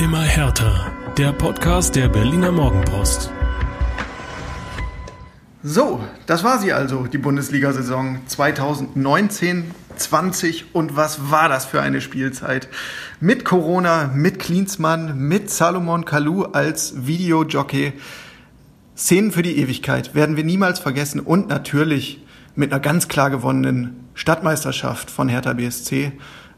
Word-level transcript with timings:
Immer 0.00 0.22
härter. 0.22 0.90
Der 1.18 1.30
Podcast 1.30 1.94
der 1.94 2.08
Berliner 2.08 2.50
Morgenpost. 2.50 3.30
So, 5.62 6.00
das 6.24 6.42
war 6.42 6.58
sie 6.58 6.72
also, 6.72 7.06
die 7.06 7.18
Bundesliga-Saison 7.18 8.20
2019 8.26 9.72
20 9.96 10.74
und 10.74 10.96
was 10.96 11.30
war 11.30 11.50
das 11.50 11.66
für 11.66 11.82
eine 11.82 12.00
Spielzeit? 12.00 12.68
Mit 13.20 13.44
Corona, 13.44 14.10
mit 14.14 14.38
Klinsmann, 14.38 15.18
mit 15.18 15.50
Salomon 15.50 16.06
Kalou 16.06 16.44
als 16.44 17.06
Videojockey. 17.06 17.92
Szenen 18.96 19.32
für 19.32 19.42
die 19.42 19.58
Ewigkeit 19.58 20.14
werden 20.14 20.34
wir 20.38 20.44
niemals 20.44 20.78
vergessen 20.78 21.20
und 21.20 21.50
natürlich 21.50 22.24
mit 22.54 22.72
einer 22.72 22.80
ganz 22.80 23.08
klar 23.08 23.28
gewonnenen 23.28 24.08
Stadtmeisterschaft 24.14 25.10
von 25.10 25.28
Hertha 25.28 25.52
BSC 25.52 26.12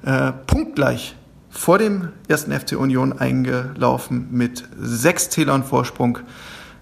äh, 0.04 0.32
punktgleich 0.46 1.16
vor 1.52 1.78
dem 1.78 2.08
ersten 2.28 2.50
FC 2.50 2.72
Union 2.72 3.12
eingelaufen 3.12 4.28
mit 4.30 4.64
sechs 4.78 5.28
Zählern 5.30 5.62
Vorsprung. 5.62 6.18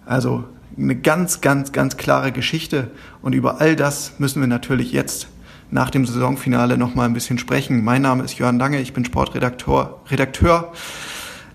Also 0.07 0.45
eine 0.79 0.97
ganz, 0.97 1.41
ganz, 1.41 1.73
ganz 1.73 1.97
klare 1.97 2.33
Geschichte. 2.33 2.91
Und 3.21 3.35
über 3.35 3.61
all 3.61 3.77
das 3.77 4.19
müssen 4.19 4.41
wir 4.41 4.47
natürlich 4.49 4.93
jetzt 4.93 5.29
nach 5.71 5.91
dem 5.91 6.07
Saisonfinale 6.07 6.79
noch 6.79 6.95
mal 6.95 7.05
ein 7.05 7.13
bisschen 7.13 7.39
sprechen. 7.39 7.85
Mein 7.85 8.03
Name 8.03 8.25
ist 8.25 8.39
Jörn 8.39 8.59
Lange, 8.59 8.81
ich 8.81 8.93
bin 8.93 9.05
Sportredakteur 9.05 10.01
Redakteur 10.09 10.73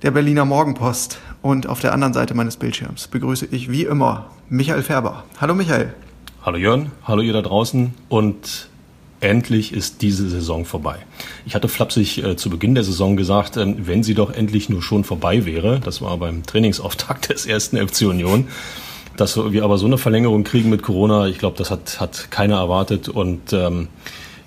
der 0.03 0.11
Berliner 0.11 0.45
Morgenpost. 0.45 1.20
Und 1.41 1.67
auf 1.67 1.79
der 1.79 1.93
anderen 1.93 2.13
Seite 2.13 2.34
meines 2.34 2.57
Bildschirms 2.57 3.07
begrüße 3.07 3.47
ich 3.51 3.71
wie 3.71 3.84
immer 3.84 4.29
Michael 4.49 4.84
Färber. 4.84 5.23
Hallo 5.39 5.55
Michael. 5.55 5.93
Hallo 6.43 6.57
Jörn, 6.57 6.91
hallo 7.05 7.21
ihr 7.21 7.34
da 7.34 7.41
draußen 7.41 7.93
und 8.09 8.70
endlich 9.19 9.73
ist 9.73 10.01
diese 10.01 10.29
Saison 10.29 10.65
vorbei. 10.65 10.97
Ich 11.45 11.55
hatte 11.55 11.67
flapsig 11.67 12.23
äh, 12.23 12.35
zu 12.35 12.49
Beginn 12.49 12.75
der 12.75 12.83
Saison 12.83 13.15
gesagt, 13.15 13.57
äh, 13.57 13.73
wenn 13.77 14.03
sie 14.03 14.13
doch 14.13 14.31
endlich 14.31 14.70
nur 14.70 14.81
schon 14.81 15.03
vorbei 15.03 15.45
wäre, 15.45 15.79
das 15.79 16.01
war 16.01 16.17
beim 16.17 16.45
Trainingsauftakt 16.45 17.29
des 17.34 17.45
ersten 17.45 17.77
FC 17.77 18.03
Union, 18.03 18.48
dass 19.17 19.37
wir 19.37 19.63
aber 19.63 19.77
so 19.77 19.85
eine 19.85 19.98
Verlängerung 19.98 20.43
kriegen 20.43 20.70
mit 20.70 20.81
Corona, 20.81 21.27
ich 21.27 21.37
glaube, 21.37 21.57
das 21.57 21.71
hat, 21.71 21.99
hat 21.99 22.31
keiner 22.31 22.57
erwartet. 22.57 23.07
Und 23.07 23.53
ähm, 23.53 23.87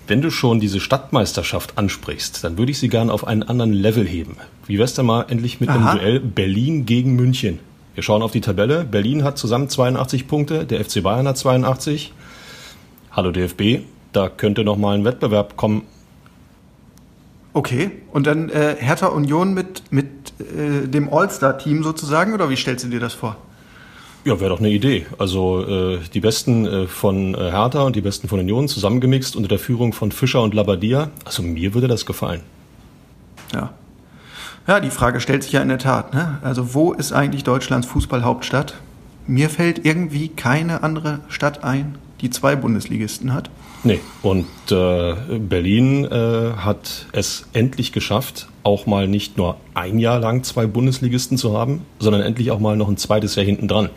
wenn 0.07 0.21
du 0.21 0.29
schon 0.31 0.59
diese 0.59 0.79
Stadtmeisterschaft 0.79 1.77
ansprichst, 1.77 2.43
dann 2.43 2.57
würde 2.57 2.71
ich 2.71 2.79
sie 2.79 2.89
gerne 2.89 3.11
auf 3.11 3.25
einen 3.25 3.43
anderen 3.43 3.73
Level 3.73 4.07
heben. 4.07 4.37
Wie 4.67 4.77
wär's 4.77 4.93
denn 4.93 5.05
mal 5.05 5.25
endlich 5.29 5.59
mit 5.59 5.69
Aha. 5.69 5.91
einem 5.91 5.99
Duell 5.99 6.19
Berlin 6.19 6.85
gegen 6.85 7.15
München? 7.15 7.59
Wir 7.95 8.03
schauen 8.03 8.21
auf 8.21 8.31
die 8.31 8.41
Tabelle. 8.41 8.85
Berlin 8.85 9.23
hat 9.23 9.37
zusammen 9.37 9.69
82 9.69 10.27
Punkte, 10.27 10.65
der 10.65 10.83
FC 10.83 11.03
Bayern 11.03 11.27
hat 11.27 11.37
82. 11.37 12.13
Hallo 13.11 13.31
DFB, 13.31 13.81
da 14.13 14.29
könnte 14.29 14.63
noch 14.63 14.77
mal 14.77 14.95
ein 14.95 15.05
Wettbewerb 15.05 15.57
kommen. 15.57 15.83
Okay, 17.53 17.91
und 18.11 18.27
dann 18.27 18.49
äh, 18.49 18.75
Hertha 18.79 19.07
Union 19.07 19.53
mit, 19.53 19.91
mit 19.91 20.07
äh, 20.39 20.87
dem 20.87 21.11
All-Star-Team 21.11 21.83
sozusagen, 21.83 22.33
oder 22.33 22.49
wie 22.49 22.55
stellst 22.55 22.85
du 22.85 22.89
dir 22.89 22.99
das 22.99 23.13
vor? 23.13 23.37
Ja, 24.25 24.39
wäre 24.39 24.49
doch 24.49 24.59
eine 24.59 24.69
Idee. 24.69 25.05
Also 25.17 25.65
äh, 25.65 25.99
die 26.13 26.19
Besten 26.19 26.65
äh, 26.65 26.87
von 26.87 27.33
äh, 27.35 27.51
Hertha 27.51 27.83
und 27.83 27.95
die 27.95 28.01
Besten 28.01 28.27
von 28.27 28.39
Union 28.39 28.67
zusammengemixt 28.67 29.35
unter 29.35 29.47
der 29.47 29.59
Führung 29.59 29.93
von 29.93 30.11
Fischer 30.11 30.41
und 30.43 30.53
Labadia. 30.53 31.09
Also 31.23 31.41
mir 31.41 31.73
würde 31.73 31.87
das 31.87 32.05
gefallen. 32.05 32.41
Ja. 33.53 33.73
Ja, 34.67 34.79
die 34.79 34.91
Frage 34.91 35.19
stellt 35.19 35.43
sich 35.43 35.53
ja 35.53 35.61
in 35.61 35.69
der 35.69 35.79
Tat. 35.79 36.13
Ne? 36.13 36.37
Also 36.43 36.73
wo 36.73 36.91
ist 36.91 37.13
eigentlich 37.13 37.43
Deutschlands 37.43 37.87
Fußballhauptstadt? 37.87 38.75
Mir 39.25 39.49
fällt 39.49 39.85
irgendwie 39.85 40.27
keine 40.27 40.83
andere 40.83 41.21
Stadt 41.29 41.63
ein, 41.63 41.97
die 42.21 42.29
zwei 42.29 42.55
Bundesligisten 42.55 43.33
hat. 43.33 43.49
Nee, 43.83 44.01
und 44.21 44.45
äh, 44.71 45.15
Berlin 45.39 46.03
äh, 46.05 46.53
hat 46.57 47.07
es 47.13 47.47
endlich 47.53 47.93
geschafft, 47.93 48.49
auch 48.63 48.85
mal 48.85 49.07
nicht 49.07 49.37
nur 49.37 49.57
ein 49.73 49.99
Jahr 49.99 50.19
lang 50.19 50.43
zwei 50.43 50.67
Bundesligisten 50.67 51.37
zu 51.37 51.57
haben, 51.57 51.85
sondern 51.97 52.21
endlich 52.21 52.51
auch 52.51 52.59
mal 52.59 52.75
noch 52.75 52.89
ein 52.89 52.97
zweites 52.97 53.35
Jahr 53.35 53.45
hinten 53.45 53.69
dran. 53.69 53.89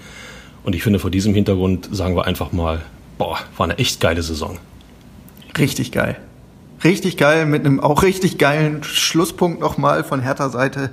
Und 0.63 0.77
ich 0.77 0.85
finde, 0.85 1.01
vor 1.01 1.11
diesem 1.11 1.35
Hintergrund 1.35 1.89
sagen 1.91 2.15
wir 2.15 2.27
einfach 2.27 2.53
mal, 2.53 2.83
boah, 3.19 3.39
war 3.57 3.65
eine 3.65 3.79
echt 3.79 4.01
geile 4.01 4.23
Saison. 4.23 4.59
Richtig 5.59 5.91
geil. 5.91 6.17
Richtig 6.85 7.17
geil, 7.17 7.47
mit 7.47 7.65
einem 7.65 7.79
auch 7.79 8.03
richtig 8.03 8.39
geilen 8.39 8.83
Schlusspunkt 8.83 9.61
nochmal 9.61 10.03
von 10.03 10.21
Hertha 10.21 10.49
Seite. 10.49 10.91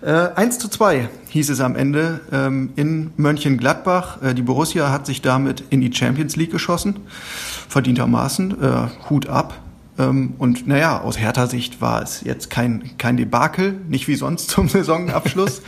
Äh, 0.00 0.10
1 0.10 0.58
zu 0.58 0.68
2 0.68 1.10
hieß 1.28 1.50
es 1.50 1.60
am 1.60 1.76
Ende 1.76 2.20
ähm, 2.32 2.70
in 2.76 3.10
Mönchengladbach. 3.16 4.22
Äh, 4.22 4.34
die 4.34 4.42
Borussia 4.42 4.90
hat 4.90 5.04
sich 5.04 5.20
damit 5.20 5.64
in 5.68 5.82
die 5.82 5.92
Champions 5.92 6.36
League 6.36 6.50
geschossen, 6.50 7.00
verdientermaßen. 7.68 8.62
Äh, 8.62 8.86
Hut 9.08 9.28
ab. 9.28 9.54
Ähm, 9.98 10.34
und 10.38 10.66
naja, 10.66 11.00
aus 11.00 11.18
Hertha-Sicht 11.18 11.80
war 11.80 12.02
es 12.02 12.22
jetzt 12.22 12.50
kein, 12.50 12.96
kein 12.98 13.16
Debakel, 13.16 13.74
nicht 13.88 14.08
wie 14.08 14.14
sonst 14.14 14.50
zum 14.50 14.68
Saisonabschluss. 14.68 15.62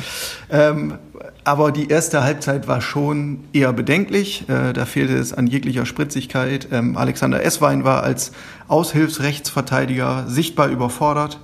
ähm, 0.51 0.95
aber 1.43 1.73
die 1.73 1.89
erste 1.89 2.23
Halbzeit 2.23 2.69
war 2.69 2.81
schon 2.81 3.41
eher 3.53 3.73
bedenklich. 3.73 4.49
Äh, 4.49 4.73
da 4.73 4.85
fehlte 4.85 5.17
es 5.17 5.33
an 5.33 5.47
jeglicher 5.47 5.87
Spritzigkeit. 5.87 6.69
Ähm, 6.71 6.97
Alexander 6.97 7.43
Esswein 7.43 7.83
war 7.85 8.03
als 8.03 8.33
Aushilfsrechtsverteidiger 8.69 10.25
sichtbar 10.29 10.69
überfordert. 10.69 11.41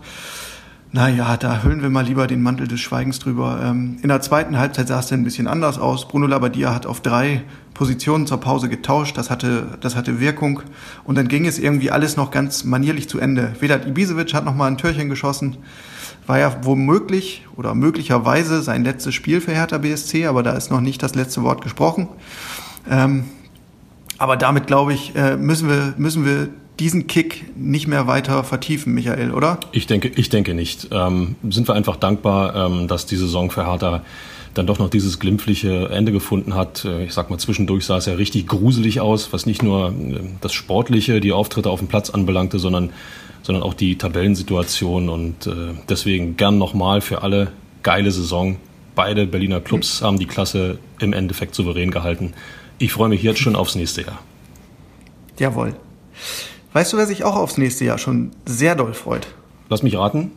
Naja, 0.92 1.36
da 1.36 1.62
hüllen 1.62 1.82
wir 1.82 1.90
mal 1.90 2.04
lieber 2.04 2.26
den 2.26 2.42
Mantel 2.42 2.68
des 2.68 2.80
Schweigens 2.80 3.18
drüber. 3.18 3.60
Ähm, 3.62 3.98
in 4.02 4.08
der 4.08 4.20
zweiten 4.20 4.56
Halbzeit 4.58 4.88
sah 4.88 5.00
es 5.00 5.08
dann 5.08 5.20
ein 5.20 5.24
bisschen 5.24 5.46
anders 5.46 5.78
aus. 5.78 6.08
Bruno 6.08 6.26
Labbadia 6.26 6.74
hat 6.74 6.86
auf 6.86 7.00
drei 7.00 7.42
Positionen 7.74 8.26
zur 8.26 8.40
Pause 8.40 8.68
getauscht. 8.68 9.18
Das 9.18 9.28
hatte, 9.28 9.78
das 9.80 9.96
hatte 9.96 10.20
Wirkung. 10.20 10.62
Und 11.04 11.18
dann 11.18 11.28
ging 11.28 11.46
es 11.46 11.58
irgendwie 11.58 11.90
alles 11.90 12.16
noch 12.16 12.30
ganz 12.30 12.64
manierlich 12.64 13.08
zu 13.08 13.18
Ende. 13.18 13.52
Vedat 13.60 13.86
Ibisevic 13.86 14.32
hat 14.32 14.44
noch 14.44 14.54
mal 14.54 14.68
ein 14.68 14.78
Türchen 14.78 15.08
geschossen 15.08 15.58
war 16.26 16.38
ja 16.38 16.56
womöglich 16.62 17.46
oder 17.56 17.74
möglicherweise 17.74 18.62
sein 18.62 18.84
letztes 18.84 19.14
Spiel 19.14 19.40
für 19.40 19.52
Hertha 19.52 19.78
BSC, 19.78 20.26
aber 20.26 20.42
da 20.42 20.52
ist 20.52 20.70
noch 20.70 20.80
nicht 20.80 21.02
das 21.02 21.14
letzte 21.14 21.42
Wort 21.42 21.62
gesprochen. 21.62 22.08
Ähm, 22.90 23.24
aber 24.18 24.36
damit, 24.36 24.66
glaube 24.66 24.92
ich, 24.92 25.14
äh, 25.14 25.36
müssen 25.36 25.68
wir, 25.68 25.94
müssen 25.96 26.24
wir 26.24 26.48
diesen 26.78 27.06
Kick 27.06 27.56
nicht 27.56 27.86
mehr 27.86 28.06
weiter 28.06 28.44
vertiefen, 28.44 28.94
Michael, 28.94 29.32
oder? 29.32 29.60
Ich 29.72 29.86
denke, 29.86 30.08
ich 30.08 30.28
denke 30.28 30.54
nicht. 30.54 30.88
Ähm, 30.92 31.36
sind 31.48 31.68
wir 31.68 31.74
einfach 31.74 31.96
dankbar, 31.96 32.54
ähm, 32.54 32.88
dass 32.88 33.06
die 33.06 33.16
Saison 33.16 33.50
für 33.50 33.66
Hertha 33.66 34.02
dann 34.54 34.66
doch 34.66 34.78
noch 34.78 34.90
dieses 34.90 35.18
glimpfliche 35.18 35.88
Ende 35.90 36.12
gefunden 36.12 36.54
hat. 36.54 36.84
Äh, 36.84 37.04
ich 37.04 37.14
sag 37.14 37.30
mal, 37.30 37.38
zwischendurch 37.38 37.84
sah 37.84 37.96
es 37.96 38.06
ja 38.06 38.14
richtig 38.14 38.46
gruselig 38.46 39.00
aus, 39.00 39.32
was 39.32 39.46
nicht 39.46 39.62
nur 39.62 39.90
äh, 39.90 40.20
das 40.40 40.52
Sportliche, 40.52 41.20
die 41.20 41.32
Auftritte 41.32 41.70
auf 41.70 41.78
dem 41.78 41.88
Platz 41.88 42.10
anbelangte, 42.10 42.58
sondern 42.58 42.90
sondern 43.46 43.62
auch 43.62 43.74
die 43.74 43.96
Tabellensituation. 43.96 45.08
Und 45.08 45.46
äh, 45.46 45.74
deswegen 45.88 46.36
gern 46.36 46.58
nochmal 46.58 47.00
für 47.00 47.22
alle 47.22 47.52
geile 47.84 48.10
Saison. 48.10 48.56
Beide 48.96 49.26
Berliner 49.26 49.60
Clubs 49.60 50.02
haben 50.02 50.18
die 50.18 50.26
Klasse 50.26 50.78
im 50.98 51.12
Endeffekt 51.12 51.54
souverän 51.54 51.92
gehalten. 51.92 52.32
Ich 52.78 52.92
freue 52.92 53.08
mich 53.08 53.22
jetzt 53.22 53.38
schon 53.38 53.54
aufs 53.54 53.76
nächste 53.76 54.02
Jahr. 54.02 54.18
Jawohl. 55.38 55.76
Weißt 56.76 56.92
du, 56.92 56.98
wer 56.98 57.06
sich 57.06 57.24
auch 57.24 57.36
aufs 57.36 57.56
nächste 57.56 57.86
Jahr 57.86 57.96
schon 57.96 58.32
sehr 58.44 58.74
doll 58.74 58.92
freut? 58.92 59.28
Lass 59.70 59.82
mich 59.82 59.96
raten. 59.96 60.32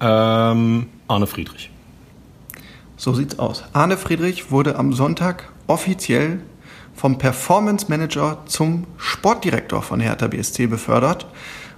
Ähm, 0.00 0.86
Arne 1.08 1.26
Friedrich. 1.26 1.70
So 2.96 3.12
sieht's 3.12 3.38
aus. 3.38 3.64
Arne 3.74 3.98
Friedrich 3.98 4.50
wurde 4.50 4.76
am 4.76 4.94
Sonntag 4.94 5.52
offiziell 5.66 6.40
vom 6.94 7.18
Performance 7.18 7.88
Manager 7.90 8.38
zum 8.46 8.86
Sportdirektor 8.96 9.82
von 9.82 10.00
Hertha 10.00 10.26
BSC 10.26 10.68
befördert. 10.68 11.26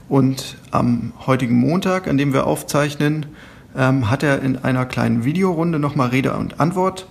Und 0.09 0.57
am 0.71 1.13
heutigen 1.27 1.57
Montag, 1.57 2.07
an 2.07 2.17
dem 2.17 2.33
wir 2.33 2.47
aufzeichnen, 2.47 3.27
ähm, 3.77 4.09
hat 4.09 4.23
er 4.23 4.41
in 4.41 4.57
einer 4.59 4.87
kleinen 4.87 5.25
Videorunde 5.25 5.81
nochmal 5.81 6.11
Rede 6.11 6.33
und 6.35 6.61
Antwort 6.61 7.09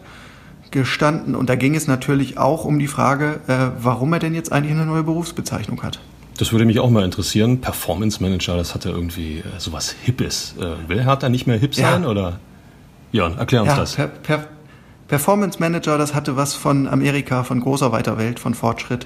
gestanden. 0.71 1.35
Und 1.35 1.49
da 1.49 1.55
ging 1.57 1.75
es 1.75 1.87
natürlich 1.87 2.37
auch 2.37 2.63
um 2.63 2.79
die 2.79 2.87
Frage, 2.87 3.41
äh, 3.47 3.83
warum 3.83 4.13
er 4.13 4.19
denn 4.19 4.33
jetzt 4.33 4.53
eigentlich 4.53 4.71
eine 4.71 4.85
neue 4.85 5.03
Berufsbezeichnung 5.03 5.83
hat. 5.83 5.99
Das 6.37 6.51
würde 6.51 6.65
mich 6.65 6.79
auch 6.79 6.89
mal 6.89 7.05
interessieren. 7.05 7.61
Performance 7.61 8.21
Manager, 8.21 8.57
das 8.57 8.75
hat 8.75 8.85
ja 8.85 8.91
irgendwie 8.91 9.39
äh, 9.39 9.43
sowas 9.57 9.95
Hippes. 10.03 10.55
Äh, 10.59 10.89
will 10.89 11.03
Hertha 11.03 11.29
nicht 11.29 11.47
mehr 11.47 11.57
hip 11.57 11.75
sein 11.75 12.03
ja. 12.03 12.09
oder? 12.09 12.39
Ja, 13.11 13.29
erklär 13.29 13.61
uns 13.61 13.71
ja, 13.71 13.77
das. 13.77 13.95
Per, 13.95 14.07
per, 14.07 14.47
Performance 15.07 15.59
Manager, 15.59 15.99
das 15.99 16.15
hatte 16.15 16.35
was 16.35 16.55
von 16.55 16.87
Amerika, 16.87 17.43
von 17.43 17.59
großer 17.59 17.91
weiter 17.91 18.17
Welt, 18.17 18.39
von 18.39 18.55
Fortschritt. 18.55 19.05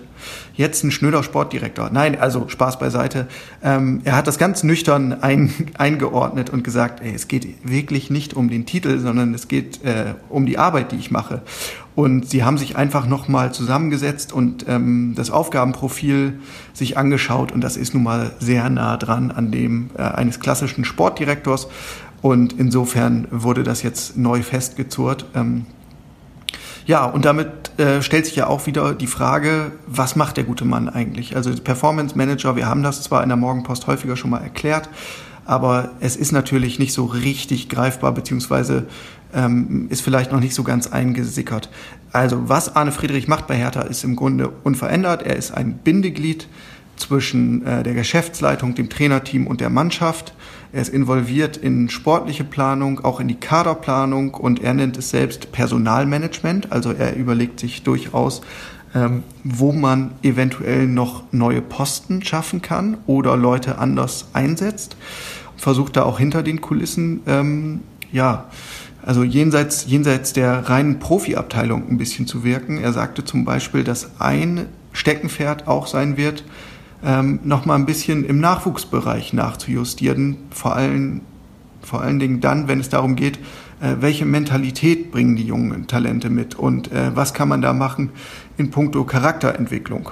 Jetzt 0.56 0.86
ein 0.86 0.92
schnöder 0.92 1.24
Sportdirektor. 1.24 1.90
Nein, 1.92 2.18
also 2.18 2.48
Spaß 2.48 2.80
beiseite. 2.80 3.28
Ähm, 3.62 4.00
er 4.06 4.16
hat 4.16 4.26
das 4.26 4.38
ganz 4.38 4.64
nüchtern 4.64 5.12
ein, 5.22 5.54
eingeordnet 5.78 6.52
und 6.52 6.64
gesagt, 6.64 7.02
ey, 7.02 7.14
es 7.14 7.28
geht 7.28 7.70
wirklich 7.70 8.10
nicht 8.10 8.34
um 8.34 8.50
den 8.50 8.66
Titel, 8.66 9.00
sondern 9.00 9.34
es 9.34 9.50
geht 9.50 9.84
äh, 9.84 10.14
um 10.30 10.46
die 10.46 10.58
Arbeit, 10.58 10.94
die 10.94 10.96
ich 10.96 11.12
mache. 11.12 11.42
Und 12.00 12.30
sie 12.30 12.46
haben 12.46 12.58
sich 12.58 12.78
einfach 12.78 13.08
nochmal 13.08 13.54
zusammengesetzt 13.54 14.32
und 14.32 14.66
ähm, 14.70 15.16
das 15.18 15.32
Aufgabenprofil 15.32 16.40
sich 16.72 16.98
angeschaut 16.98 17.52
und 17.52 17.60
das 17.60 17.76
ist 17.76 17.94
nun 17.94 18.04
mal 18.04 18.32
sehr 18.40 18.70
nah 18.70 18.96
dran 18.96 19.32
an 19.32 19.52
dem 19.52 19.90
äh, 19.98 20.04
eines 20.04 20.40
klassischen 20.40 20.86
Sportdirektors. 20.86 21.68
Und 22.22 22.54
insofern 22.54 23.28
wurde 23.32 23.64
das 23.64 23.84
jetzt 23.84 24.16
neu 24.16 24.44
festgezurrt. 24.44 25.26
Ähm, 25.36 25.66
ja, 26.86 27.04
und 27.04 27.26
damit 27.26 27.78
äh, 27.78 28.02
stellt 28.02 28.28
sich 28.28 28.38
ja 28.38 28.48
auch 28.48 28.66
wieder 28.66 28.94
die 28.94 29.06
Frage, 29.06 29.74
was 29.86 30.16
macht 30.16 30.38
der 30.38 30.46
gute 30.46 30.64
Mann 30.64 30.88
eigentlich? 30.88 31.36
Also 31.36 31.54
Performance 31.54 32.18
Manager, 32.18 32.56
wir 32.56 32.66
haben 32.66 32.82
das 32.82 33.04
zwar 33.04 33.24
in 33.24 33.28
der 33.28 33.36
Morgenpost 33.36 33.88
häufiger 33.88 34.16
schon 34.16 34.30
mal 34.30 34.40
erklärt, 34.40 34.88
aber 35.44 35.90
es 36.00 36.16
ist 36.16 36.32
natürlich 36.32 36.80
nicht 36.80 36.94
so 36.94 37.04
richtig 37.04 37.68
greifbar, 37.68 38.14
beziehungsweise 38.14 38.86
ähm, 39.34 39.88
ist 39.90 40.02
vielleicht 40.02 40.32
noch 40.32 40.40
nicht 40.40 40.56
so 40.56 40.64
ganz 40.64 40.88
eingesickert. 40.88 41.70
Also 42.12 42.50
was 42.50 42.76
Arne 42.76 42.92
Friedrich 42.92 43.28
macht 43.28 43.48
bei 43.48 43.56
Hertha 43.56 43.82
ist 43.82 44.04
im 44.04 44.16
Grunde 44.16 44.50
unverändert. 44.64 45.24
Er 45.24 45.36
ist 45.36 45.52
ein 45.52 45.74
Bindeglied 45.78 46.48
zwischen 46.98 47.66
äh, 47.66 47.84
der 47.84 47.94
Geschäftsleitung, 47.94 48.76
dem 48.76 48.90
Trainerteam 48.90 49.48
und 49.48 49.62
der 49.62 49.70
Mannschaft. 49.70 50.34
Er 50.72 50.82
ist 50.82 50.90
involviert 50.90 51.58
in 51.58 51.90
sportliche 51.90 52.44
Planung, 52.44 53.04
auch 53.04 53.20
in 53.20 53.28
die 53.28 53.36
Kaderplanung 53.36 54.34
und 54.34 54.62
er 54.62 54.74
nennt 54.74 54.98
es 54.98 55.10
selbst 55.10 55.52
Personalmanagement. 55.52 56.72
Also 56.72 56.92
er 56.92 57.16
überlegt 57.16 57.60
sich 57.60 57.84
durchaus, 57.84 58.42
ähm, 58.94 59.24
wo 59.44 59.72
man 59.72 60.12
eventuell 60.22 60.88
noch 60.88 61.24
neue 61.32 61.62
Posten 61.62 62.24
schaffen 62.24 62.62
kann 62.62 62.98
oder 63.08 63.38
Leute 63.38 63.78
anders 63.80 64.28
einsetzt. 64.34 64.96
Versucht 65.58 65.98
da 65.98 66.04
auch 66.04 66.20
hinter 66.20 66.44
den 66.44 66.62
Kulissen, 66.62 67.22
ähm, 67.26 67.82
ja, 68.12 68.46
also 69.10 69.24
jenseits, 69.24 69.88
jenseits 69.88 70.34
der 70.34 70.70
reinen 70.70 71.00
Profiabteilung 71.00 71.90
ein 71.90 71.98
bisschen 71.98 72.28
zu 72.28 72.44
wirken. 72.44 72.78
Er 72.78 72.94
sagte 72.94 73.26
zum 73.26 73.44
Beispiel, 73.44 73.84
dass 73.84 74.22
ein 74.22 74.68
Steckenpferd 74.94 75.68
auch 75.68 75.88
sein 75.88 76.16
wird, 76.16 76.44
ähm, 77.04 77.40
noch 77.44 77.66
mal 77.66 77.74
ein 77.74 77.88
bisschen 77.88 78.24
im 78.24 78.40
Nachwuchsbereich 78.40 79.34
nachzujustieren, 79.34 80.38
vor 80.52 80.76
allen, 80.76 81.22
vor 81.82 82.04
allen 82.04 82.20
Dingen 82.20 82.40
dann, 82.40 82.68
wenn 82.68 82.80
es 82.80 82.90
darum 82.90 83.16
geht, 83.16 83.40
äh, 83.82 83.96
welche 84.00 84.28
Mentalität 84.28 85.10
bringen 85.10 85.36
die 85.36 85.46
jungen 85.48 85.88
Talente 85.88 86.30
mit 86.30 86.54
und 86.54 86.92
äh, 86.92 87.16
was 87.16 87.34
kann 87.34 87.50
man 87.50 87.64
da 87.64 87.74
machen 87.74 88.12
in 88.60 88.70
puncto 88.70 89.06
Charakterentwicklung. 89.06 90.12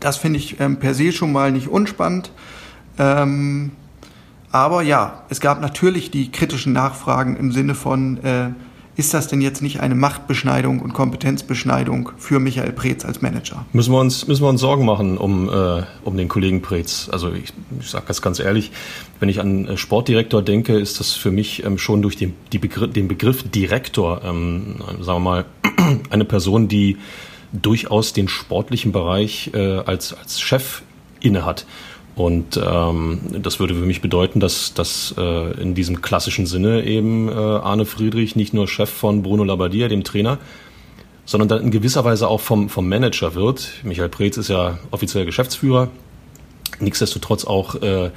Das 0.00 0.16
finde 0.16 0.40
ich 0.40 0.58
ähm, 0.58 0.78
per 0.78 0.94
se 0.94 1.12
schon 1.12 1.30
mal 1.30 1.52
nicht 1.52 1.68
unspannend. 1.68 2.32
Aber 4.52 4.82
ja, 4.82 5.24
es 5.28 5.40
gab 5.40 5.60
natürlich 5.60 6.10
die 6.10 6.30
kritischen 6.30 6.72
Nachfragen 6.72 7.36
im 7.36 7.52
Sinne 7.52 7.74
von, 7.74 8.22
äh, 8.24 8.50
ist 8.96 9.14
das 9.14 9.28
denn 9.28 9.40
jetzt 9.40 9.62
nicht 9.62 9.80
eine 9.80 9.94
Machtbeschneidung 9.94 10.80
und 10.80 10.92
Kompetenzbeschneidung 10.92 12.10
für 12.18 12.40
Michael 12.40 12.72
Preetz 12.72 13.04
als 13.04 13.22
Manager? 13.22 13.64
Müssen 13.72 13.92
wir 13.92 14.00
uns, 14.00 14.26
müssen 14.26 14.42
wir 14.42 14.48
uns 14.48 14.60
Sorgen 14.60 14.84
machen 14.84 15.16
um, 15.16 15.48
äh, 15.48 15.84
um 16.04 16.16
den 16.16 16.28
Kollegen 16.28 16.60
Preetz. 16.60 17.08
Also 17.10 17.32
ich, 17.32 17.52
ich 17.80 17.88
sage 17.88 18.04
das 18.08 18.20
ganz 18.20 18.40
ehrlich, 18.40 18.72
wenn 19.20 19.28
ich 19.28 19.40
an 19.40 19.68
äh, 19.68 19.76
Sportdirektor 19.76 20.42
denke, 20.42 20.78
ist 20.78 21.00
das 21.00 21.12
für 21.12 21.30
mich 21.30 21.64
ähm, 21.64 21.78
schon 21.78 22.02
durch 22.02 22.16
den, 22.16 22.34
die 22.52 22.58
Begriff, 22.58 22.92
den 22.92 23.08
Begriff 23.08 23.44
Direktor, 23.48 24.22
ähm, 24.24 24.76
sagen 25.00 25.06
wir 25.06 25.20
mal, 25.20 25.44
eine 26.10 26.24
Person, 26.24 26.68
die 26.68 26.98
durchaus 27.52 28.12
den 28.12 28.28
sportlichen 28.28 28.92
Bereich 28.92 29.52
äh, 29.54 29.78
als, 29.78 30.12
als 30.12 30.40
Chef 30.40 30.82
innehat. 31.20 31.64
Und 32.16 32.60
ähm, 32.62 33.20
das 33.40 33.60
würde 33.60 33.74
für 33.74 33.86
mich 33.86 34.02
bedeuten, 34.02 34.40
dass, 34.40 34.74
dass 34.74 35.14
äh, 35.16 35.60
in 35.60 35.74
diesem 35.74 36.02
klassischen 36.02 36.46
Sinne 36.46 36.84
eben 36.84 37.28
äh, 37.28 37.32
Arne 37.32 37.86
Friedrich 37.86 38.36
nicht 38.36 38.52
nur 38.52 38.68
Chef 38.68 38.90
von 38.90 39.22
Bruno 39.22 39.44
Labbadia, 39.44 39.88
dem 39.88 40.04
Trainer, 40.04 40.38
sondern 41.24 41.48
dann 41.48 41.62
in 41.62 41.70
gewisser 41.70 42.04
Weise 42.04 42.28
auch 42.28 42.40
vom, 42.40 42.68
vom 42.68 42.88
Manager 42.88 43.34
wird. 43.34 43.70
Michael 43.84 44.08
Preetz 44.08 44.36
ist 44.36 44.48
ja 44.48 44.78
offiziell 44.90 45.24
Geschäftsführer, 45.24 45.88
nichtsdestotrotz 46.80 47.44
auch 47.44 47.76
äh, 47.76 48.10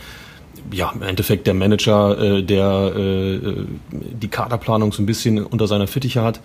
ja, 0.72 0.92
im 0.94 1.02
Endeffekt 1.02 1.48
der 1.48 1.54
Manager, 1.54 2.20
äh, 2.20 2.44
der 2.44 2.96
äh, 2.96 3.66
die 3.92 4.28
Kaderplanung 4.28 4.92
so 4.92 5.02
ein 5.02 5.06
bisschen 5.06 5.46
unter 5.46 5.68
seiner 5.68 5.88
Fittiche 5.88 6.24
hat. 6.24 6.42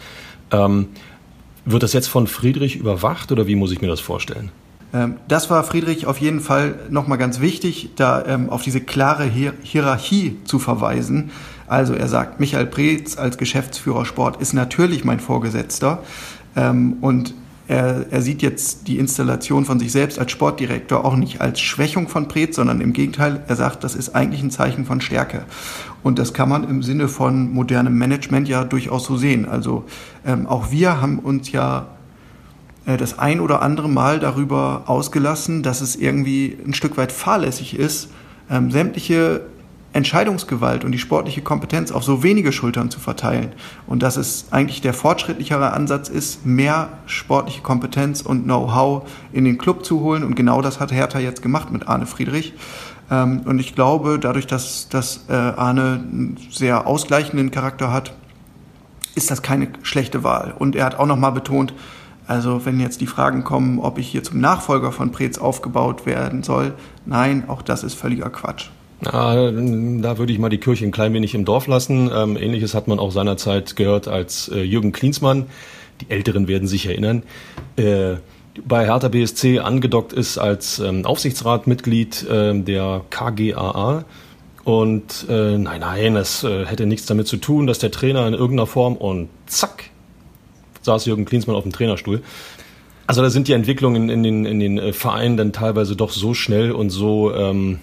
Ähm, 0.51 0.89
wird 1.65 1.83
das 1.83 1.93
jetzt 1.93 2.09
von 2.09 2.27
Friedrich 2.27 2.77
überwacht 2.77 3.33
oder 3.33 3.47
wie 3.47 3.55
muss 3.55 3.73
ich 3.73 3.81
mir 3.81 3.89
das 3.89 4.01
vorstellen? 4.01 4.51
Ähm, 4.93 5.17
das 5.29 5.51
war 5.51 5.65
Friedrich 5.65 6.07
auf 6.07 6.19
jeden 6.19 6.41
Fall 6.41 6.77
nochmal 6.91 7.19
ganz 7.19 7.41
wichtig, 7.41 7.91
da 7.97 8.25
ähm, 8.27 8.51
auf 8.51 8.63
diese 8.63 8.81
klare 8.81 9.25
Hier 9.25 9.55
Hierarchie 9.63 10.39
zu 10.45 10.59
verweisen. 10.59 11.31
Also 11.67 11.95
er 11.95 12.09
sagt, 12.09 12.41
Michael 12.41 12.67
Preetz 12.67 13.19
als 13.19 13.37
Geschäftsführer 13.37 14.05
Sport 14.05 14.41
ist 14.41 14.55
natürlich 14.55 15.05
mein 15.05 15.21
Vorgesetzter 15.21 16.03
ähm, 16.57 16.97
und 17.01 17.35
er, 17.69 18.07
er 18.11 18.23
sieht 18.23 18.41
jetzt 18.41 18.89
die 18.89 18.99
Installation 18.99 19.67
von 19.67 19.79
sich 19.79 19.93
selbst 19.93 20.19
als 20.19 20.33
Sportdirektor 20.33 21.05
auch 21.05 21.17
nicht 21.17 21.43
als 21.43 21.61
Schwächung 21.61 22.09
von 22.09 22.27
Preetz, 22.27 22.57
sondern 22.57 22.81
im 22.81 22.95
Gegenteil, 22.95 23.43
er 23.47 23.57
sagt, 23.57 23.85
das 23.85 23.95
ist 23.95 24.15
eigentlich 24.15 24.43
ein 24.43 24.51
Zeichen 24.51 24.87
von 24.87 25.03
Stärke. 25.03 25.45
Und 26.03 26.19
das 26.19 26.33
kann 26.33 26.49
man 26.49 26.65
im 26.65 26.83
Sinne 26.83 27.09
von 27.09 27.53
modernem 27.53 27.99
Management 27.99 28.49
ja 28.49 28.65
durchaus 28.65 29.05
so 29.05 29.19
sehen. 29.19 29.47
Also 29.47 29.85
ähm, 30.25 30.47
auch 30.47 30.71
wir 30.71 31.03
haben 31.03 31.19
uns 31.19 31.53
ja 31.53 31.89
das 32.97 33.19
ein 33.19 33.41
oder 33.41 33.63
andere 33.63 33.89
Mal 33.89 34.19
darüber 34.19 34.85
ausgelassen, 34.87 35.63
dass 35.63 35.81
es 35.81 35.97
irgendwie 35.97 36.57
ein 36.65 36.75
Stück 36.75 36.97
weit 36.97 37.13
fahrlässig 37.13 37.79
ist, 37.79 38.09
ähm, 38.51 38.71
sämtliche 38.71 39.43
Entscheidungsgewalt 39.93 40.85
und 40.85 40.93
die 40.93 40.99
sportliche 40.99 41.41
Kompetenz 41.41 41.91
auf 41.91 42.05
so 42.05 42.23
wenige 42.23 42.53
Schultern 42.53 42.91
zu 42.91 43.01
verteilen. 43.01 43.53
Und 43.87 44.03
dass 44.03 44.17
es 44.17 44.47
eigentlich 44.51 44.81
der 44.81 44.93
fortschrittlichere 44.93 45.73
Ansatz 45.73 46.09
ist, 46.09 46.45
mehr 46.45 46.89
sportliche 47.07 47.63
Kompetenz 47.63 48.21
und 48.21 48.45
Know-how 48.45 49.09
in 49.33 49.45
den 49.45 49.59
Club 49.59 49.85
zu 49.85 50.01
holen. 50.01 50.25
Und 50.25 50.35
genau 50.35 50.61
das 50.61 50.79
hat 50.79 50.93
Hertha 50.93 51.19
jetzt 51.19 51.43
gemacht 51.43 51.71
mit 51.73 51.89
Arne 51.89 52.07
Friedrich. 52.07 52.55
Ähm, 53.11 53.41
und 53.47 53.59
ich 53.59 53.75
glaube, 53.75 54.19
dadurch, 54.19 54.47
dass, 54.47 54.89
dass 54.89 55.25
äh, 55.29 55.33
Arne 55.33 56.01
einen 56.03 56.37
sehr 56.51 56.87
ausgleichenden 56.87 57.51
Charakter 57.51 57.93
hat, 57.93 58.15
ist 59.15 59.31
das 59.31 59.43
keine 59.43 59.69
schlechte 59.83 60.23
Wahl. 60.23 60.55
Und 60.59 60.77
er 60.77 60.85
hat 60.85 60.99
auch 60.99 61.07
nochmal 61.07 61.33
betont, 61.33 61.73
also 62.29 62.65
wenn 62.67 62.79
jetzt 62.79 63.01
die 63.01 63.07
Fragen 63.07 63.43
kommen, 63.43 63.79
ob 63.79 63.99
ich 63.99 64.07
hier 64.09 64.23
zum 64.23 64.39
Nachfolger 64.41 64.93
von 64.93 65.11
Preetz 65.11 65.39
aufgebaut 65.39 66.05
werden 66.07 66.43
soll, 66.43 66.75
nein, 67.07 67.45
auch 67.49 67.63
das 67.63 67.83
ist 67.83 67.95
völliger 67.95 68.29
Quatsch. 68.29 68.67
Ja, 69.05 69.51
da 69.51 70.19
würde 70.19 70.33
ich 70.33 70.39
mal 70.39 70.49
die 70.49 70.59
Kirche 70.59 70.85
ein 70.85 70.91
klein 70.91 71.15
wenig 71.15 71.35
im 71.35 71.45
Dorf 71.45 71.67
lassen. 71.69 72.11
Ähm, 72.15 72.37
Ähnliches 72.37 72.75
hat 72.75 72.87
man 72.87 72.99
auch 72.99 73.13
seinerzeit 73.13 73.77
gehört, 73.77 74.09
als 74.09 74.49
äh, 74.49 74.61
Jürgen 74.63 74.93
Klinsmann, 74.93 75.47
die 76.01 76.11
Älteren 76.11 76.49
werden 76.49 76.69
sich 76.69 76.87
erinnern, 76.87 77.23
äh, 77.77 78.17
bei 78.67 78.87
Hertha 78.87 79.09
BSC 79.09 79.61
angedockt 79.61 80.13
ist 80.13 80.37
als 80.37 80.81
ähm, 80.81 81.07
Aufsichtsratmitglied 81.07 82.29
äh, 82.29 82.61
der 82.61 83.03
KGAA. 83.09 84.05
Und 84.65 85.27
äh, 85.31 85.57
nein, 85.57 85.81
nein, 85.81 86.17
es 86.17 86.45
äh, 86.45 86.67
hätte 86.67 86.85
nichts 86.85 87.07
damit 87.07 87.27
zu 87.27 87.39
tun, 87.39 87.67
dass 87.67 87.79
der 87.79 87.91
Trainer 87.91 88.27
in 88.27 88.35
irgendeiner 88.35 88.67
Form 88.67 88.97
und 88.97 89.29
zack, 89.47 89.85
saß 90.89 91.05
Jürgen 91.07 91.25
Klinsmann 91.25 91.55
auf 91.55 91.63
dem 91.63 91.73
Trainerstuhl. 91.73 92.23
Also 93.07 93.23
da 93.23 93.31
sind 93.31 93.49
die 93.49 93.53
Entwicklungen 93.53 94.09
in 94.09 94.23
den, 94.23 94.45
in 94.45 94.59
den 94.59 94.79
äh, 94.79 94.93
Vereinen 94.93 95.37
dann 95.37 95.53
teilweise 95.53 95.97
doch 95.97 96.11
so 96.11 96.35
schnell 96.35 96.73
und 96.73 96.91
so, 96.91 97.35
ähm, 97.35 97.79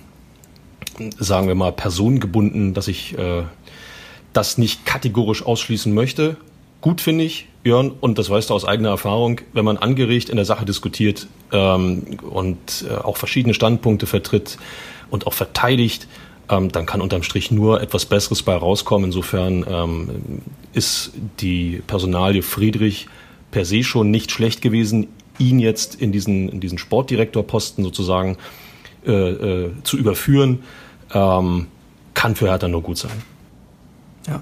sagen 1.20 1.48
wir 1.48 1.56
mal, 1.56 1.72
personengebunden, 1.72 2.74
dass 2.74 2.88
ich 2.88 3.18
äh, 3.18 3.44
das 4.34 4.58
nicht 4.58 4.86
kategorisch 4.86 5.46
ausschließen 5.46 5.94
möchte. 5.94 6.38
Gut 6.82 7.02
finde 7.02 7.24
ich, 7.24 7.48
Jörn, 7.64 7.92
und 8.00 8.20
das 8.20 8.30
weißt 8.30 8.50
du 8.50 8.54
aus 8.54 8.66
eigener 8.66 8.90
Erfahrung, 8.90 9.42
wenn 9.54 9.66
man 9.66 9.78
angeregt 9.78 10.30
in 10.30 10.36
der 10.36 10.46
Sache 10.46 10.66
diskutiert 10.66 11.28
ähm, 11.52 12.04
und 12.22 12.86
äh, 12.88 12.94
auch 12.94 13.18
verschiedene 13.18 13.54
Standpunkte 13.54 14.06
vertritt 14.06 14.58
und 15.10 15.26
auch 15.26 15.34
verteidigt, 15.34 16.08
ähm, 16.50 16.72
dann 16.72 16.86
kann 16.86 17.02
unterm 17.02 17.24
Strich 17.24 17.52
nur 17.52 17.82
etwas 17.82 18.06
Besseres 18.06 18.44
bei 18.44 18.56
rauskommen. 18.56 19.06
Insofern 19.06 19.66
ähm, 19.68 20.10
ist 20.74 21.12
die 21.40 21.82
Personalie 21.88 22.42
Friedrich 22.42 23.08
per 23.52 23.66
se 23.66 23.84
schon 23.84 24.12
nicht 24.12 24.32
schlecht 24.32 24.62
gewesen, 24.62 25.08
ihn 25.38 25.60
jetzt 25.60 25.96
in 25.96 26.12
diesen, 26.12 26.50
in 26.50 26.60
diesen 26.60 26.78
Sportdirektorposten 26.78 27.84
sozusagen 27.84 28.38
äh, 29.06 29.12
äh, 29.12 29.72
zu 29.84 29.98
überführen, 29.98 30.64
ähm, 31.14 31.68
kann 32.14 32.36
für 32.36 32.48
Hertha 32.50 32.68
nur 32.68 32.82
gut 32.82 32.98
sein. 32.98 33.12
Ja. 34.28 34.42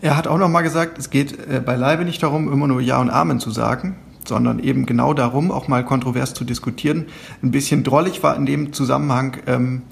Er 0.00 0.16
hat 0.16 0.26
auch 0.26 0.38
noch 0.38 0.48
mal 0.48 0.62
gesagt, 0.62 0.98
es 0.98 1.10
geht 1.10 1.36
äh, 1.46 1.60
beileibe 1.60 2.04
nicht 2.04 2.22
darum, 2.22 2.52
immer 2.52 2.66
nur 2.66 2.80
Ja 2.80 3.00
und 3.00 3.10
Amen 3.10 3.40
zu 3.40 3.50
sagen, 3.50 3.96
sondern 4.26 4.60
eben 4.60 4.86
genau 4.86 5.12
darum, 5.12 5.50
auch 5.50 5.68
mal 5.68 5.84
kontrovers 5.84 6.34
zu 6.34 6.44
diskutieren. 6.44 7.06
Ein 7.42 7.50
bisschen 7.50 7.82
drollig 7.82 8.22
war 8.22 8.36
in 8.36 8.46
dem 8.46 8.72
Zusammenhang, 8.72 9.38
ähm, 9.46 9.82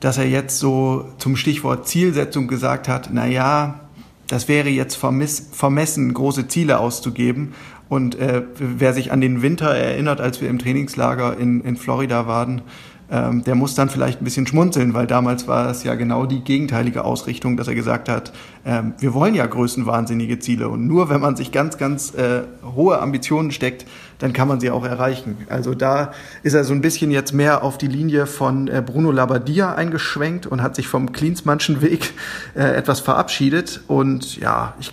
dass 0.00 0.18
er 0.18 0.26
jetzt 0.26 0.58
so 0.58 1.12
zum 1.18 1.36
Stichwort 1.36 1.88
Zielsetzung 1.88 2.48
gesagt 2.48 2.88
hat, 2.88 3.10
na 3.12 3.26
ja, 3.26 3.80
das 4.28 4.48
wäre 4.48 4.68
jetzt 4.68 4.96
vermiss, 4.96 5.48
vermessen, 5.52 6.12
große 6.12 6.48
Ziele 6.48 6.78
auszugeben. 6.78 7.54
Und 7.88 8.16
äh, 8.16 8.42
wer 8.58 8.92
sich 8.92 9.12
an 9.12 9.20
den 9.20 9.42
Winter 9.42 9.68
erinnert, 9.68 10.20
als 10.20 10.40
wir 10.40 10.48
im 10.48 10.58
Trainingslager 10.58 11.36
in, 11.38 11.60
in 11.60 11.76
Florida 11.76 12.26
waren, 12.26 12.62
ähm, 13.10 13.44
der 13.44 13.54
muss 13.54 13.74
dann 13.74 13.88
vielleicht 13.88 14.20
ein 14.20 14.24
bisschen 14.24 14.46
schmunzeln, 14.46 14.94
weil 14.94 15.06
damals 15.06 15.46
war 15.46 15.70
es 15.70 15.84
ja 15.84 15.94
genau 15.94 16.26
die 16.26 16.40
gegenteilige 16.40 17.04
Ausrichtung, 17.04 17.56
dass 17.56 17.68
er 17.68 17.74
gesagt 17.74 18.08
hat, 18.08 18.32
ähm, 18.64 18.94
wir 18.98 19.14
wollen 19.14 19.34
ja 19.34 19.46
größenwahnsinnige 19.46 20.38
Ziele 20.38 20.68
und 20.68 20.86
nur 20.86 21.08
wenn 21.08 21.20
man 21.20 21.36
sich 21.36 21.52
ganz, 21.52 21.78
ganz 21.78 22.14
äh, 22.14 22.42
hohe 22.74 23.00
Ambitionen 23.00 23.52
steckt, 23.52 23.86
dann 24.18 24.32
kann 24.32 24.48
man 24.48 24.60
sie 24.60 24.70
auch 24.70 24.84
erreichen. 24.84 25.36
Also 25.48 25.74
da 25.74 26.12
ist 26.42 26.54
er 26.54 26.64
so 26.64 26.72
ein 26.72 26.80
bisschen 26.80 27.10
jetzt 27.10 27.32
mehr 27.32 27.62
auf 27.62 27.78
die 27.78 27.86
Linie 27.86 28.26
von 28.26 28.68
äh, 28.68 28.82
Bruno 28.84 29.10
Labbadia 29.10 29.74
eingeschwenkt 29.74 30.46
und 30.46 30.62
hat 30.62 30.74
sich 30.74 30.88
vom 30.88 31.12
Klinsmannschen 31.12 31.82
Weg 31.82 32.14
äh, 32.54 32.62
etwas 32.62 33.00
verabschiedet 33.00 33.82
und 33.86 34.36
ja, 34.38 34.74
ich 34.80 34.92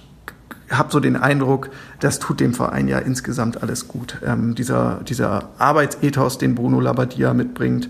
habe 0.78 0.92
so 0.92 1.00
den 1.00 1.16
Eindruck, 1.16 1.70
das 2.00 2.20
tut 2.20 2.40
dem 2.40 2.54
Verein 2.54 2.88
ja 2.88 3.00
insgesamt 3.00 3.62
alles 3.62 3.88
gut. 3.88 4.20
Ähm, 4.26 4.56
dieser, 4.56 5.02
dieser 5.08 5.50
Arbeitsethos, 5.58 6.38
den 6.38 6.56
Bruno 6.56 6.80
Labbadia 6.80 7.34
mitbringt, 7.34 7.90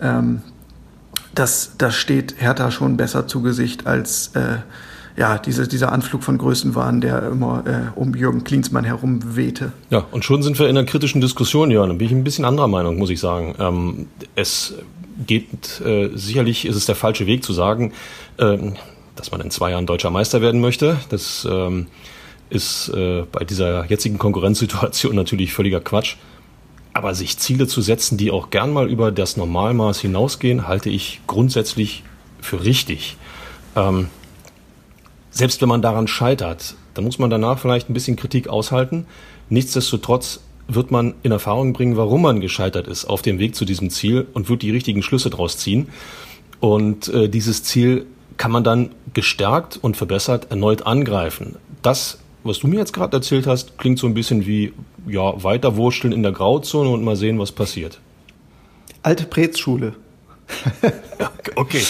ähm, 0.00 0.42
das, 1.34 1.72
das 1.78 1.94
steht 1.94 2.36
Hertha 2.38 2.70
schon 2.70 2.96
besser 2.96 3.26
zu 3.26 3.42
Gesicht 3.42 3.86
als 3.86 4.28
äh, 4.34 4.58
ja, 5.16 5.38
diese, 5.38 5.68
dieser 5.68 5.92
Anflug 5.92 6.24
von 6.24 6.38
Größenwahn, 6.38 7.00
der 7.00 7.28
immer 7.28 7.64
äh, 7.66 7.98
um 7.98 8.14
Jürgen 8.14 8.42
Klinsmann 8.42 8.84
herum 8.84 9.36
wehte. 9.36 9.72
Ja, 9.90 10.04
und 10.10 10.24
schon 10.24 10.42
sind 10.42 10.58
wir 10.58 10.68
in 10.68 10.76
einer 10.76 10.86
kritischen 10.86 11.20
Diskussion, 11.20 11.70
Jörn. 11.70 11.88
Da 11.88 11.94
bin 11.94 12.06
ich 12.06 12.12
ein 12.12 12.24
bisschen 12.24 12.44
anderer 12.44 12.68
Meinung, 12.68 12.98
muss 12.98 13.10
ich 13.10 13.20
sagen. 13.20 13.54
Ähm, 13.60 14.06
es 14.34 14.74
geht, 15.26 15.80
äh, 15.84 16.10
sicherlich 16.14 16.66
ist 16.66 16.76
es 16.76 16.86
der 16.86 16.96
falsche 16.96 17.26
Weg 17.26 17.44
zu 17.44 17.52
sagen, 17.52 17.92
äh, 18.38 18.58
dass 19.14 19.30
man 19.30 19.40
in 19.40 19.50
zwei 19.50 19.70
Jahren 19.70 19.86
deutscher 19.86 20.10
Meister 20.10 20.40
werden 20.40 20.60
möchte. 20.60 20.96
Das 21.10 21.46
ähm, 21.48 21.86
ist 22.50 22.88
äh, 22.90 23.24
bei 23.30 23.44
dieser 23.44 23.86
jetzigen 23.86 24.18
Konkurrenzsituation 24.18 25.14
natürlich 25.14 25.52
völliger 25.52 25.80
Quatsch. 25.80 26.16
Aber 26.92 27.14
sich 27.14 27.38
Ziele 27.38 27.66
zu 27.66 27.80
setzen, 27.80 28.16
die 28.18 28.30
auch 28.30 28.50
gern 28.50 28.72
mal 28.72 28.88
über 28.88 29.10
das 29.10 29.36
Normalmaß 29.36 30.00
hinausgehen, 30.00 30.68
halte 30.68 30.90
ich 30.90 31.20
grundsätzlich 31.26 32.04
für 32.40 32.64
richtig. 32.64 33.16
Ähm, 33.74 34.08
selbst 35.30 35.60
wenn 35.60 35.68
man 35.68 35.82
daran 35.82 36.06
scheitert, 36.06 36.76
dann 36.94 37.04
muss 37.04 37.18
man 37.18 37.30
danach 37.30 37.58
vielleicht 37.58 37.90
ein 37.90 37.94
bisschen 37.94 38.14
Kritik 38.14 38.48
aushalten. 38.48 39.06
Nichtsdestotrotz 39.48 40.40
wird 40.68 40.90
man 40.90 41.14
in 41.22 41.32
Erfahrung 41.32 41.72
bringen, 41.72 41.96
warum 41.96 42.22
man 42.22 42.40
gescheitert 42.40 42.86
ist 42.86 43.04
auf 43.06 43.22
dem 43.22 43.38
Weg 43.38 43.54
zu 43.54 43.64
diesem 43.64 43.90
Ziel 43.90 44.26
und 44.32 44.48
wird 44.48 44.62
die 44.62 44.70
richtigen 44.70 45.02
Schlüsse 45.02 45.30
daraus 45.30 45.58
ziehen. 45.58 45.88
Und 46.60 47.08
äh, 47.08 47.28
dieses 47.28 47.64
Ziel 47.64 48.06
kann 48.36 48.52
man 48.52 48.64
dann 48.64 48.90
gestärkt 49.12 49.76
und 49.76 49.96
verbessert 49.96 50.50
erneut 50.50 50.86
angreifen. 50.86 51.56
Das, 51.82 52.18
was 52.44 52.58
du 52.58 52.68
mir 52.68 52.76
jetzt 52.76 52.92
gerade 52.92 53.16
erzählt 53.16 53.46
hast, 53.46 53.78
klingt 53.78 53.98
so 53.98 54.06
ein 54.06 54.14
bisschen 54.14 54.46
wie 54.46 54.72
ja, 55.06 55.42
weiterwurschteln 55.42 56.12
in 56.12 56.22
der 56.22 56.32
Grauzone 56.32 56.90
und 56.90 57.02
mal 57.02 57.16
sehen, 57.16 57.38
was 57.38 57.52
passiert. 57.52 58.00
Alte 59.02 59.24
Pretzschule. 59.24 59.94
okay, 61.56 61.82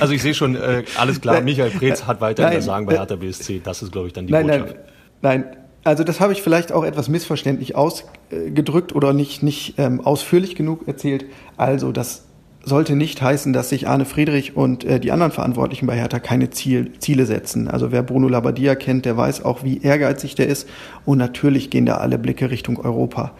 also 0.00 0.12
ich 0.12 0.20
sehe 0.20 0.34
schon, 0.34 0.54
äh, 0.54 0.84
alles 0.98 1.20
klar, 1.20 1.40
Michael 1.40 1.70
Preetz 1.70 2.04
hat 2.04 2.20
weiter 2.20 2.50
das 2.50 2.66
Sagen 2.66 2.84
bei 2.84 2.94
Hertha 2.98 3.16
BSC. 3.16 3.60
Das 3.64 3.82
ist, 3.82 3.90
glaube 3.90 4.08
ich, 4.08 4.12
dann 4.12 4.26
die 4.26 4.32
nein, 4.32 4.46
Botschaft. 4.46 4.76
Nein, 5.22 5.40
nein, 5.40 5.56
also 5.84 6.04
das 6.04 6.20
habe 6.20 6.32
ich 6.32 6.42
vielleicht 6.42 6.72
auch 6.72 6.84
etwas 6.84 7.08
missverständlich 7.08 7.74
ausgedrückt 7.74 8.94
oder 8.94 9.12
nicht, 9.12 9.42
nicht 9.42 9.78
ähm, 9.78 10.00
ausführlich 10.00 10.54
genug 10.54 10.86
erzählt. 10.86 11.24
Also 11.56 11.90
das 11.90 12.24
sollte 12.64 12.94
nicht 12.94 13.20
heißen, 13.20 13.52
dass 13.52 13.70
sich 13.70 13.88
Arne 13.88 14.04
Friedrich 14.04 14.56
und 14.56 14.84
äh, 14.84 15.00
die 15.00 15.10
anderen 15.10 15.32
Verantwortlichen 15.32 15.86
bei 15.86 15.96
Hertha 15.96 16.20
keine 16.20 16.50
Ziel, 16.50 16.92
Ziele 16.98 17.26
setzen. 17.26 17.68
Also 17.68 17.90
wer 17.90 18.02
Bruno 18.02 18.28
Labbadia 18.28 18.74
kennt, 18.74 19.04
der 19.04 19.16
weiß 19.16 19.44
auch, 19.44 19.64
wie 19.64 19.82
ehrgeizig 19.82 20.34
der 20.34 20.46
ist. 20.46 20.68
Und 21.04 21.18
natürlich 21.18 21.70
gehen 21.70 21.86
da 21.86 21.96
alle 21.96 22.18
Blicke 22.18 22.50
Richtung 22.50 22.78
Europa. 22.78 23.32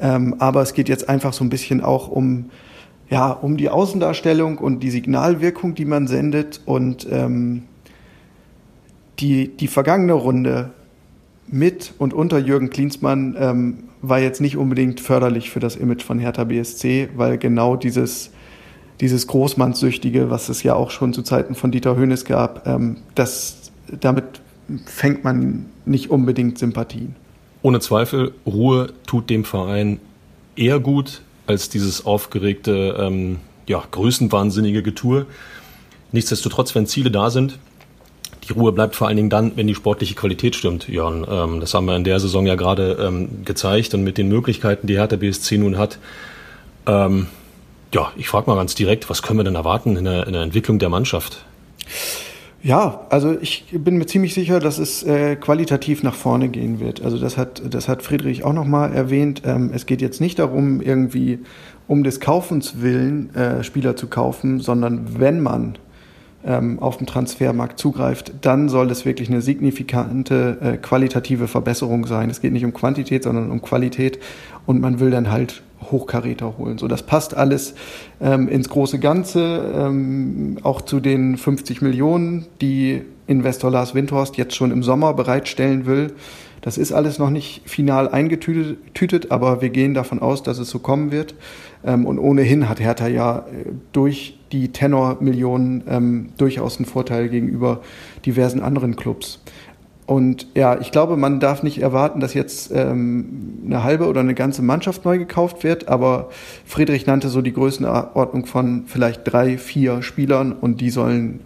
Ähm, 0.00 0.36
aber 0.38 0.62
es 0.62 0.74
geht 0.74 0.88
jetzt 0.88 1.08
einfach 1.08 1.32
so 1.32 1.44
ein 1.44 1.50
bisschen 1.50 1.82
auch 1.82 2.08
um 2.08 2.50
ja, 3.10 3.30
um 3.30 3.56
die 3.56 3.70
Außendarstellung 3.70 4.58
und 4.58 4.80
die 4.80 4.90
Signalwirkung, 4.90 5.74
die 5.74 5.86
man 5.86 6.06
sendet. 6.06 6.60
Und 6.66 7.06
ähm, 7.10 7.62
die, 9.18 9.48
die 9.48 9.66
vergangene 9.66 10.12
Runde 10.12 10.70
mit 11.46 11.94
und 11.98 12.12
unter 12.12 12.38
Jürgen 12.38 12.70
Klinsmann 12.70 13.34
ähm, 13.38 13.84
war 14.02 14.20
jetzt 14.20 14.40
nicht 14.40 14.56
unbedingt 14.56 15.00
förderlich 15.00 15.50
für 15.50 15.60
das 15.60 15.74
Image 15.74 16.02
von 16.04 16.18
Hertha 16.18 16.44
BSC, 16.44 17.08
weil 17.16 17.38
genau 17.38 17.76
dieses, 17.76 18.30
dieses 19.00 19.26
Großmannssüchtige, 19.26 20.30
was 20.30 20.48
es 20.48 20.62
ja 20.62 20.74
auch 20.74 20.90
schon 20.90 21.12
zu 21.12 21.22
Zeiten 21.22 21.54
von 21.54 21.70
Dieter 21.70 21.96
Höhnes 21.96 22.24
gab, 22.24 22.66
ähm, 22.66 22.98
das, 23.14 23.70
damit 24.00 24.24
fängt 24.86 25.24
man 25.24 25.66
nicht 25.84 26.10
unbedingt 26.10 26.58
Sympathien. 26.58 27.14
Ohne 27.62 27.80
Zweifel, 27.80 28.32
Ruhe 28.46 28.92
tut 29.06 29.30
dem 29.30 29.44
Verein 29.44 30.00
eher 30.56 30.80
gut 30.80 31.22
als 31.46 31.68
dieses 31.68 32.04
aufgeregte, 32.04 32.96
ähm, 32.98 33.38
ja, 33.66 33.82
größenwahnsinnige 33.90 34.82
Getue. 34.82 35.26
Nichtsdestotrotz, 36.12 36.74
wenn 36.74 36.86
Ziele 36.86 37.10
da 37.10 37.30
sind, 37.30 37.58
die 38.48 38.52
Ruhe 38.52 38.72
bleibt 38.72 38.96
vor 38.96 39.08
allen 39.08 39.16
Dingen 39.16 39.30
dann, 39.30 39.52
wenn 39.56 39.66
die 39.66 39.74
sportliche 39.74 40.14
Qualität 40.14 40.56
stimmt, 40.56 40.88
Jörn. 40.88 41.26
Ähm, 41.28 41.60
das 41.60 41.74
haben 41.74 41.86
wir 41.86 41.96
in 41.96 42.04
der 42.04 42.18
Saison 42.20 42.46
ja 42.46 42.54
gerade 42.54 42.98
ähm, 43.00 43.44
gezeigt 43.44 43.94
und 43.94 44.04
mit 44.04 44.18
den 44.18 44.28
Möglichkeiten, 44.28 44.86
die 44.86 44.96
Hertha 44.96 45.16
BSC 45.16 45.58
nun 45.58 45.76
hat. 45.78 45.98
Ähm, 46.86 47.26
ja, 47.92 48.12
ich 48.16 48.28
frage 48.28 48.50
mal 48.50 48.56
ganz 48.56 48.74
direkt, 48.74 49.08
was 49.08 49.22
können 49.22 49.38
wir 49.38 49.44
denn 49.44 49.54
erwarten 49.54 49.96
in 49.96 50.04
der, 50.04 50.26
in 50.26 50.32
der 50.32 50.42
Entwicklung 50.42 50.78
der 50.78 50.88
Mannschaft? 50.88 51.44
Ja, 52.62 53.06
also 53.08 53.38
ich 53.40 53.66
bin 53.72 53.98
mir 53.98 54.06
ziemlich 54.06 54.34
sicher, 54.34 54.58
dass 54.58 54.78
es 54.78 55.04
äh, 55.04 55.36
qualitativ 55.36 56.02
nach 56.02 56.14
vorne 56.14 56.48
gehen 56.48 56.80
wird. 56.80 57.02
Also 57.02 57.16
das 57.16 57.36
hat, 57.36 57.62
das 57.72 57.88
hat 57.88 58.02
Friedrich 58.02 58.44
auch 58.44 58.52
nochmal 58.52 58.92
erwähnt. 58.92 59.42
Ähm, 59.44 59.70
es 59.72 59.86
geht 59.86 60.02
jetzt 60.02 60.20
nicht 60.20 60.40
darum, 60.40 60.80
irgendwie 60.80 61.38
um 61.86 62.02
des 62.02 62.18
Kaufens 62.18 62.82
willen 62.82 63.34
äh, 63.34 63.62
Spieler 63.62 63.94
zu 63.94 64.08
kaufen, 64.08 64.58
sondern 64.58 65.20
wenn 65.20 65.40
man 65.40 65.78
ähm, 66.44 66.80
auf 66.80 66.96
dem 66.96 67.06
Transfermarkt 67.06 67.78
zugreift, 67.78 68.32
dann 68.40 68.68
soll 68.68 68.90
es 68.90 69.04
wirklich 69.04 69.28
eine 69.28 69.40
signifikante 69.40 70.58
äh, 70.60 70.76
qualitative 70.78 71.46
Verbesserung 71.46 72.06
sein. 72.06 72.28
Es 72.28 72.40
geht 72.40 72.52
nicht 72.52 72.64
um 72.64 72.74
Quantität, 72.74 73.22
sondern 73.22 73.52
um 73.52 73.62
Qualität 73.62 74.18
und 74.66 74.80
man 74.80 74.98
will 74.98 75.10
dann 75.10 75.30
halt 75.30 75.62
Hochkaräter 75.82 76.58
holen. 76.58 76.78
So, 76.78 76.88
das 76.88 77.02
passt 77.02 77.36
alles 77.36 77.74
ähm, 78.20 78.48
ins 78.48 78.68
große 78.68 78.98
Ganze, 78.98 79.72
ähm, 79.74 80.58
auch 80.62 80.82
zu 80.82 81.00
den 81.00 81.36
50 81.36 81.82
Millionen, 81.82 82.46
die 82.60 83.02
Investor 83.26 83.70
Lars 83.70 83.94
Windhorst 83.94 84.36
jetzt 84.36 84.56
schon 84.56 84.70
im 84.70 84.82
Sommer 84.82 85.14
bereitstellen 85.14 85.86
will. 85.86 86.14
Das 86.60 86.76
ist 86.76 86.92
alles 86.92 87.18
noch 87.18 87.30
nicht 87.30 87.62
final 87.66 88.08
eingetütet, 88.08 89.30
aber 89.30 89.62
wir 89.62 89.70
gehen 89.70 89.94
davon 89.94 90.18
aus, 90.18 90.42
dass 90.42 90.58
es 90.58 90.70
so 90.70 90.80
kommen 90.80 91.12
wird. 91.12 91.34
Ähm, 91.84 92.04
und 92.04 92.18
ohnehin 92.18 92.68
hat 92.68 92.80
Hertha 92.80 93.06
ja 93.06 93.38
äh, 93.38 93.70
durch 93.92 94.38
die 94.50 94.72
Tenor-Millionen 94.72 95.84
ähm, 95.88 96.28
durchaus 96.36 96.78
einen 96.78 96.86
Vorteil 96.86 97.28
gegenüber 97.28 97.80
diversen 98.24 98.60
anderen 98.60 98.96
Clubs. 98.96 99.40
Und 100.08 100.46
ja, 100.54 100.80
ich 100.80 100.90
glaube, 100.90 101.18
man 101.18 101.38
darf 101.38 101.62
nicht 101.62 101.82
erwarten, 101.82 102.20
dass 102.20 102.32
jetzt 102.32 102.70
ähm, 102.72 103.60
eine 103.66 103.84
halbe 103.84 104.06
oder 104.06 104.20
eine 104.20 104.32
ganze 104.32 104.62
Mannschaft 104.62 105.04
neu 105.04 105.18
gekauft 105.18 105.64
wird, 105.64 105.88
aber 105.88 106.30
Friedrich 106.64 107.04
nannte 107.04 107.28
so 107.28 107.42
die 107.42 107.52
Größenordnung 107.52 108.46
von 108.46 108.84
vielleicht 108.86 109.30
drei, 109.30 109.58
vier 109.58 110.00
Spielern 110.00 110.52
und 110.52 110.80
die 110.80 110.88
sollen 110.88 111.40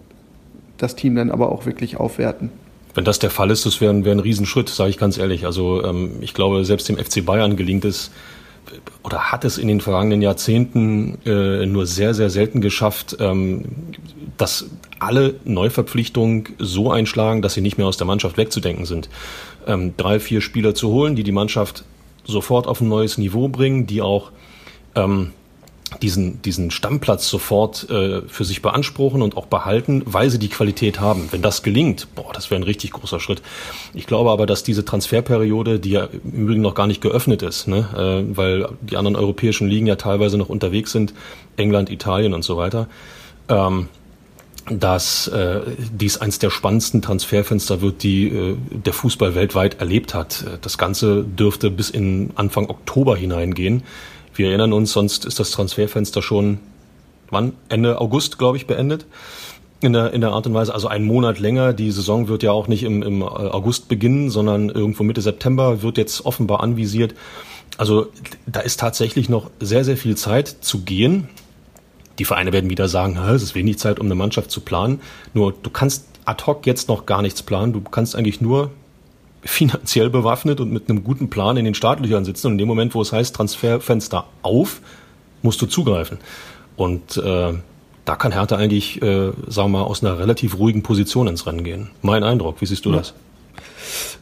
das 0.77 0.95
Team 0.95 1.13
dann 1.15 1.29
aber 1.29 1.51
auch 1.51 1.65
wirklich 1.65 1.97
aufwerten. 1.97 2.51
Wenn 2.93 3.03
das 3.03 3.19
der 3.19 3.31
Fall 3.31 3.51
ist, 3.51 3.65
das 3.65 3.81
wäre 3.81 3.91
ein, 3.91 4.05
wär 4.05 4.13
ein 4.13 4.19
Riesenschritt, 4.19 4.69
sage 4.69 4.91
ich 4.91 4.97
ganz 4.97 5.17
ehrlich. 5.17 5.45
Also 5.45 5.83
ähm, 5.83 6.11
ich 6.21 6.33
glaube, 6.33 6.63
selbst 6.63 6.87
dem 6.87 6.95
FC 6.95 7.25
Bayern 7.25 7.57
gelingt 7.57 7.83
es, 7.83 8.11
oder 9.03 9.33
hat 9.33 9.43
es 9.43 9.57
in 9.57 9.67
den 9.67 9.81
vergangenen 9.81 10.21
Jahrzehnten 10.21 11.17
äh, 11.25 11.65
nur 11.65 11.85
sehr, 11.85 12.13
sehr 12.13 12.29
selten 12.29 12.61
geschafft, 12.61 13.17
ähm, 13.19 13.65
dass 14.37 14.69
alle 15.03 15.35
Neuverpflichtungen 15.43 16.49
so 16.59 16.91
einschlagen, 16.91 17.41
dass 17.41 17.53
sie 17.53 17.61
nicht 17.61 17.77
mehr 17.77 17.87
aus 17.87 17.97
der 17.97 18.07
Mannschaft 18.07 18.37
wegzudenken 18.37 18.85
sind. 18.85 19.09
Ähm, 19.67 19.95
drei, 19.97 20.19
vier 20.19 20.41
Spieler 20.41 20.75
zu 20.75 20.89
holen, 20.89 21.15
die 21.15 21.23
die 21.23 21.31
Mannschaft 21.31 21.83
sofort 22.25 22.67
auf 22.67 22.81
ein 22.81 22.87
neues 22.87 23.17
Niveau 23.17 23.49
bringen, 23.49 23.85
die 23.85 24.01
auch 24.01 24.31
ähm, 24.95 25.31
diesen, 26.01 26.41
diesen 26.41 26.71
Stammplatz 26.71 27.27
sofort 27.27 27.89
äh, 27.89 28.21
für 28.27 28.45
sich 28.45 28.61
beanspruchen 28.61 29.21
und 29.21 29.37
auch 29.37 29.45
behalten, 29.45 30.01
weil 30.05 30.29
sie 30.29 30.39
die 30.39 30.49
Qualität 30.49 30.99
haben. 30.99 31.27
Wenn 31.31 31.41
das 31.41 31.63
gelingt, 31.63 32.07
boah, 32.15 32.31
das 32.33 32.49
wäre 32.49 32.59
ein 32.59 32.63
richtig 32.63 32.91
großer 32.91 33.19
Schritt. 33.19 33.41
Ich 33.93 34.07
glaube 34.07 34.31
aber, 34.31 34.45
dass 34.45 34.63
diese 34.63 34.85
Transferperiode, 34.85 35.79
die 35.79 35.91
ja 35.91 36.05
im 36.23 36.31
Übrigen 36.31 36.61
noch 36.61 36.75
gar 36.75 36.87
nicht 36.87 37.01
geöffnet 37.01 37.41
ist, 37.41 37.67
ne, 37.67 37.87
äh, 37.95 38.37
weil 38.37 38.69
die 38.81 38.97
anderen 38.97 39.15
europäischen 39.15 39.67
Ligen 39.67 39.87
ja 39.87 39.95
teilweise 39.95 40.37
noch 40.37 40.49
unterwegs 40.49 40.91
sind, 40.91 41.13
England, 41.57 41.89
Italien 41.89 42.33
und 42.33 42.43
so 42.43 42.57
weiter, 42.57 42.87
ähm, 43.49 43.87
dass 44.69 45.27
äh, 45.27 45.61
dies 45.77 46.17
eins 46.17 46.39
der 46.39 46.49
spannendsten 46.49 47.01
Transferfenster 47.01 47.81
wird, 47.81 48.03
die 48.03 48.27
äh, 48.27 48.55
der 48.71 48.93
Fußball 48.93 49.35
weltweit 49.35 49.79
erlebt 49.79 50.13
hat. 50.13 50.45
Das 50.61 50.77
Ganze 50.77 51.23
dürfte 51.23 51.69
bis 51.69 51.89
in 51.89 52.31
Anfang 52.35 52.69
Oktober 52.69 53.17
hineingehen. 53.17 53.83
Wir 54.35 54.49
erinnern 54.49 54.73
uns, 54.73 54.93
sonst 54.93 55.25
ist 55.25 55.39
das 55.39 55.51
Transferfenster 55.51 56.21
schon, 56.21 56.59
wann? 57.29 57.53
Ende 57.69 57.99
August, 57.99 58.37
glaube 58.37 58.57
ich, 58.57 58.67
beendet. 58.67 59.05
In 59.81 59.91
der, 59.91 60.13
in 60.13 60.21
der 60.21 60.31
Art 60.31 60.47
und 60.47 60.53
Weise, 60.53 60.73
also 60.73 60.87
einen 60.87 61.05
Monat 61.05 61.39
länger. 61.39 61.73
Die 61.73 61.91
Saison 61.91 62.29
wird 62.29 62.41
ja 62.41 62.53
auch 62.53 62.69
nicht 62.69 62.83
im, 62.83 63.03
im 63.03 63.21
August 63.21 63.89
beginnen, 63.89 64.29
sondern 64.29 64.69
irgendwo 64.69 65.03
Mitte 65.03 65.21
September 65.21 65.81
wird 65.81 65.97
jetzt 65.97 66.25
offenbar 66.25 66.63
anvisiert. 66.63 67.15
Also 67.77 68.07
da 68.45 68.61
ist 68.61 68.79
tatsächlich 68.79 69.27
noch 69.27 69.49
sehr, 69.59 69.83
sehr 69.83 69.97
viel 69.97 70.15
Zeit 70.15 70.47
zu 70.61 70.81
gehen. 70.81 71.27
Die 72.19 72.25
Vereine 72.25 72.53
werden 72.53 72.69
wieder 72.69 72.87
sagen, 72.87 73.17
es 73.17 73.41
ist 73.41 73.55
wenig 73.55 73.79
Zeit, 73.79 73.99
um 73.99 74.05
eine 74.05 74.15
Mannschaft 74.15 74.51
zu 74.51 74.61
planen. 74.61 75.01
Nur 75.33 75.53
du 75.53 75.69
kannst 75.69 76.05
ad 76.25 76.43
hoc 76.45 76.65
jetzt 76.65 76.87
noch 76.87 77.05
gar 77.05 77.21
nichts 77.21 77.41
planen. 77.41 77.73
Du 77.73 77.81
kannst 77.81 78.15
eigentlich 78.15 78.41
nur 78.41 78.71
finanziell 79.43 80.09
bewaffnet 80.09 80.59
und 80.61 80.71
mit 80.71 80.89
einem 80.89 81.03
guten 81.03 81.29
Plan 81.29 81.57
in 81.57 81.65
den 81.65 81.73
Startlöchern 81.73 82.25
sitzen. 82.25 82.47
Und 82.47 82.53
in 82.53 82.59
dem 82.59 82.67
Moment, 82.67 82.95
wo 82.95 83.01
es 83.01 83.11
heißt, 83.11 83.35
Transferfenster 83.35 84.25
auf, 84.41 84.81
musst 85.41 85.61
du 85.61 85.65
zugreifen. 85.65 86.17
Und 86.75 87.17
äh, 87.17 87.53
da 88.05 88.15
kann 88.15 88.31
Hertha 88.31 88.55
eigentlich, 88.57 89.01
äh, 89.01 89.31
sagen 89.47 89.71
wir 89.71 89.79
mal, 89.79 89.81
aus 89.83 90.03
einer 90.03 90.17
relativ 90.17 90.57
ruhigen 90.57 90.83
Position 90.83 91.27
ins 91.27 91.45
Rennen 91.45 91.63
gehen. 91.63 91.89
Mein 92.01 92.23
Eindruck. 92.23 92.61
Wie 92.61 92.65
siehst 92.65 92.85
du 92.85 92.91
ja. 92.91 92.97
das? 92.97 93.13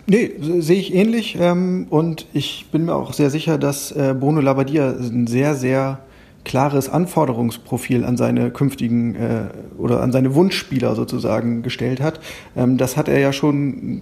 Nee, 0.07 0.31
sehe 0.59 0.79
ich 0.79 0.93
ähnlich. 0.93 1.37
Ähm, 1.39 1.87
und 1.89 2.25
ich 2.33 2.67
bin 2.71 2.85
mir 2.85 2.95
auch 2.95 3.13
sehr 3.13 3.29
sicher, 3.29 3.57
dass 3.57 3.91
äh, 3.91 4.15
Bruno 4.19 4.41
Labbadia 4.41 4.89
ein 4.89 5.27
sehr, 5.27 5.55
sehr 5.55 5.99
klares 6.43 6.89
Anforderungsprofil 6.89 8.03
an 8.03 8.17
seine 8.17 8.51
künftigen 8.51 9.15
äh, 9.15 9.43
oder 9.77 10.01
an 10.01 10.11
seine 10.11 10.35
Wunschspieler 10.35 10.95
sozusagen 10.95 11.61
gestellt 11.63 12.01
hat. 12.01 12.19
Ähm, 12.55 12.77
das 12.77 12.97
hat 12.97 13.07
er 13.07 13.19
ja 13.19 13.33
schon 13.33 14.01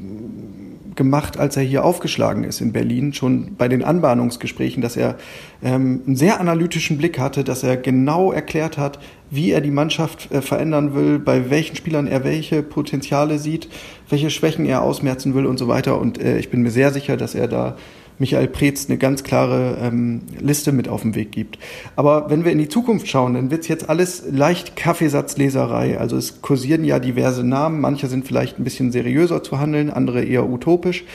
gemacht, 0.99 1.39
als 1.39 1.55
er 1.55 1.63
hier 1.63 1.85
aufgeschlagen 1.85 2.43
ist 2.43 2.59
in 2.59 2.73
Berlin, 2.73 3.13
schon 3.13 3.55
bei 3.57 3.69
den 3.69 3.85
Anbahnungsgesprächen, 3.85 4.81
dass 4.81 4.97
er 4.97 5.15
ähm, 5.63 6.01
einen 6.05 6.17
sehr 6.17 6.41
analytischen 6.41 6.97
Blick 6.97 7.17
hatte, 7.17 7.45
dass 7.45 7.63
er 7.63 7.77
genau 7.77 8.33
erklärt 8.33 8.77
hat, 8.77 8.99
wie 9.29 9.51
er 9.51 9.61
die 9.61 9.71
Mannschaft 9.71 10.29
äh, 10.31 10.41
verändern 10.41 10.93
will, 10.93 11.17
bei 11.17 11.49
welchen 11.49 11.77
Spielern 11.77 12.05
er 12.05 12.25
welche 12.25 12.63
Potenziale 12.63 13.39
sieht, 13.39 13.69
welche 14.09 14.29
Schwächen 14.29 14.65
er 14.65 14.81
ausmerzen 14.81 15.33
will 15.35 15.45
und 15.45 15.57
so 15.57 15.69
weiter. 15.69 15.99
Und 15.99 16.21
äh, 16.21 16.37
ich 16.37 16.49
bin 16.49 16.63
mir 16.63 16.71
sehr 16.71 16.91
sicher, 16.91 17.15
dass 17.15 17.33
er 17.33 17.47
da 17.47 17.77
Michael 18.19 18.47
Preetz 18.47 18.87
eine 18.87 18.97
ganz 18.97 19.23
klare 19.23 19.77
ähm, 19.81 20.21
Liste 20.39 20.71
mit 20.71 20.87
auf 20.87 21.01
den 21.01 21.15
Weg 21.15 21.31
gibt. 21.31 21.57
Aber 21.95 22.29
wenn 22.29 22.43
wir 22.43 22.51
in 22.51 22.57
die 22.57 22.67
Zukunft 22.67 23.07
schauen, 23.07 23.33
dann 23.33 23.49
wird 23.49 23.61
es 23.61 23.69
jetzt 23.69 23.89
alles 23.89 24.23
leicht 24.29 24.75
Kaffeesatzleserei. 24.75 25.97
Also 25.97 26.17
es 26.17 26.41
kursieren 26.41 26.83
ja 26.83 26.99
diverse 26.99 27.45
Namen, 27.45 27.79
manche 27.79 28.07
sind 28.07 28.27
vielleicht 28.27 28.59
ein 28.59 28.63
bisschen 28.63 28.91
seriöser 28.91 29.41
zu 29.41 29.59
handeln, 29.59 29.89
andere 29.89 30.23
eher 30.23 30.47
utopisch. 30.49 31.05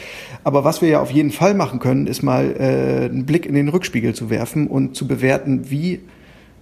Aber 0.43 0.65
was 0.65 0.83
wir 0.83 0.89
ja 0.89 1.01
auf 1.01 1.11
jeden 1.11 1.31
Fall 1.31 1.55
machen 1.55 1.79
können, 1.79 2.07
ist 2.07 2.23
mal 2.23 2.55
äh, 2.59 3.05
einen 3.05 3.27
Blick 3.27 3.47
in 3.47 3.55
den 3.55 3.69
Rückspiegel 3.69 4.15
zu 4.15 4.31
werfen 4.31 4.67
und 4.67 4.97
zu 4.97 5.07
bewerten, 5.07 5.71
wie 5.71 6.01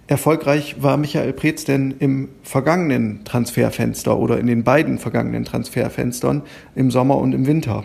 erfolgreich 0.08 0.76
war 0.82 0.96
Michael 0.96 1.32
Preetz 1.32 1.64
denn 1.64 1.94
im 1.98 2.28
vergangenen 2.42 3.24
Transferfenster 3.24 4.18
oder 4.18 4.38
in 4.38 4.46
den 4.46 4.64
beiden 4.64 4.98
vergangenen 4.98 5.44
Transferfenstern 5.44 6.42
im 6.74 6.90
Sommer 6.90 7.16
und 7.16 7.32
im 7.32 7.46
Winter. 7.46 7.84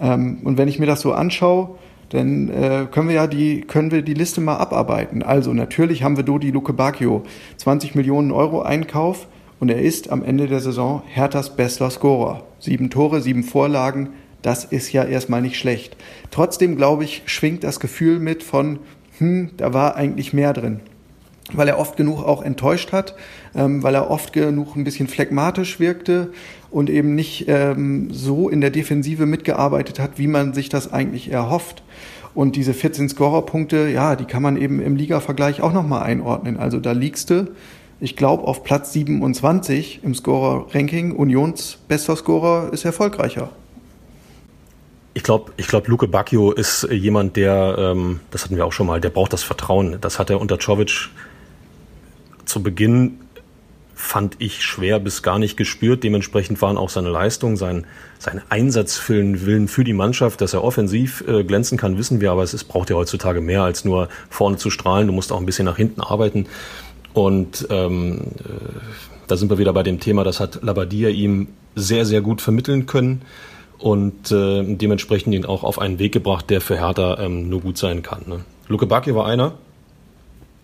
Ähm, 0.00 0.38
und 0.42 0.58
wenn 0.58 0.68
ich 0.68 0.78
mir 0.78 0.86
das 0.86 1.00
so 1.00 1.12
anschaue, 1.12 1.76
dann 2.10 2.48
äh, 2.48 2.86
können 2.90 3.08
wir 3.08 3.14
ja 3.14 3.26
die, 3.26 3.62
können 3.62 3.90
wir 3.90 4.02
die 4.02 4.14
Liste 4.14 4.40
mal 4.40 4.56
abarbeiten. 4.56 5.22
Also 5.22 5.52
natürlich 5.52 6.02
haben 6.02 6.16
wir 6.16 6.24
Dodi 6.24 6.50
Luke 6.50 6.72
Bacchio, 6.72 7.22
20 7.56 7.94
Millionen 7.94 8.32
Euro 8.32 8.62
Einkauf 8.62 9.26
und 9.58 9.70
er 9.70 9.80
ist 9.80 10.10
am 10.10 10.24
Ende 10.24 10.46
der 10.46 10.60
Saison 10.60 11.02
Herthas 11.06 11.56
bester 11.56 11.88
Scorer. 11.88 12.44
Sieben 12.58 12.90
Tore, 12.90 13.20
sieben 13.20 13.44
Vorlagen, 13.44 14.10
das 14.42 14.64
ist 14.64 14.92
ja 14.92 15.04
erstmal 15.04 15.42
nicht 15.42 15.56
schlecht. 15.56 15.96
Trotzdem, 16.30 16.76
glaube 16.76 17.04
ich, 17.04 17.22
schwingt 17.26 17.64
das 17.64 17.78
Gefühl 17.78 18.18
mit 18.18 18.42
von, 18.42 18.80
hm, 19.18 19.50
da 19.56 19.72
war 19.72 19.96
eigentlich 19.96 20.32
mehr 20.32 20.52
drin 20.52 20.80
weil 21.52 21.68
er 21.68 21.78
oft 21.78 21.96
genug 21.96 22.22
auch 22.22 22.42
enttäuscht 22.42 22.92
hat, 22.92 23.14
ähm, 23.54 23.82
weil 23.82 23.94
er 23.94 24.10
oft 24.10 24.32
genug 24.32 24.76
ein 24.76 24.84
bisschen 24.84 25.08
phlegmatisch 25.08 25.80
wirkte 25.80 26.32
und 26.70 26.90
eben 26.90 27.14
nicht 27.14 27.46
ähm, 27.48 28.08
so 28.12 28.48
in 28.48 28.60
der 28.60 28.70
Defensive 28.70 29.26
mitgearbeitet 29.26 29.98
hat, 29.98 30.18
wie 30.18 30.26
man 30.26 30.52
sich 30.54 30.68
das 30.68 30.92
eigentlich 30.92 31.30
erhofft. 31.30 31.82
Und 32.32 32.54
diese 32.54 32.74
14 32.74 33.08
Scorerpunkte, 33.08 33.88
ja, 33.88 34.14
die 34.14 34.24
kann 34.24 34.42
man 34.42 34.56
eben 34.56 34.80
im 34.80 34.94
Liga-Vergleich 34.94 35.62
auch 35.62 35.72
nochmal 35.72 36.04
einordnen. 36.04 36.56
Also 36.56 36.78
da 36.78 36.92
liegst 36.92 37.30
du, 37.30 37.48
ich 37.98 38.16
glaube, 38.16 38.44
auf 38.44 38.62
Platz 38.62 38.92
27 38.92 40.00
im 40.04 40.14
Scorer-Ranking. 40.14 41.12
Unions 41.12 41.78
bester 41.88 42.16
Scorer 42.16 42.72
ist 42.72 42.84
erfolgreicher. 42.84 43.50
Ich 45.12 45.24
glaube, 45.24 45.52
ich 45.56 45.66
glaube, 45.66 45.90
Luke 45.90 46.06
Bacchio 46.06 46.52
ist 46.52 46.86
jemand, 46.90 47.36
der, 47.36 47.74
ähm, 47.78 48.20
das 48.30 48.44
hatten 48.44 48.56
wir 48.56 48.64
auch 48.64 48.72
schon 48.72 48.86
mal, 48.86 49.00
der 49.00 49.10
braucht 49.10 49.32
das 49.32 49.42
Vertrauen. 49.42 49.98
Das 50.00 50.20
hat 50.20 50.30
er 50.30 50.40
unter 50.40 50.58
Czovic 50.58 51.10
zu 52.44 52.62
Beginn 52.62 53.18
fand 54.00 54.36
ich 54.38 54.62
schwer 54.62 54.98
bis 54.98 55.22
gar 55.22 55.38
nicht 55.38 55.56
gespürt. 55.56 56.02
Dementsprechend 56.02 56.60
waren 56.62 56.76
auch 56.76 56.88
seine 56.88 57.10
Leistungen, 57.10 57.56
sein, 57.56 57.86
sein 58.18 58.40
Einsatzwillen 58.48 59.68
für 59.68 59.84
die 59.84 59.92
Mannschaft, 59.92 60.40
dass 60.40 60.54
er 60.54 60.64
offensiv 60.64 61.22
äh, 61.28 61.44
glänzen 61.44 61.78
kann, 61.78 61.98
wissen 61.98 62.20
wir, 62.20 62.32
aber 62.32 62.42
es 62.42 62.54
ist, 62.54 62.64
braucht 62.64 62.90
ja 62.90 62.96
heutzutage 62.96 63.40
mehr 63.40 63.62
als 63.62 63.84
nur 63.84 64.08
vorne 64.30 64.56
zu 64.56 64.70
strahlen. 64.70 65.06
Du 65.06 65.12
musst 65.12 65.32
auch 65.32 65.38
ein 65.38 65.46
bisschen 65.46 65.66
nach 65.66 65.76
hinten 65.76 66.00
arbeiten. 66.00 66.46
Und 67.12 67.66
ähm, 67.70 68.20
äh, 68.38 68.80
da 69.26 69.36
sind 69.36 69.50
wir 69.50 69.58
wieder 69.58 69.72
bei 69.72 69.82
dem 69.82 70.00
Thema, 70.00 70.24
das 70.24 70.40
hat 70.40 70.62
Labadia 70.62 71.08
ihm 71.08 71.48
sehr, 71.74 72.04
sehr 72.06 72.20
gut 72.20 72.40
vermitteln 72.40 72.86
können 72.86 73.22
und 73.78 74.30
äh, 74.32 74.64
dementsprechend 74.64 75.34
ihn 75.34 75.44
auch 75.44 75.62
auf 75.62 75.78
einen 75.78 75.98
Weg 75.98 76.12
gebracht, 76.12 76.50
der 76.50 76.60
für 76.60 76.78
Hertha 76.78 77.18
ähm, 77.18 77.48
nur 77.48 77.60
gut 77.60 77.78
sein 77.78 78.02
kann. 78.02 78.22
Ne? 78.26 78.40
Luke 78.68 78.86
Bacchio 78.86 79.14
war 79.14 79.26
einer, 79.26 79.54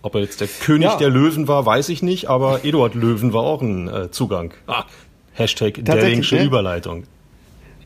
ob 0.01 0.15
er 0.15 0.21
jetzt 0.21 0.41
der 0.41 0.47
König 0.47 0.89
ja. 0.89 0.97
der 0.97 1.09
Löwen 1.09 1.47
war, 1.47 1.65
weiß 1.65 1.89
ich 1.89 2.01
nicht, 2.01 2.29
aber 2.29 2.63
Eduard 2.63 2.95
Löwen 2.95 3.33
war 3.33 3.43
auch 3.43 3.61
ein 3.61 3.87
äh, 3.87 4.11
Zugang. 4.11 4.53
Ah, 4.67 4.85
Hashtag 5.33 5.83
Dellingsche 5.83 6.35
ne? 6.35 6.43
Überleitung. 6.43 7.03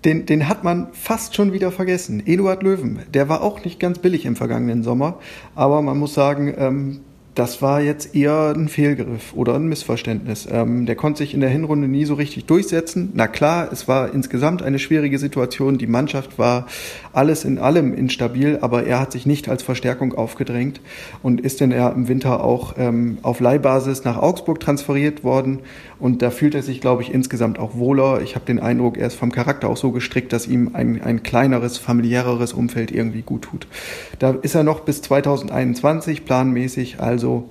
Den, 0.05 0.25
den 0.25 0.47
hat 0.47 0.63
man 0.63 0.87
fast 0.93 1.35
schon 1.35 1.53
wieder 1.53 1.71
vergessen. 1.71 2.25
Eduard 2.25 2.63
Löwen, 2.63 3.01
der 3.13 3.29
war 3.29 3.41
auch 3.41 3.63
nicht 3.63 3.79
ganz 3.79 3.99
billig 3.99 4.25
im 4.25 4.35
vergangenen 4.35 4.83
Sommer, 4.83 5.19
aber 5.53 5.81
man 5.81 5.97
muss 5.97 6.13
sagen, 6.13 6.53
ähm, 6.57 7.01
das 7.35 7.61
war 7.61 7.81
jetzt 7.81 8.13
eher 8.13 8.53
ein 8.55 8.67
Fehlgriff 8.67 9.33
oder 9.33 9.55
ein 9.55 9.67
Missverständnis. 9.67 10.47
Ähm, 10.51 10.85
der 10.85 10.95
konnte 10.95 11.19
sich 11.19 11.33
in 11.33 11.39
der 11.39 11.49
Hinrunde 11.49 11.87
nie 11.87 12.03
so 12.03 12.15
richtig 12.15 12.45
durchsetzen. 12.45 13.11
Na 13.13 13.27
klar, 13.27 13.69
es 13.71 13.87
war 13.87 14.13
insgesamt 14.13 14.61
eine 14.61 14.79
schwierige 14.79 15.17
Situation. 15.17 15.77
Die 15.77 15.87
Mannschaft 15.87 16.37
war 16.37 16.67
alles 17.13 17.45
in 17.45 17.57
allem 17.57 17.93
instabil, 17.93 18.59
aber 18.61 18.85
er 18.85 18.99
hat 18.99 19.13
sich 19.13 19.25
nicht 19.25 19.47
als 19.47 19.63
Verstärkung 19.63 20.13
aufgedrängt 20.13 20.81
und 21.23 21.39
ist 21.39 21.61
dann 21.61 21.71
er 21.71 21.93
im 21.93 22.09
Winter 22.09 22.43
auch 22.43 22.75
ähm, 22.77 23.17
auf 23.21 23.39
Leihbasis 23.39 24.03
nach 24.03 24.17
Augsburg 24.17 24.59
transferiert 24.59 25.23
worden. 25.23 25.59
Und 25.99 26.21
da 26.21 26.31
fühlt 26.31 26.55
er 26.55 26.63
sich, 26.63 26.81
glaube 26.81 27.03
ich, 27.03 27.13
insgesamt 27.13 27.59
auch 27.59 27.75
wohler. 27.75 28.21
Ich 28.21 28.35
habe 28.35 28.45
den 28.45 28.59
Eindruck, 28.59 28.97
er 28.97 29.07
ist 29.07 29.15
vom 29.15 29.31
Charakter 29.31 29.69
auch 29.69 29.77
so 29.77 29.91
gestrickt, 29.91 30.33
dass 30.33 30.47
ihm 30.47 30.71
ein, 30.73 31.01
ein 31.01 31.23
kleineres, 31.23 31.77
familiäreres 31.77 32.53
Umfeld 32.53 32.91
irgendwie 32.91 33.21
gut 33.21 33.43
tut. 33.43 33.67
Da 34.19 34.31
ist 34.41 34.55
er 34.55 34.63
noch 34.63 34.81
bis 34.81 35.01
2021 35.03 36.25
planmäßig, 36.25 36.99
also 36.99 37.20
also 37.21 37.49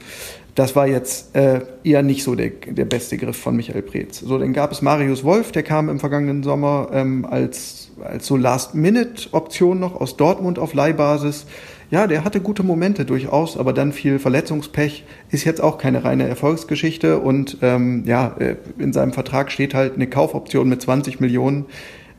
das 0.56 0.74
war 0.74 0.88
jetzt 0.88 1.36
äh, 1.36 1.60
eher 1.84 2.02
nicht 2.02 2.24
so 2.24 2.34
der, 2.34 2.50
der 2.50 2.84
beste 2.84 3.16
Griff 3.16 3.36
von 3.36 3.54
Michael 3.54 3.82
Preetz. 3.82 4.18
So, 4.18 4.36
dann 4.36 4.52
gab 4.52 4.72
es 4.72 4.82
Marius 4.82 5.22
Wolf, 5.22 5.52
der 5.52 5.62
kam 5.62 5.88
im 5.88 6.00
vergangenen 6.00 6.42
Sommer 6.42 6.88
ähm, 6.92 7.24
als, 7.24 7.92
als 8.02 8.26
so 8.26 8.36
Last-Minute-Option 8.36 9.78
noch 9.78 10.00
aus 10.00 10.16
Dortmund 10.16 10.58
auf 10.58 10.74
Leihbasis. 10.74 11.46
Ja, 11.92 12.08
der 12.08 12.24
hatte 12.24 12.40
gute 12.40 12.64
Momente 12.64 13.04
durchaus, 13.04 13.56
aber 13.56 13.72
dann 13.72 13.92
viel 13.92 14.18
Verletzungspech. 14.18 15.04
Ist 15.30 15.44
jetzt 15.44 15.60
auch 15.60 15.78
keine 15.78 16.04
reine 16.04 16.26
Erfolgsgeschichte 16.28 17.20
und 17.20 17.58
ähm, 17.62 18.02
ja, 18.06 18.34
äh, 18.38 18.56
in 18.78 18.92
seinem 18.92 19.12
Vertrag 19.12 19.52
steht 19.52 19.74
halt 19.74 19.94
eine 19.94 20.08
Kaufoption 20.08 20.68
mit 20.68 20.82
20 20.82 21.20
Millionen. 21.20 21.66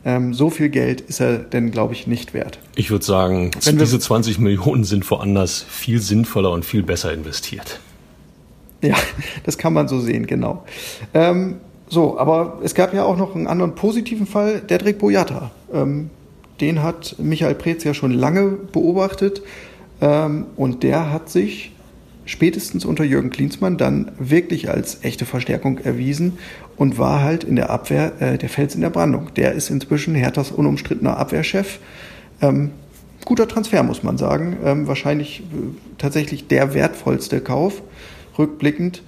Ähm, 0.04 0.34
so 0.34 0.50
viel 0.50 0.68
Geld 0.68 1.00
ist 1.00 1.20
er 1.20 1.38
denn, 1.38 1.70
glaube 1.70 1.94
ich, 1.94 2.06
nicht 2.06 2.34
wert. 2.34 2.58
Ich 2.74 2.90
würde 2.90 3.04
sagen, 3.04 3.52
Wenn 3.62 3.78
diese 3.78 4.00
20 4.00 4.38
Millionen 4.38 4.84
sind 4.84 5.08
woanders 5.10 5.64
viel 5.68 6.00
sinnvoller 6.00 6.50
und 6.50 6.64
viel 6.64 6.82
besser 6.82 7.12
investiert. 7.12 7.80
Ja, 8.82 8.96
das 9.44 9.58
kann 9.58 9.72
man 9.72 9.86
so 9.86 10.00
sehen, 10.00 10.26
genau. 10.26 10.64
Ähm, 11.14 11.56
so, 11.88 12.18
aber 12.18 12.58
es 12.64 12.74
gab 12.74 12.94
ja 12.94 13.04
auch 13.04 13.16
noch 13.16 13.34
einen 13.34 13.46
anderen 13.46 13.74
positiven 13.74 14.26
Fall, 14.26 14.60
Dedrick 14.60 14.98
Boyata. 14.98 15.50
Ähm, 15.72 16.10
den 16.60 16.82
hat 16.82 17.16
Michael 17.18 17.54
Preetz 17.54 17.84
ja 17.84 17.94
schon 17.94 18.12
lange 18.12 18.50
beobachtet 18.72 19.42
ähm, 20.00 20.46
und 20.56 20.82
der 20.82 21.12
hat 21.12 21.28
sich 21.28 21.72
spätestens 22.24 22.84
unter 22.84 23.04
Jürgen 23.04 23.30
Klinsmann 23.30 23.76
dann 23.76 24.12
wirklich 24.18 24.70
als 24.70 24.98
echte 25.02 25.26
Verstärkung 25.26 25.78
erwiesen 25.78 26.38
und 26.76 26.98
war 26.98 27.22
halt 27.22 27.44
in 27.44 27.56
der 27.56 27.70
Abwehr 27.70 28.12
äh, 28.20 28.38
der 28.38 28.48
Fels 28.48 28.74
in 28.74 28.80
der 28.80 28.90
Brandung. 28.90 29.34
Der 29.34 29.52
ist 29.52 29.70
inzwischen 29.70 30.14
Herthas 30.14 30.50
unumstrittener 30.50 31.16
Abwehrchef. 31.16 31.78
Ähm, 32.40 32.70
guter 33.24 33.48
Transfer, 33.48 33.82
muss 33.82 34.02
man 34.02 34.18
sagen. 34.18 34.56
Ähm, 34.64 34.86
wahrscheinlich 34.86 35.40
äh, 35.40 35.44
tatsächlich 35.98 36.48
der 36.48 36.74
wertvollste 36.74 37.40
Kauf, 37.40 37.82
rückblickend. 38.38 39.02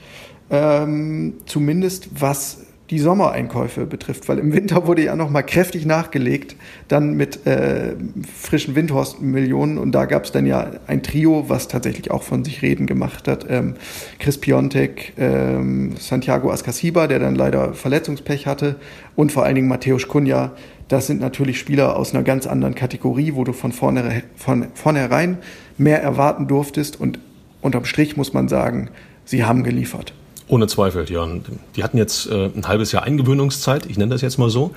Ähm, 0.50 1.34
zumindest 1.46 2.08
was 2.20 2.58
die 2.90 2.98
Sommereinkäufe 2.98 3.86
betrifft, 3.86 4.28
weil 4.28 4.38
im 4.38 4.52
Winter 4.52 4.86
wurde 4.86 5.04
ja 5.04 5.16
noch 5.16 5.30
mal 5.30 5.42
kräftig 5.42 5.86
nachgelegt, 5.86 6.54
dann 6.88 7.14
mit 7.14 7.46
äh, 7.46 7.94
frischen 8.30 8.74
Windhorst-Millionen 8.74 9.78
und 9.78 9.92
da 9.92 10.04
gab 10.04 10.24
es 10.24 10.32
dann 10.32 10.44
ja 10.44 10.70
ein 10.86 11.02
Trio, 11.02 11.48
was 11.48 11.68
tatsächlich 11.68 12.10
auch 12.10 12.22
von 12.22 12.44
sich 12.44 12.60
reden 12.60 12.86
gemacht 12.86 13.26
hat. 13.26 13.46
Ähm, 13.48 13.74
Chris 14.18 14.38
Piontek, 14.38 15.14
ähm, 15.16 15.94
Santiago 15.98 16.50
Ascasiba, 16.50 17.06
der 17.06 17.20
dann 17.20 17.34
leider 17.34 17.72
Verletzungspech 17.72 18.46
hatte 18.46 18.76
und 19.16 19.32
vor 19.32 19.44
allen 19.44 19.54
Dingen 19.54 19.68
Mateusz 19.68 20.06
Kunja. 20.06 20.52
Das 20.88 21.06
sind 21.06 21.20
natürlich 21.20 21.58
Spieler 21.58 21.96
aus 21.96 22.12
einer 22.14 22.22
ganz 22.22 22.46
anderen 22.46 22.74
Kategorie, 22.74 23.32
wo 23.34 23.44
du 23.44 23.54
von, 23.54 23.72
vorne, 23.72 24.22
von 24.36 24.66
vornherein 24.74 25.38
mehr 25.78 26.02
erwarten 26.02 26.48
durftest 26.48 27.00
und 27.00 27.18
unterm 27.62 27.86
Strich 27.86 28.18
muss 28.18 28.34
man 28.34 28.48
sagen, 28.48 28.90
sie 29.24 29.44
haben 29.44 29.64
geliefert. 29.64 30.12
Ohne 30.46 30.66
Zweifel, 30.66 31.10
ja. 31.10 31.26
Die 31.74 31.82
hatten 31.82 31.96
jetzt 31.96 32.26
äh, 32.30 32.50
ein 32.54 32.68
halbes 32.68 32.92
Jahr 32.92 33.04
Eingewöhnungszeit, 33.04 33.86
ich 33.86 33.96
nenne 33.96 34.12
das 34.12 34.20
jetzt 34.20 34.36
mal 34.38 34.50
so. 34.50 34.72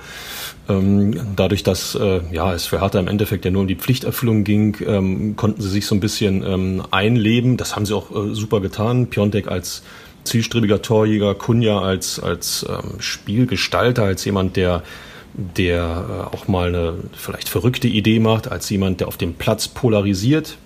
Ähm, 0.66 1.20
dadurch, 1.36 1.62
dass 1.62 1.94
äh, 1.94 2.20
ja, 2.32 2.54
es 2.54 2.64
für 2.64 2.80
Hertha 2.80 2.98
im 2.98 3.06
Endeffekt 3.06 3.44
ja 3.44 3.50
nur 3.50 3.62
um 3.62 3.68
die 3.68 3.76
Pflichterfüllung 3.76 4.44
ging, 4.44 4.76
ähm, 4.86 5.36
konnten 5.36 5.60
sie 5.60 5.68
sich 5.68 5.86
so 5.86 5.94
ein 5.94 6.00
bisschen 6.00 6.42
ähm, 6.42 6.82
einleben. 6.90 7.58
Das 7.58 7.76
haben 7.76 7.84
sie 7.84 7.94
auch 7.94 8.10
äh, 8.10 8.34
super 8.34 8.60
getan. 8.60 9.08
Piontek 9.08 9.48
als 9.48 9.82
zielstrebiger 10.24 10.80
Torjäger, 10.80 11.34
Kunja 11.34 11.80
als, 11.80 12.18
als 12.18 12.64
ähm, 12.68 13.00
Spielgestalter, 13.00 14.04
als 14.04 14.24
jemand, 14.24 14.56
der 14.56 14.82
der 15.34 16.30
äh, 16.32 16.36
auch 16.36 16.48
mal 16.48 16.68
eine 16.68 16.94
vielleicht 17.12 17.48
verrückte 17.48 17.86
Idee 17.86 18.18
macht, 18.18 18.50
als 18.50 18.68
jemand, 18.70 19.00
der 19.00 19.08
auf 19.08 19.16
dem 19.16 19.34
Platz 19.34 19.68
polarisiert, 19.68 20.56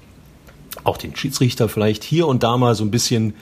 auch 0.84 0.96
den 0.96 1.14
Schiedsrichter 1.14 1.68
vielleicht 1.68 2.04
hier 2.04 2.26
und 2.26 2.42
da 2.42 2.56
mal 2.56 2.74
so 2.74 2.84
ein 2.84 2.90
bisschen 2.90 3.34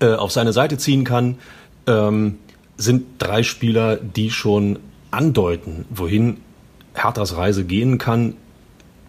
äh, 0.00 0.14
auf 0.14 0.32
seine 0.32 0.52
Seite 0.52 0.78
ziehen 0.78 1.04
kann, 1.04 1.38
ähm, 1.86 2.38
sind 2.76 3.04
drei 3.18 3.42
Spieler, 3.42 3.96
die 3.96 4.30
schon 4.30 4.78
andeuten, 5.10 5.84
wohin 5.90 6.38
Herthas 6.94 7.36
Reise 7.36 7.64
gehen 7.64 7.98
kann, 7.98 8.34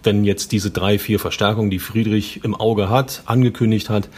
wenn 0.04 0.24
jetzt 0.24 0.52
diese 0.52 0.72
drei, 0.72 1.00
vier 1.00 1.20
Verstärkungen, 1.20 1.70
die 1.70 1.80
Friedrich 1.80 2.44
im 2.44 2.56
Auge 2.56 2.90
hat, 2.90 3.24
angekündigt 3.26 3.90
hat, 3.90 4.10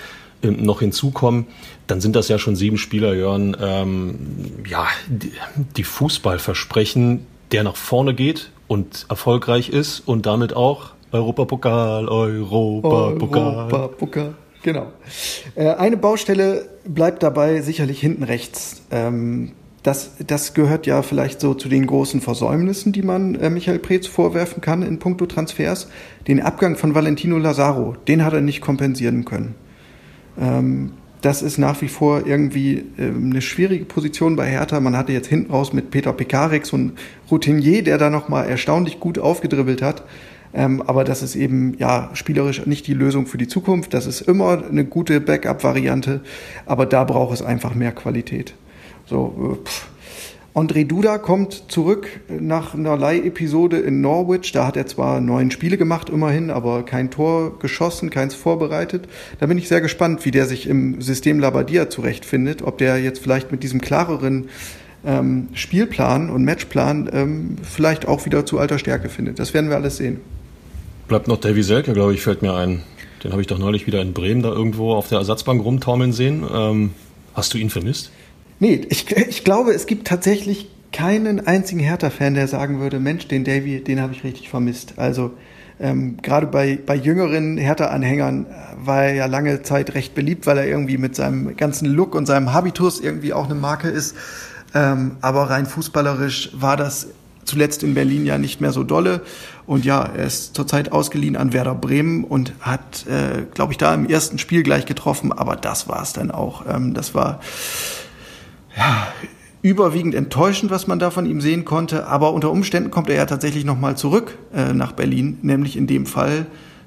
ähm, 0.41 0.63
noch 0.63 0.79
hinzukommen, 0.79 1.47
dann 1.87 2.01
sind 2.01 2.15
das 2.15 2.27
ja 2.27 2.39
schon 2.39 2.55
sieben 2.55 2.77
Spieler, 2.77 3.13
Jörn, 3.13 3.55
ähm, 3.59 4.63
ja, 4.67 4.87
die, 5.07 5.31
die 5.77 5.83
Fußball 5.83 6.39
versprechen, 6.39 7.25
der 7.51 7.63
nach 7.63 7.75
vorne 7.75 8.13
geht 8.13 8.49
und 8.67 9.05
erfolgreich 9.09 9.69
ist 9.69 9.99
und 9.99 10.25
damit 10.25 10.55
auch 10.55 10.91
Europapokal, 11.11 12.07
Europapokal. 12.07 13.71
Europapokal, 13.71 14.35
genau. 14.63 14.91
Äh, 15.55 15.69
eine 15.75 15.97
Baustelle 15.97 16.69
bleibt 16.85 17.21
dabei 17.21 17.61
sicherlich 17.61 17.99
hinten 17.99 18.23
rechts. 18.23 18.81
Ähm, 18.91 19.51
das, 19.83 20.11
das 20.25 20.53
gehört 20.53 20.87
ja 20.87 21.01
vielleicht 21.01 21.41
so 21.41 21.53
zu 21.53 21.67
den 21.67 21.85
großen 21.85 22.21
Versäumnissen, 22.21 22.93
die 22.93 23.01
man 23.01 23.35
äh, 23.35 23.49
Michael 23.49 23.79
Preetz 23.79 24.07
vorwerfen 24.07 24.61
kann 24.61 24.81
in 24.81 24.97
puncto 24.97 25.25
Transfers. 25.25 25.89
Den 26.27 26.41
Abgang 26.41 26.77
von 26.77 26.95
Valentino 26.95 27.37
Lazaro, 27.37 27.95
den 28.07 28.23
hat 28.23 28.33
er 28.33 28.41
nicht 28.41 28.61
kompensieren 28.61 29.25
können. 29.25 29.55
Ähm, 30.39 30.93
das 31.19 31.41
ist 31.41 31.57
nach 31.57 31.81
wie 31.81 31.87
vor 31.87 32.25
irgendwie 32.25 32.83
ähm, 32.97 33.31
eine 33.31 33.41
schwierige 33.41 33.85
Position 33.85 34.35
bei 34.35 34.49
Hertha. 34.49 34.79
Man 34.79 34.97
hatte 34.97 35.13
jetzt 35.13 35.27
hinten 35.27 35.51
raus 35.51 35.73
mit 35.73 35.91
Peter 35.91 36.11
Pekarik 36.11 36.65
so 36.65 36.75
einen 36.75 36.93
Routinier, 37.31 37.83
der 37.83 37.97
da 37.97 38.09
nochmal 38.09 38.49
erstaunlich 38.49 38.99
gut 38.99 39.19
aufgedribbelt 39.19 39.81
hat. 39.81 40.03
Ähm, 40.53 40.81
aber 40.81 41.03
das 41.03 41.23
ist 41.23 41.35
eben 41.35 41.75
ja 41.79 42.09
spielerisch 42.13 42.65
nicht 42.65 42.87
die 42.87 42.93
Lösung 42.93 43.25
für 43.25 43.37
die 43.37 43.47
Zukunft. 43.47 43.93
Das 43.93 44.05
ist 44.05 44.21
immer 44.21 44.63
eine 44.69 44.85
gute 44.85 45.19
Backup-Variante, 45.19 46.21
aber 46.65 46.85
da 46.85 47.03
braucht 47.03 47.33
es 47.33 47.41
einfach 47.41 47.73
mehr 47.75 47.91
Qualität. 47.91 48.53
So, 49.05 49.59
äh, 49.61 49.67
pff. 49.67 49.87
André 50.55 50.85
Duda 50.85 51.17
kommt 51.17 51.71
zurück 51.71 52.07
nach 52.29 52.75
einer 52.75 52.95
Leihepisode 52.95 53.79
in 53.79 54.01
Norwich. 54.01 54.51
Da 54.51 54.67
hat 54.67 54.77
er 54.77 54.85
zwar 54.85 55.19
neun 55.19 55.49
Spiele 55.49 55.77
gemacht, 55.77 56.11
immerhin, 56.11 56.51
aber 56.51 56.85
kein 56.85 57.09
Tor 57.09 57.57
geschossen, 57.57 58.11
keins 58.11 58.35
vorbereitet. 58.35 59.07
Da 59.39 59.47
bin 59.47 59.57
ich 59.57 59.67
sehr 59.67 59.81
gespannt, 59.81 60.25
wie 60.25 60.31
der 60.31 60.45
sich 60.45 60.67
im 60.67 61.01
System 61.01 61.39
Labadia 61.39 61.89
zurechtfindet. 61.89 62.61
Ob 62.61 62.77
der 62.77 62.99
jetzt 62.99 63.17
vielleicht 63.17 63.51
mit 63.51 63.63
diesem 63.63 63.81
klareren 63.81 64.49
ähm, 65.03 65.47
Spielplan 65.53 66.29
und 66.29 66.43
Matchplan 66.43 67.09
ähm, 67.11 67.55
vielleicht 67.63 68.07
auch 68.07 68.27
wieder 68.27 68.45
zu 68.45 68.59
alter 68.59 68.77
Stärke 68.77 69.09
findet. 69.09 69.39
Das 69.39 69.55
werden 69.55 69.71
wir 69.71 69.75
alles 69.75 69.97
sehen. 69.97 70.21
Bleibt 71.07 71.27
noch 71.27 71.37
Davy 71.37 71.63
Selke, 71.63 71.93
glaube 71.93 72.13
ich, 72.13 72.21
fällt 72.21 72.41
mir 72.41 72.53
ein. 72.53 72.83
Den 73.23 73.31
habe 73.31 73.41
ich 73.41 73.47
doch 73.47 73.57
neulich 73.57 73.87
wieder 73.87 74.01
in 74.01 74.13
Bremen 74.13 74.41
da 74.41 74.49
irgendwo 74.49 74.93
auf 74.93 75.07
der 75.07 75.19
Ersatzbank 75.19 75.63
rumtaumeln 75.63 76.11
sehen. 76.11 76.43
Ähm, 76.53 76.91
hast 77.33 77.53
du 77.53 77.57
ihn 77.57 77.69
vermisst? 77.69 78.11
Nee, 78.59 78.81
ich, 78.89 79.11
ich 79.11 79.43
glaube, 79.43 79.71
es 79.71 79.85
gibt 79.85 80.07
tatsächlich 80.07 80.69
keinen 80.91 81.45
einzigen 81.45 81.79
Hertha-Fan, 81.79 82.35
der 82.35 82.47
sagen 82.47 82.79
würde, 82.79 82.99
Mensch, 82.99 83.27
den 83.27 83.43
Davy, 83.43 83.83
den 83.83 83.99
habe 83.99 84.13
ich 84.13 84.23
richtig 84.23 84.49
vermisst. 84.49 84.93
Also 84.97 85.31
ähm, 85.79 86.17
gerade 86.21 86.47
bei, 86.47 86.79
bei 86.85 86.95
jüngeren 86.95 87.57
Hertha-Anhängern 87.57 88.45
war 88.77 89.05
er 89.05 89.13
ja 89.13 89.25
lange 89.25 89.63
Zeit 89.63 89.95
recht 89.95 90.13
beliebt, 90.15 90.45
weil 90.45 90.57
er 90.57 90.67
irgendwie 90.67 90.97
mit 90.97 91.15
seinem 91.15 91.57
ganzen 91.57 91.87
Look 91.87 92.15
und 92.15 92.25
seinem 92.25 92.53
Habitus 92.53 93.01
irgendwie 93.01 93.33
auch 93.33 93.45
eine 93.45 93.55
Marke 93.55 93.89
ist. 93.89 94.15
Ähm, 94.75 95.17
aber 95.21 95.49
rein 95.49 95.65
fußballerisch 95.65 96.51
war 96.53 96.77
das 96.77 97.07
zuletzt 97.45 97.83
in 97.83 97.93
Berlin 97.93 98.25
ja 98.25 98.37
nicht 98.37 98.61
mehr 98.61 98.71
so 98.71 98.83
dolle. 98.83 99.21
Und 99.65 99.85
ja, 99.85 100.03
er 100.03 100.25
ist 100.25 100.55
zurzeit 100.55 100.91
ausgeliehen 100.91 101.35
an 101.35 101.53
Werder 101.53 101.75
Bremen 101.75 102.23
und 102.23 102.53
hat, 102.59 103.05
äh, 103.07 103.43
glaube 103.53 103.73
ich, 103.73 103.77
da 103.77 103.93
im 103.93 104.07
ersten 104.07 104.37
Spiel 104.37 104.63
gleich 104.63 104.85
getroffen. 104.85 105.31
Aber 105.31 105.55
das 105.55 105.87
war 105.87 106.01
es 106.01 106.13
dann 106.13 106.31
auch. 106.31 106.65
Ähm, 106.67 106.93
das 106.93 107.15
war 107.15 107.39
ja, 108.77 109.07
überwiegend 109.61 110.13
enttäuschend, 110.13 110.71
was 110.71 110.87
man 110.87 110.99
da 110.99 111.09
von 111.09 111.25
ihm 111.25 111.41
sehen 111.41 111.65
konnte. 111.65 112.07
Aber 112.07 112.33
unter 112.33 112.51
Umständen 112.51 112.91
kommt 112.91 113.09
er 113.09 113.15
ja 113.15 113.25
tatsächlich 113.25 113.65
nochmal 113.65 113.97
zurück 113.97 114.37
äh, 114.53 114.73
nach 114.73 114.91
Berlin, 114.91 115.39
nämlich 115.41 115.77
in 115.77 115.87
dem 115.87 116.05
Fall, 116.05 116.45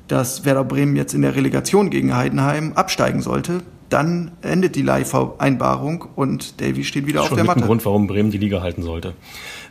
dass 0.09 0.45
Werder 0.45 0.65
Bremen 0.65 0.95
jetzt 0.95 1.15
in 1.15 1.23
der 1.23 1.35
Relegation 1.35 1.91
gegen 1.91 2.15
Heidenheim 2.15 2.75
absteigen 2.75 3.23
sollte. 3.23 3.63
Dann 3.89 4.33
endet 4.43 4.77
die 4.77 4.83
Leihvereinbarung 4.83 6.07
und 6.17 6.61
Davy 6.61 6.85
steht 6.85 7.07
wieder 7.07 7.23
Schon 7.23 7.31
auf 7.31 7.35
der 7.37 7.45
Matte. 7.45 7.61
Ein 7.61 7.67
Grund, 7.67 7.85
warum 7.85 8.07
Bremen 8.07 8.31
die 8.31 8.39
Liga 8.39 8.61
halten 8.61 8.83
sollte. 8.83 9.15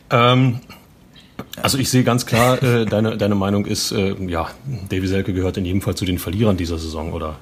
Ähm, 0.10 0.60
also 1.62 1.78
ich 1.78 1.89
sehe 1.89 2.04
ganz 2.04 2.26
klar, 2.26 2.62
äh, 2.62 2.86
deine, 2.86 3.18
deine 3.18 3.36
Meinung 3.36 3.65
ist, 3.65 3.91
äh, 3.91 4.15
ja, 4.28 4.50
Davy 4.89 5.08
Selke 5.08 5.34
gehört 5.34 5.58
in 5.58 5.65
jedem 5.65 5.82
Fall 5.82 5.96
zu 5.96 6.06
den 6.06 6.20
Verlierern 6.20 6.58
dieser 6.58 6.78
Saison, 6.78 7.13
oder? 7.13 7.38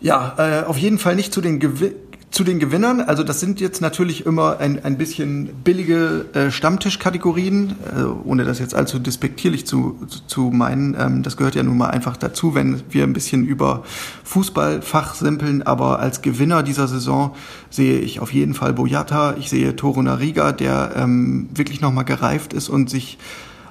Ja, 0.00 0.34
äh, 0.36 0.64
auf 0.64 0.78
jeden 0.78 0.98
Fall 0.98 1.16
nicht 1.16 1.32
zu 1.32 1.40
den 1.40 1.60
Gew 1.60 1.92
zu 2.32 2.44
den 2.44 2.58
Gewinnern, 2.58 3.02
also 3.02 3.22
das 3.22 3.40
sind 3.40 3.60
jetzt 3.60 3.82
natürlich 3.82 4.24
immer 4.24 4.58
ein, 4.58 4.82
ein 4.82 4.96
bisschen 4.96 5.50
billige 5.62 6.24
äh, 6.32 6.50
Stammtischkategorien, 6.50 7.76
äh, 7.94 8.04
ohne 8.04 8.44
das 8.44 8.58
jetzt 8.58 8.74
allzu 8.74 8.98
despektierlich 8.98 9.66
zu, 9.66 9.98
zu 10.26 10.50
meinen. 10.50 10.96
Ähm, 10.98 11.22
das 11.22 11.36
gehört 11.36 11.54
ja 11.56 11.62
nun 11.62 11.76
mal 11.76 11.90
einfach 11.90 12.16
dazu, 12.16 12.54
wenn 12.54 12.82
wir 12.88 13.04
ein 13.04 13.12
bisschen 13.12 13.44
über 13.46 13.84
Fußball 14.24 14.80
fachsimpeln. 14.80 15.62
Aber 15.62 15.98
als 15.98 16.22
Gewinner 16.22 16.62
dieser 16.62 16.88
Saison 16.88 17.34
sehe 17.68 17.98
ich 17.98 18.18
auf 18.18 18.32
jeden 18.32 18.54
Fall 18.54 18.72
Boyata, 18.72 19.36
ich 19.38 19.50
sehe 19.50 19.76
Toro 19.76 20.02
Nariga, 20.02 20.52
der 20.52 20.92
ähm, 20.96 21.50
wirklich 21.54 21.82
nochmal 21.82 22.06
gereift 22.06 22.54
ist 22.54 22.70
und 22.70 22.88
sich 22.88 23.18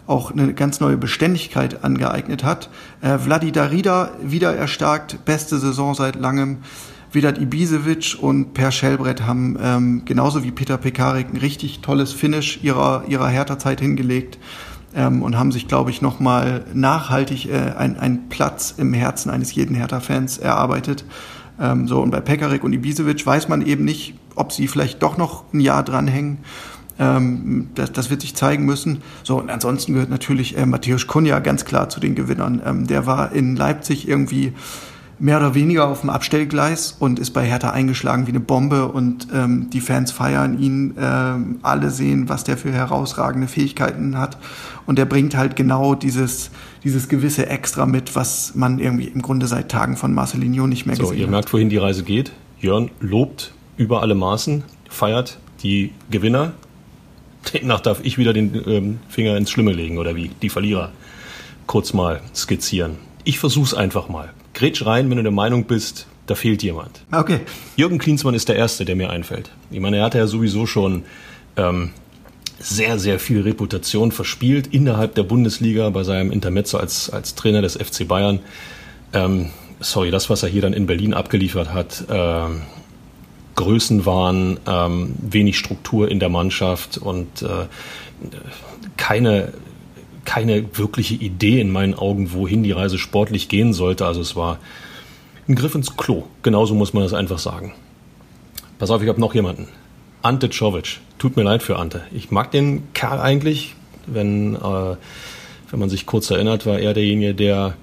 auch 0.05 0.29
eine 0.29 0.53
ganz 0.53 0.79
neue 0.79 0.97
Beständigkeit 0.97 1.83
angeeignet 1.83 2.43
hat. 2.43 2.69
Äh, 3.01 3.17
Vladi 3.17 3.51
Darida 3.51 4.11
wieder 4.21 4.55
erstarkt, 4.55 5.25
beste 5.25 5.57
Saison 5.57 5.95
seit 5.95 6.15
langem. 6.15 6.59
Vedat 7.11 7.39
Ibisevic 7.39 8.17
und 8.21 8.53
Per 8.53 8.71
Schellbrett 8.71 9.23
haben 9.23 9.57
ähm, 9.61 10.01
genauso 10.05 10.43
wie 10.43 10.51
Peter 10.51 10.77
Pekarik 10.77 11.27
ein 11.33 11.37
richtig 11.37 11.81
tolles 11.81 12.13
Finish 12.13 12.59
ihrer, 12.63 13.03
ihrer 13.07 13.27
Hertha-Zeit 13.27 13.81
hingelegt 13.81 14.39
ähm, 14.95 15.21
und 15.21 15.37
haben 15.37 15.51
sich, 15.51 15.67
glaube 15.67 15.89
ich, 15.89 16.01
nochmal 16.01 16.63
nachhaltig 16.73 17.49
äh, 17.49 17.73
einen 17.77 18.29
Platz 18.29 18.73
im 18.77 18.93
Herzen 18.93 19.29
eines 19.29 19.53
jeden 19.53 19.75
Hertha-Fans 19.75 20.37
erarbeitet. 20.37 21.03
Ähm, 21.59 21.85
so, 21.85 22.01
und 22.01 22.11
bei 22.11 22.21
Pekarik 22.21 22.63
und 22.63 22.71
Ibisevic 22.71 23.25
weiß 23.25 23.49
man 23.49 23.65
eben 23.65 23.83
nicht, 23.83 24.15
ob 24.35 24.53
sie 24.53 24.69
vielleicht 24.69 25.03
doch 25.03 25.17
noch 25.17 25.43
ein 25.53 25.59
Jahr 25.59 25.83
dranhängen. 25.83 26.37
Ähm, 26.97 27.71
das, 27.75 27.91
das 27.91 28.09
wird 28.09 28.21
sich 28.21 28.35
zeigen 28.35 28.65
müssen. 28.65 29.01
So, 29.23 29.37
und 29.37 29.49
ansonsten 29.49 29.93
gehört 29.93 30.09
natürlich 30.09 30.57
äh, 30.57 30.65
Matthäus 30.65 31.07
Kunja 31.07 31.39
ganz 31.39 31.65
klar 31.65 31.89
zu 31.89 31.99
den 31.99 32.15
Gewinnern. 32.15 32.61
Ähm, 32.65 32.87
der 32.87 33.05
war 33.05 33.33
in 33.33 33.57
Leipzig 33.57 34.07
irgendwie 34.07 34.53
mehr 35.21 35.37
oder 35.37 35.53
weniger 35.53 35.87
auf 35.87 36.01
dem 36.01 36.09
Abstellgleis 36.09 36.95
und 36.97 37.19
ist 37.19 37.29
bei 37.29 37.45
Hertha 37.45 37.69
eingeschlagen 37.69 38.25
wie 38.25 38.31
eine 38.31 38.39
Bombe 38.39 38.87
und 38.87 39.27
ähm, 39.31 39.69
die 39.71 39.79
Fans 39.79 40.11
feiern 40.11 40.59
ihn, 40.59 40.95
ähm, 40.99 41.59
alle 41.61 41.91
sehen, 41.91 42.27
was 42.27 42.43
der 42.43 42.57
für 42.57 42.71
herausragende 42.71 43.47
Fähigkeiten 43.47 44.17
hat 44.17 44.37
und 44.87 44.97
der 44.97 45.05
bringt 45.05 45.37
halt 45.37 45.55
genau 45.55 45.93
dieses, 45.93 46.49
dieses 46.83 47.07
gewisse 47.07 47.45
Extra 47.45 47.85
mit, 47.85 48.15
was 48.15 48.55
man 48.55 48.79
irgendwie 48.79 49.05
im 49.05 49.21
Grunde 49.21 49.45
seit 49.45 49.69
Tagen 49.69 49.95
von 49.95 50.11
Marcelinho 50.11 50.65
nicht 50.65 50.87
mehr 50.87 50.95
so, 50.95 51.03
gesehen 51.03 51.17
hat. 51.17 51.21
Ihr 51.21 51.27
merkt, 51.29 51.53
wohin 51.53 51.69
die 51.69 51.77
Reise 51.77 52.03
geht. 52.03 52.31
Jörn 52.59 52.89
lobt 52.99 53.53
über 53.77 54.01
alle 54.01 54.15
Maßen, 54.15 54.63
feiert 54.89 55.37
die 55.61 55.91
Gewinner. 56.09 56.53
Demnach 57.53 57.81
darf 57.81 57.99
ich 58.03 58.17
wieder 58.17 58.33
den 58.33 58.59
ähm, 58.65 58.99
Finger 59.07 59.37
ins 59.37 59.51
Schlimme 59.51 59.71
legen 59.71 59.99
oder 59.99 60.15
wie 60.15 60.31
die 60.41 60.49
Verlierer 60.49 60.91
kurz 61.67 61.93
mal 61.93 62.21
skizzieren. 62.33 62.97
Ich 63.23 63.37
versuch's 63.37 63.75
einfach 63.75 64.09
mal. 64.09 64.33
Gretsch 64.61 64.85
rein, 64.85 65.09
wenn 65.09 65.17
du 65.17 65.23
der 65.23 65.31
Meinung 65.31 65.63
bist, 65.63 66.05
da 66.27 66.35
fehlt 66.35 66.61
jemand. 66.61 67.01
Okay. 67.11 67.39
Jürgen 67.75 67.97
Klinsmann 67.97 68.35
ist 68.35 68.47
der 68.47 68.57
Erste, 68.57 68.85
der 68.85 68.95
mir 68.95 69.09
einfällt. 69.09 69.49
Ich 69.71 69.79
meine, 69.79 69.97
er 69.97 70.03
hatte 70.03 70.19
ja 70.19 70.27
sowieso 70.27 70.67
schon 70.67 71.03
ähm, 71.57 71.89
sehr, 72.59 72.99
sehr 72.99 73.17
viel 73.17 73.41
Reputation 73.41 74.11
verspielt 74.11 74.67
innerhalb 74.67 75.15
der 75.15 75.23
Bundesliga 75.23 75.89
bei 75.89 76.03
seinem 76.03 76.31
Intermezzo 76.31 76.77
als, 76.77 77.09
als 77.09 77.33
Trainer 77.33 77.63
des 77.63 77.75
FC 77.75 78.07
Bayern. 78.07 78.37
Ähm, 79.13 79.47
sorry, 79.79 80.11
das, 80.11 80.29
was 80.29 80.43
er 80.43 80.49
hier 80.49 80.61
dann 80.61 80.73
in 80.73 80.85
Berlin 80.85 81.15
abgeliefert 81.15 81.73
hat, 81.73 82.03
ähm, 82.11 82.61
Größenwahn, 83.55 84.59
ähm, 84.67 85.15
wenig 85.19 85.57
Struktur 85.57 86.07
in 86.07 86.19
der 86.19 86.29
Mannschaft 86.29 86.99
und 86.99 87.41
äh, 87.41 87.65
keine 88.95 89.53
keine 90.31 90.77
wirkliche 90.77 91.15
Idee 91.15 91.59
in 91.59 91.73
meinen 91.73 91.93
Augen, 91.93 92.31
wohin 92.31 92.63
die 92.63 92.71
Reise 92.71 92.97
sportlich 92.97 93.49
gehen 93.49 93.73
sollte. 93.73 94.05
Also 94.05 94.21
es 94.21 94.33
war 94.37 94.59
ein 95.49 95.55
Griff 95.55 95.75
ins 95.75 95.97
Klo. 95.97 96.23
Genauso 96.41 96.73
muss 96.73 96.93
man 96.93 97.03
das 97.03 97.13
einfach 97.13 97.37
sagen. 97.37 97.73
Pass 98.79 98.91
auf, 98.91 99.01
ich 99.01 99.09
habe 99.09 99.19
noch 99.19 99.35
jemanden. 99.35 99.67
Ante 100.21 100.49
Czovic. 100.49 101.01
Tut 101.19 101.35
mir 101.35 101.43
leid 101.43 101.61
für 101.63 101.77
Ante. 101.77 102.03
Ich 102.13 102.31
mag 102.31 102.49
den 102.49 102.93
Kerl 102.93 103.19
eigentlich. 103.19 103.75
Wenn, 104.07 104.55
äh, 104.55 104.95
wenn 105.69 105.79
man 105.79 105.89
sich 105.89 106.05
kurz 106.05 106.31
erinnert, 106.31 106.65
war 106.65 106.79
er 106.79 106.93
derjenige, 106.93 107.35
der 107.35 107.75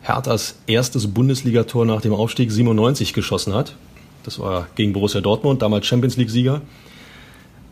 Herthas 0.00 0.56
erstes 0.66 1.06
Bundesligator 1.06 1.86
nach 1.86 2.00
dem 2.00 2.14
Aufstieg 2.14 2.50
97 2.50 3.12
geschossen 3.12 3.54
hat. 3.54 3.76
Das 4.24 4.40
war 4.40 4.66
gegen 4.74 4.92
Borussia 4.92 5.20
Dortmund, 5.20 5.62
damals 5.62 5.86
Champions 5.86 6.16
League-Sieger. 6.16 6.62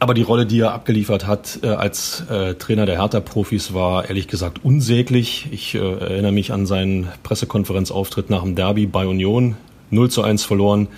Aber 0.02 0.14
die 0.14 0.22
Rolle, 0.22 0.46
die 0.46 0.60
er 0.60 0.72
abgeliefert 0.72 1.26
hat 1.26 1.58
äh, 1.62 1.68
als 1.68 2.22
äh, 2.30 2.54
Trainer 2.54 2.86
der 2.86 2.98
Hertha-Profis, 2.98 3.74
war 3.74 4.08
ehrlich 4.08 4.28
gesagt 4.28 4.64
unsäglich. 4.64 5.48
Ich 5.50 5.74
äh, 5.74 5.78
erinnere 5.78 6.32
mich 6.32 6.52
an 6.52 6.64
seinen 6.64 7.08
Pressekonferenzauftritt 7.22 8.30
nach 8.30 8.42
dem 8.42 8.54
Derby 8.54 8.86
bei 8.86 9.06
Union. 9.06 9.56
0 9.90 10.10
zu 10.10 10.22
1 10.22 10.42
verloren. 10.44 10.88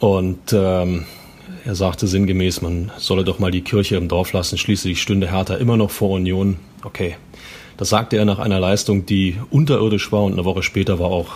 Und 0.00 0.52
ähm, 0.52 1.04
er 1.64 1.76
sagte 1.76 2.08
sinngemäß, 2.08 2.62
man 2.62 2.90
solle 2.98 3.22
doch 3.22 3.38
mal 3.38 3.52
die 3.52 3.60
Kirche 3.60 3.94
im 3.94 4.08
Dorf 4.08 4.32
lassen. 4.32 4.58
Schließlich 4.58 5.00
stünde 5.00 5.30
Hertha 5.30 5.54
immer 5.54 5.76
noch 5.76 5.92
vor 5.92 6.10
Union. 6.10 6.56
Okay, 6.82 7.16
das 7.76 7.90
sagte 7.90 8.16
er 8.16 8.24
nach 8.24 8.40
einer 8.40 8.58
Leistung, 8.58 9.06
die 9.06 9.36
unterirdisch 9.50 10.10
war 10.10 10.24
und 10.24 10.32
eine 10.32 10.44
Woche 10.44 10.64
später 10.64 10.98
war 10.98 11.10
auch 11.10 11.28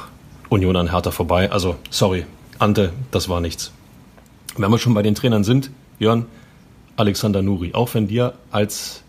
Union 0.49 0.75
an 0.75 0.91
Hertha 0.91 1.13
vorbei. 1.13 1.53
Also, 1.53 1.77
sorry, 1.89 2.27
Ante, 2.59 2.93
das 3.13 3.29
war 3.29 3.41
nichts. 3.41 3.71
Wenn 4.57 4.73
wir 4.73 4.79
schon 4.79 4.95
bei 4.95 5.03
den 5.03 5.15
Trainern 5.15 5.45
sind, 5.45 5.71
Jörn, 6.01 6.27
Alexander 6.97 7.43
Nuri, 7.43 7.75
auch 7.75 7.95
wenn 7.95 8.09
dir 8.09 8.35
als 8.51 9.03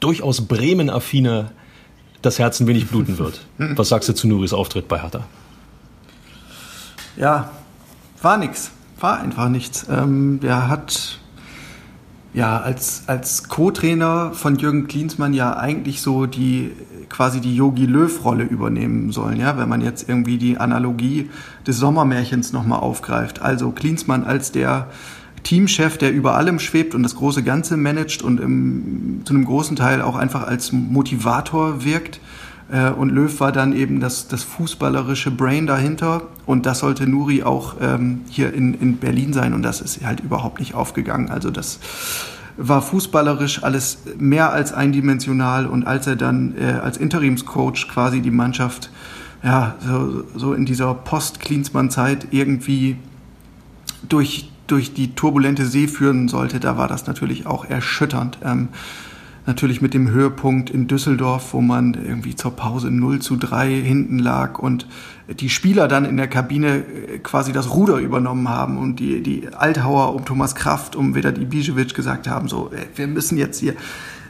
durchaus 0.00 0.42
Bremen-affiner 0.42 1.52
das 2.20 2.38
Herz 2.38 2.60
ein 2.60 2.66
wenig 2.66 2.88
bluten 2.88 3.18
wird. 3.18 3.40
Was 3.58 3.88
sagst 3.88 4.08
du 4.08 4.14
zu 4.14 4.28
Nuris 4.28 4.52
Auftritt 4.52 4.88
bei 4.88 5.00
Hertha? 5.00 5.24
Ja, 7.16 7.50
war 8.20 8.36
nix. 8.38 8.70
War 9.00 9.20
einfach 9.20 9.48
nichts. 9.48 9.86
Ähm, 9.90 10.40
der 10.40 10.68
hat 10.68 11.18
ja 12.34 12.60
als, 12.60 13.04
als 13.08 13.48
Co-Trainer 13.48 14.32
von 14.32 14.56
Jürgen 14.56 14.86
Klinsmann 14.86 15.34
ja 15.34 15.56
eigentlich 15.56 16.00
so 16.00 16.26
die 16.26 16.72
quasi 17.08 17.40
die 17.40 17.54
Yogi 17.54 17.84
Löw-Rolle 17.84 18.44
übernehmen 18.44 19.12
sollen, 19.12 19.38
ja, 19.38 19.58
wenn 19.58 19.68
man 19.68 19.82
jetzt 19.82 20.08
irgendwie 20.08 20.38
die 20.38 20.56
Analogie 20.56 21.28
des 21.66 21.76
Sommermärchens 21.76 22.52
nochmal 22.52 22.80
aufgreift. 22.80 23.42
Also 23.42 23.70
Klinsmann 23.70 24.24
als 24.24 24.50
der 24.50 24.88
Teamchef, 25.42 25.98
der 25.98 26.12
über 26.12 26.34
allem 26.34 26.58
schwebt 26.58 26.94
und 26.94 27.02
das 27.02 27.16
große 27.16 27.42
Ganze 27.42 27.76
managt 27.76 28.22
und 28.22 28.40
im, 28.40 29.22
zu 29.24 29.34
einem 29.34 29.44
großen 29.44 29.76
Teil 29.76 30.02
auch 30.02 30.16
einfach 30.16 30.46
als 30.46 30.72
Motivator 30.72 31.84
wirkt. 31.84 32.20
Äh, 32.70 32.90
und 32.90 33.10
Löw 33.10 33.40
war 33.40 33.52
dann 33.52 33.74
eben 33.74 34.00
das, 34.00 34.28
das 34.28 34.42
fußballerische 34.44 35.30
Brain 35.30 35.66
dahinter. 35.66 36.22
Und 36.46 36.66
das 36.66 36.80
sollte 36.80 37.06
Nuri 37.06 37.42
auch 37.42 37.76
ähm, 37.80 38.20
hier 38.28 38.52
in, 38.54 38.74
in 38.74 38.98
Berlin 38.98 39.32
sein. 39.32 39.52
Und 39.52 39.62
das 39.62 39.80
ist 39.80 40.04
halt 40.04 40.20
überhaupt 40.20 40.60
nicht 40.60 40.74
aufgegangen. 40.74 41.30
Also 41.30 41.50
das 41.50 41.80
war 42.56 42.82
fußballerisch 42.82 43.62
alles 43.64 43.98
mehr 44.18 44.52
als 44.52 44.72
eindimensional. 44.72 45.66
Und 45.66 45.86
als 45.86 46.06
er 46.06 46.16
dann 46.16 46.54
äh, 46.56 46.72
als 46.72 46.96
Interimscoach 46.98 47.88
quasi 47.88 48.20
die 48.20 48.30
Mannschaft 48.30 48.90
ja, 49.42 49.74
so, 49.80 50.24
so 50.36 50.54
in 50.54 50.64
dieser 50.66 50.94
Post-Klinsmann-Zeit 50.94 52.28
irgendwie 52.30 52.96
durch, 54.08 54.51
durch 54.72 54.94
die 54.94 55.14
turbulente 55.14 55.66
See 55.66 55.86
führen 55.86 56.28
sollte, 56.28 56.58
da 56.58 56.78
war 56.78 56.88
das 56.88 57.06
natürlich 57.06 57.46
auch 57.46 57.64
erschütternd. 57.64 58.38
Ähm, 58.42 58.70
natürlich 59.44 59.82
mit 59.82 59.92
dem 59.92 60.10
Höhepunkt 60.10 60.70
in 60.70 60.86
Düsseldorf, 60.86 61.52
wo 61.52 61.60
man 61.60 61.94
irgendwie 61.94 62.34
zur 62.34 62.56
Pause 62.56 62.90
0 62.90 63.18
zu 63.20 63.36
3 63.36 63.68
hinten 63.68 64.18
lag 64.18 64.58
und 64.58 64.86
die 65.28 65.50
Spieler 65.50 65.88
dann 65.88 66.04
in 66.04 66.16
der 66.16 66.28
Kabine 66.28 66.78
äh, 66.78 67.18
quasi 67.18 67.52
das 67.52 67.74
Ruder 67.74 67.98
übernommen 67.98 68.48
haben 68.48 68.78
und 68.78 68.96
die, 68.96 69.22
die 69.22 69.48
Althauer 69.52 70.14
um 70.14 70.24
Thomas 70.24 70.54
Kraft, 70.54 70.96
um 70.96 71.14
Vedat 71.14 71.38
Ibisevic 71.38 71.94
gesagt 71.94 72.28
haben, 72.28 72.48
so, 72.48 72.70
äh, 72.72 72.86
wir 72.96 73.06
müssen 73.06 73.36
jetzt 73.36 73.60
hier 73.60 73.74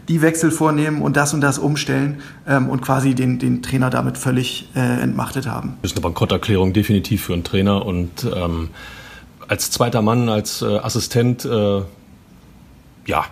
die 0.08 0.20
Wechsel 0.22 0.50
vornehmen 0.50 1.02
und 1.02 1.16
das 1.16 1.32
und 1.32 1.40
das 1.40 1.58
umstellen 1.58 2.20
ähm, 2.48 2.68
und 2.68 2.82
quasi 2.82 3.14
den, 3.14 3.38
den 3.38 3.62
Trainer 3.62 3.90
damit 3.90 4.18
völlig 4.18 4.68
äh, 4.74 4.80
entmachtet 5.00 5.46
haben. 5.46 5.74
Das 5.82 5.92
ist 5.92 5.96
eine 5.96 6.02
Bankrotterklärung 6.02 6.72
definitiv 6.72 7.22
für 7.24 7.34
einen 7.34 7.44
Trainer 7.44 7.86
und 7.86 8.26
ähm, 8.34 8.70
als 9.52 9.70
zweiter 9.70 10.00
Mann, 10.00 10.30
als 10.30 10.62
äh, 10.62 10.78
Assistent, 10.78 11.44
äh, 11.44 11.82
ja, 13.04 13.26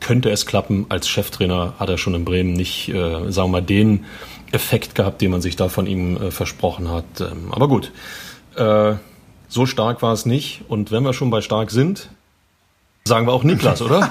könnte 0.00 0.28
es 0.28 0.44
klappen. 0.44 0.86
Als 0.88 1.08
Cheftrainer 1.08 1.74
hat 1.78 1.88
er 1.88 1.96
schon 1.96 2.12
in 2.14 2.24
Bremen 2.24 2.54
nicht, 2.54 2.88
äh, 2.88 3.30
sagen 3.30 3.52
wir 3.52 3.60
mal, 3.60 3.62
den 3.62 4.04
Effekt 4.50 4.96
gehabt, 4.96 5.22
den 5.22 5.30
man 5.30 5.40
sich 5.40 5.54
da 5.54 5.68
von 5.68 5.86
ihm 5.86 6.16
äh, 6.16 6.32
versprochen 6.32 6.90
hat. 6.90 7.20
Ähm, 7.20 7.52
aber 7.52 7.68
gut, 7.68 7.92
äh, 8.56 8.94
so 9.46 9.64
stark 9.64 10.02
war 10.02 10.12
es 10.12 10.26
nicht. 10.26 10.62
Und 10.66 10.90
wenn 10.90 11.04
wir 11.04 11.12
schon 11.12 11.30
bei 11.30 11.40
stark 11.40 11.70
sind, 11.70 12.10
sagen 13.04 13.28
wir 13.28 13.32
auch 13.32 13.44
Niklas, 13.44 13.80
oder? 13.80 14.10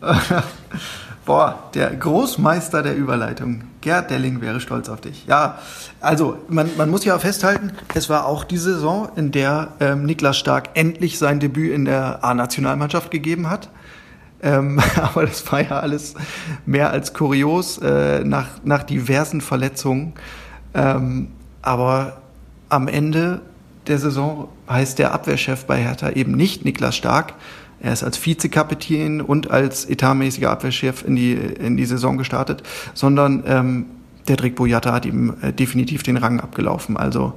Boah, 1.24 1.70
der 1.72 1.94
Großmeister 1.94 2.82
der 2.82 2.96
Überleitung. 2.96 3.64
Gerd 3.80 4.10
Delling 4.10 4.42
wäre 4.42 4.60
stolz 4.60 4.90
auf 4.90 5.00
dich. 5.00 5.24
Ja, 5.26 5.58
also 6.00 6.38
man, 6.48 6.70
man 6.76 6.90
muss 6.90 7.04
ja 7.04 7.18
festhalten, 7.18 7.72
es 7.94 8.10
war 8.10 8.26
auch 8.26 8.44
die 8.44 8.58
Saison, 8.58 9.08
in 9.16 9.32
der 9.32 9.68
ähm, 9.80 10.04
Niklas 10.04 10.36
Stark 10.36 10.70
endlich 10.74 11.18
sein 11.18 11.40
Debüt 11.40 11.72
in 11.72 11.86
der 11.86 12.22
A-Nationalmannschaft 12.22 13.10
gegeben 13.10 13.48
hat. 13.48 13.70
Ähm, 14.42 14.80
aber 15.00 15.24
das 15.24 15.50
war 15.50 15.62
ja 15.62 15.80
alles 15.80 16.14
mehr 16.66 16.90
als 16.90 17.14
kurios 17.14 17.78
äh, 17.78 18.22
nach, 18.22 18.48
nach 18.62 18.82
diversen 18.82 19.40
Verletzungen. 19.40 20.12
Ähm, 20.74 21.28
aber 21.62 22.18
am 22.68 22.86
Ende 22.86 23.40
der 23.86 23.98
Saison 23.98 24.48
heißt 24.68 24.98
der 24.98 25.12
Abwehrchef 25.12 25.64
bei 25.64 25.78
Hertha 25.78 26.10
eben 26.10 26.32
nicht 26.32 26.66
Niklas 26.66 26.96
Stark. 26.96 27.32
Er 27.84 27.92
ist 27.92 28.02
als 28.02 28.24
Vizekapitän 28.24 29.20
und 29.20 29.50
als 29.50 29.84
etatmäßiger 29.84 30.50
Abwehrchef 30.50 31.04
in 31.06 31.16
die, 31.16 31.34
in 31.34 31.76
die 31.76 31.84
Saison 31.84 32.16
gestartet, 32.16 32.62
sondern 32.94 33.44
ähm, 33.46 33.84
der 34.26 34.36
Drick 34.36 34.56
Boyata 34.56 34.90
hat 34.90 35.04
ihm 35.04 35.34
äh, 35.42 35.52
definitiv 35.52 36.02
den 36.02 36.16
Rang 36.16 36.40
abgelaufen. 36.40 36.96
Also 36.96 37.34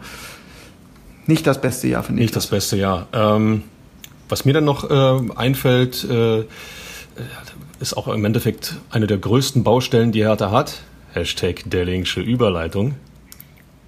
nicht 1.25 1.45
das 1.45 1.60
beste 1.60 1.89
Jahr, 1.89 2.01
finde 2.01 2.21
ich. 2.21 2.27
Nicht 2.27 2.36
das 2.38 2.47
beste 2.47 2.77
Jahr. 2.77 3.07
Ähm, 3.12 3.63
was 4.29 4.45
mir 4.45 4.53
dann 4.53 4.63
noch 4.63 4.89
äh, 4.89 5.31
einfällt, 5.36 6.05
äh, 6.10 6.45
ist 7.81 7.97
auch 7.97 8.07
im 8.07 8.23
Endeffekt 8.23 8.77
eine 8.89 9.05
der 9.05 9.17
größten 9.17 9.65
Baustellen, 9.65 10.13
die 10.13 10.23
Hertha 10.23 10.49
hat. 10.51 10.79
Hashtag 11.12 11.63
Dellingsche 11.65 12.21
Überleitung. 12.21 12.95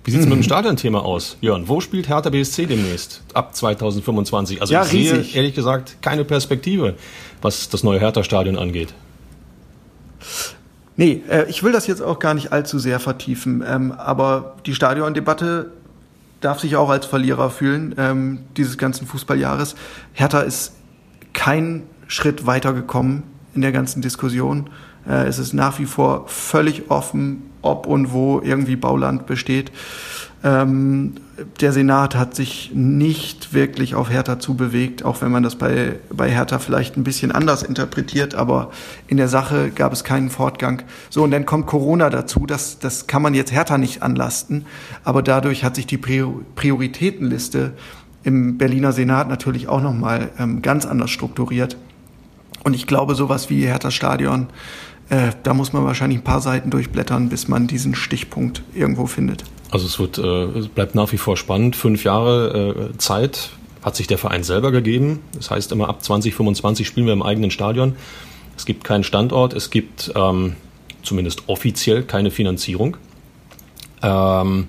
Wie 0.09 0.13
sieht 0.13 0.21
es 0.21 0.25
mit 0.25 0.33
dem 0.33 0.39
mhm. 0.39 0.43
Stadionthema 0.43 0.99
aus? 1.01 1.37
Jörn, 1.39 1.67
wo 1.67 1.81
spielt 1.81 2.09
Hertha 2.09 2.31
BSC 2.31 2.65
demnächst? 2.65 3.21
Ab 3.35 3.55
2025. 3.55 4.59
Also 4.59 4.73
ja, 4.73 4.83
ich 4.83 4.91
riesig. 4.91 5.27
sehe 5.27 5.35
ehrlich 5.35 5.53
gesagt 5.53 5.97
keine 6.01 6.25
Perspektive, 6.25 6.95
was 7.43 7.69
das 7.69 7.83
neue 7.83 7.99
Hertha-Stadion 7.99 8.57
angeht. 8.57 8.95
Nee, 10.95 11.21
äh, 11.29 11.45
ich 11.47 11.61
will 11.61 11.71
das 11.71 11.85
jetzt 11.85 12.01
auch 12.01 12.17
gar 12.17 12.33
nicht 12.33 12.51
allzu 12.51 12.79
sehr 12.79 12.99
vertiefen, 12.99 13.63
ähm, 13.63 13.91
aber 13.91 14.55
die 14.65 14.73
Stadiondebatte 14.73 15.73
darf 16.41 16.59
sich 16.59 16.75
auch 16.75 16.89
als 16.89 17.05
Verlierer 17.05 17.51
fühlen, 17.51 17.93
ähm, 17.99 18.39
dieses 18.57 18.79
ganzen 18.79 19.05
Fußballjahres. 19.05 19.75
Hertha 20.13 20.39
ist 20.39 20.73
kein 21.33 21.83
Schritt 22.07 22.47
weitergekommen 22.47 23.21
in 23.53 23.61
der 23.61 23.73
ganzen 23.73 24.01
Diskussion. 24.01 24.71
Äh, 25.07 25.27
es 25.27 25.37
ist 25.37 25.53
nach 25.53 25.77
wie 25.77 25.85
vor 25.85 26.27
völlig 26.27 26.89
offen, 26.89 27.48
ob 27.61 27.85
und 27.85 28.11
wo 28.13 28.41
irgendwie 28.43 28.75
Bauland 28.75 29.25
besteht. 29.25 29.71
Ähm, 30.43 31.15
der 31.59 31.73
Senat 31.73 32.15
hat 32.15 32.35
sich 32.35 32.71
nicht 32.73 33.53
wirklich 33.53 33.95
auf 33.95 34.09
Hertha 34.09 34.39
zubewegt, 34.39 35.03
auch 35.03 35.21
wenn 35.21 35.31
man 35.31 35.43
das 35.43 35.55
bei, 35.55 35.99
bei 36.09 36.29
Hertha 36.29 36.59
vielleicht 36.59 36.97
ein 36.97 37.03
bisschen 37.03 37.31
anders 37.31 37.63
interpretiert, 37.63 38.35
aber 38.35 38.71
in 39.07 39.17
der 39.17 39.27
Sache 39.27 39.69
gab 39.69 39.91
es 39.91 40.03
keinen 40.03 40.29
Fortgang. 40.29 40.83
So, 41.09 41.23
und 41.23 41.31
dann 41.31 41.45
kommt 41.45 41.65
Corona 41.67 42.09
dazu, 42.09 42.45
das, 42.45 42.79
das 42.79 43.07
kann 43.07 43.21
man 43.21 43.33
jetzt 43.33 43.51
Hertha 43.51 43.77
nicht 43.77 44.01
anlasten, 44.01 44.65
aber 45.03 45.21
dadurch 45.21 45.63
hat 45.63 45.75
sich 45.75 45.87
die 45.87 45.97
Prioritätenliste 45.97 47.73
im 48.23 48.57
Berliner 48.57 48.91
Senat 48.91 49.29
natürlich 49.29 49.67
auch 49.67 49.81
nochmal 49.81 50.29
ähm, 50.39 50.61
ganz 50.61 50.85
anders 50.85 51.09
strukturiert. 51.09 51.77
Und 52.63 52.75
ich 52.75 52.87
glaube, 52.87 53.15
sowas 53.15 53.49
wie 53.49 53.65
Hertha 53.65 53.91
Stadion, 53.91 54.47
äh, 55.09 55.31
da 55.43 55.53
muss 55.53 55.73
man 55.73 55.83
wahrscheinlich 55.85 56.19
ein 56.19 56.23
paar 56.23 56.41
Seiten 56.41 56.69
durchblättern, 56.69 57.29
bis 57.29 57.47
man 57.47 57.67
diesen 57.67 57.95
Stichpunkt 57.95 58.61
irgendwo 58.73 59.07
findet. 59.07 59.43
Also 59.71 59.85
es 59.85 59.99
wird, 59.99 60.17
äh, 60.17 60.59
es 60.59 60.67
bleibt 60.67 60.95
nach 60.95 61.11
wie 61.11 61.17
vor 61.17 61.37
spannend. 61.37 61.75
Fünf 61.75 62.03
Jahre 62.03 62.89
äh, 62.93 62.97
Zeit 62.97 63.51
hat 63.81 63.95
sich 63.95 64.07
der 64.07 64.17
Verein 64.17 64.43
selber 64.43 64.71
gegeben. 64.71 65.21
Das 65.33 65.51
heißt 65.51 65.71
immer 65.71 65.89
ab 65.89 66.03
2025 66.03 66.87
spielen 66.87 67.05
wir 67.05 67.13
im 67.13 67.23
eigenen 67.23 67.51
Stadion. 67.51 67.95
Es 68.57 68.65
gibt 68.65 68.83
keinen 68.83 69.03
Standort, 69.03 69.53
es 69.53 69.69
gibt 69.69 70.11
ähm, 70.15 70.55
zumindest 71.01 71.47
offiziell 71.47 72.03
keine 72.03 72.29
Finanzierung. 72.29 72.97
Ähm, 74.01 74.67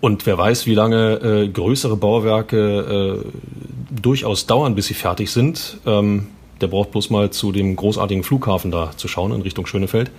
und 0.00 0.24
wer 0.24 0.38
weiß, 0.38 0.66
wie 0.66 0.74
lange 0.74 1.14
äh, 1.14 1.48
größere 1.48 1.96
Bauwerke 1.96 3.22
äh, 3.22 4.00
durchaus 4.00 4.46
dauern, 4.46 4.74
bis 4.74 4.86
sie 4.86 4.94
fertig 4.94 5.30
sind. 5.30 5.78
Ähm, 5.84 6.28
der 6.60 6.68
braucht 6.68 6.90
bloß 6.92 7.10
mal 7.10 7.30
zu 7.30 7.52
dem 7.52 7.76
großartigen 7.76 8.24
Flughafen 8.24 8.70
da 8.70 8.90
zu 8.96 9.08
schauen 9.08 9.32
in 9.32 9.42
Richtung 9.42 9.66
Schönefeld. 9.66 10.10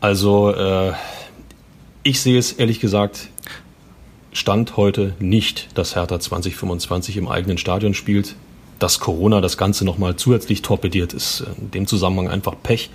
Also 0.00 0.52
äh, 0.52 0.92
ich 2.02 2.20
sehe 2.20 2.38
es 2.38 2.52
ehrlich 2.52 2.80
gesagt 2.80 3.28
Stand 4.32 4.76
heute 4.76 5.14
nicht, 5.18 5.68
dass 5.78 5.96
Hertha 5.96 6.20
2025 6.20 7.16
im 7.16 7.26
eigenen 7.26 7.56
Stadion 7.56 7.94
spielt. 7.94 8.36
Dass 8.78 9.00
Corona 9.00 9.40
das 9.40 9.56
Ganze 9.56 9.86
nochmal 9.86 10.16
zusätzlich 10.16 10.60
torpediert, 10.60 11.14
ist 11.14 11.42
in 11.58 11.70
dem 11.70 11.86
Zusammenhang 11.86 12.28
einfach 12.28 12.54
Pech. 12.62 12.90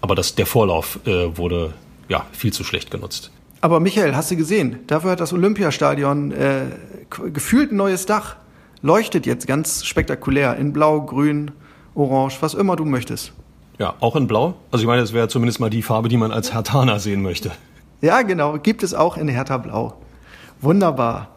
Aber 0.00 0.14
das, 0.14 0.36
der 0.36 0.46
Vorlauf 0.46 1.00
äh, 1.06 1.36
wurde 1.36 1.74
ja 2.08 2.24
viel 2.30 2.52
zu 2.52 2.62
schlecht 2.62 2.92
genutzt. 2.92 3.32
Aber 3.60 3.80
Michael, 3.80 4.14
hast 4.14 4.30
du 4.30 4.36
gesehen? 4.36 4.78
Dafür 4.86 5.10
hat 5.10 5.20
das 5.20 5.32
Olympiastadion 5.32 6.30
äh, 6.30 6.66
gefühlt 7.32 7.72
ein 7.72 7.76
neues 7.76 8.06
Dach. 8.06 8.36
Leuchtet 8.80 9.26
jetzt 9.26 9.48
ganz 9.48 9.84
spektakulär 9.84 10.56
in 10.56 10.72
Blau, 10.72 11.02
Grün, 11.02 11.50
orange, 11.94 12.38
was 12.40 12.54
immer 12.54 12.76
du 12.76 12.84
möchtest. 12.84 13.32
Ja, 13.78 13.94
auch 14.00 14.14
in 14.16 14.26
Blau. 14.26 14.54
Also 14.70 14.82
ich 14.82 14.86
meine, 14.86 15.00
das 15.00 15.12
wäre 15.12 15.28
zumindest 15.28 15.58
mal 15.58 15.70
die 15.70 15.82
Farbe, 15.82 16.08
die 16.08 16.16
man 16.16 16.32
als 16.32 16.52
Hertaner 16.52 17.00
sehen 17.00 17.22
möchte. 17.22 17.50
Ja, 18.02 18.22
genau. 18.22 18.58
Gibt 18.58 18.82
es 18.82 18.94
auch 18.94 19.16
in 19.16 19.28
Hertha 19.28 19.56
Blau. 19.56 19.94
Wunderbar. 20.60 21.28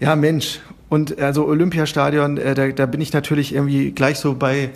Ja, 0.00 0.14
Mensch. 0.16 0.60
Und 0.88 1.18
also 1.18 1.46
Olympiastadion, 1.46 2.38
äh, 2.38 2.54
da, 2.54 2.68
da 2.68 2.86
bin 2.86 3.00
ich 3.00 3.12
natürlich 3.12 3.54
irgendwie 3.54 3.90
gleich 3.90 4.18
so 4.18 4.34
bei 4.34 4.70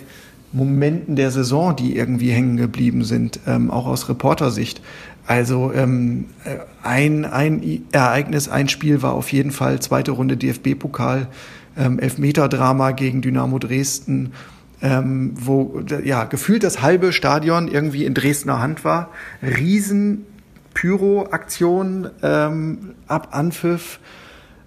Momenten 0.51 1.15
der 1.15 1.31
Saison, 1.31 1.75
die 1.75 1.95
irgendwie 1.95 2.29
hängen 2.29 2.57
geblieben 2.57 3.03
sind, 3.03 3.39
ähm, 3.47 3.71
auch 3.71 3.87
aus 3.87 4.09
Reportersicht. 4.09 4.81
Also 5.25 5.71
ähm, 5.73 6.25
äh, 6.43 6.57
ein, 6.83 7.25
ein 7.25 7.83
Ereignis, 7.91 8.49
ein 8.49 8.69
Spiel 8.69 9.01
war 9.01 9.13
auf 9.13 9.31
jeden 9.31 9.51
Fall 9.51 9.79
zweite 9.81 10.11
Runde 10.11 10.37
DFB-Pokal, 10.37 11.27
ähm, 11.77 11.97
Elfmeter-Drama 11.97 12.91
gegen 12.91 13.21
Dynamo 13.21 13.57
Dresden 13.57 14.33
ähm, 14.83 15.31
wo 15.35 15.81
ja 16.03 16.25
gefühlt 16.25 16.63
das 16.63 16.81
halbe 16.81 17.13
Stadion 17.13 17.69
irgendwie 17.69 18.05
in 18.05 18.13
Dresdner 18.13 18.59
Hand 18.59 18.83
war. 18.83 19.09
Riesen 19.41 20.25
Pyro-Aktion 20.73 22.09
ähm, 22.21 22.95
ab 23.07 23.29
Anpfiff. 23.31 23.99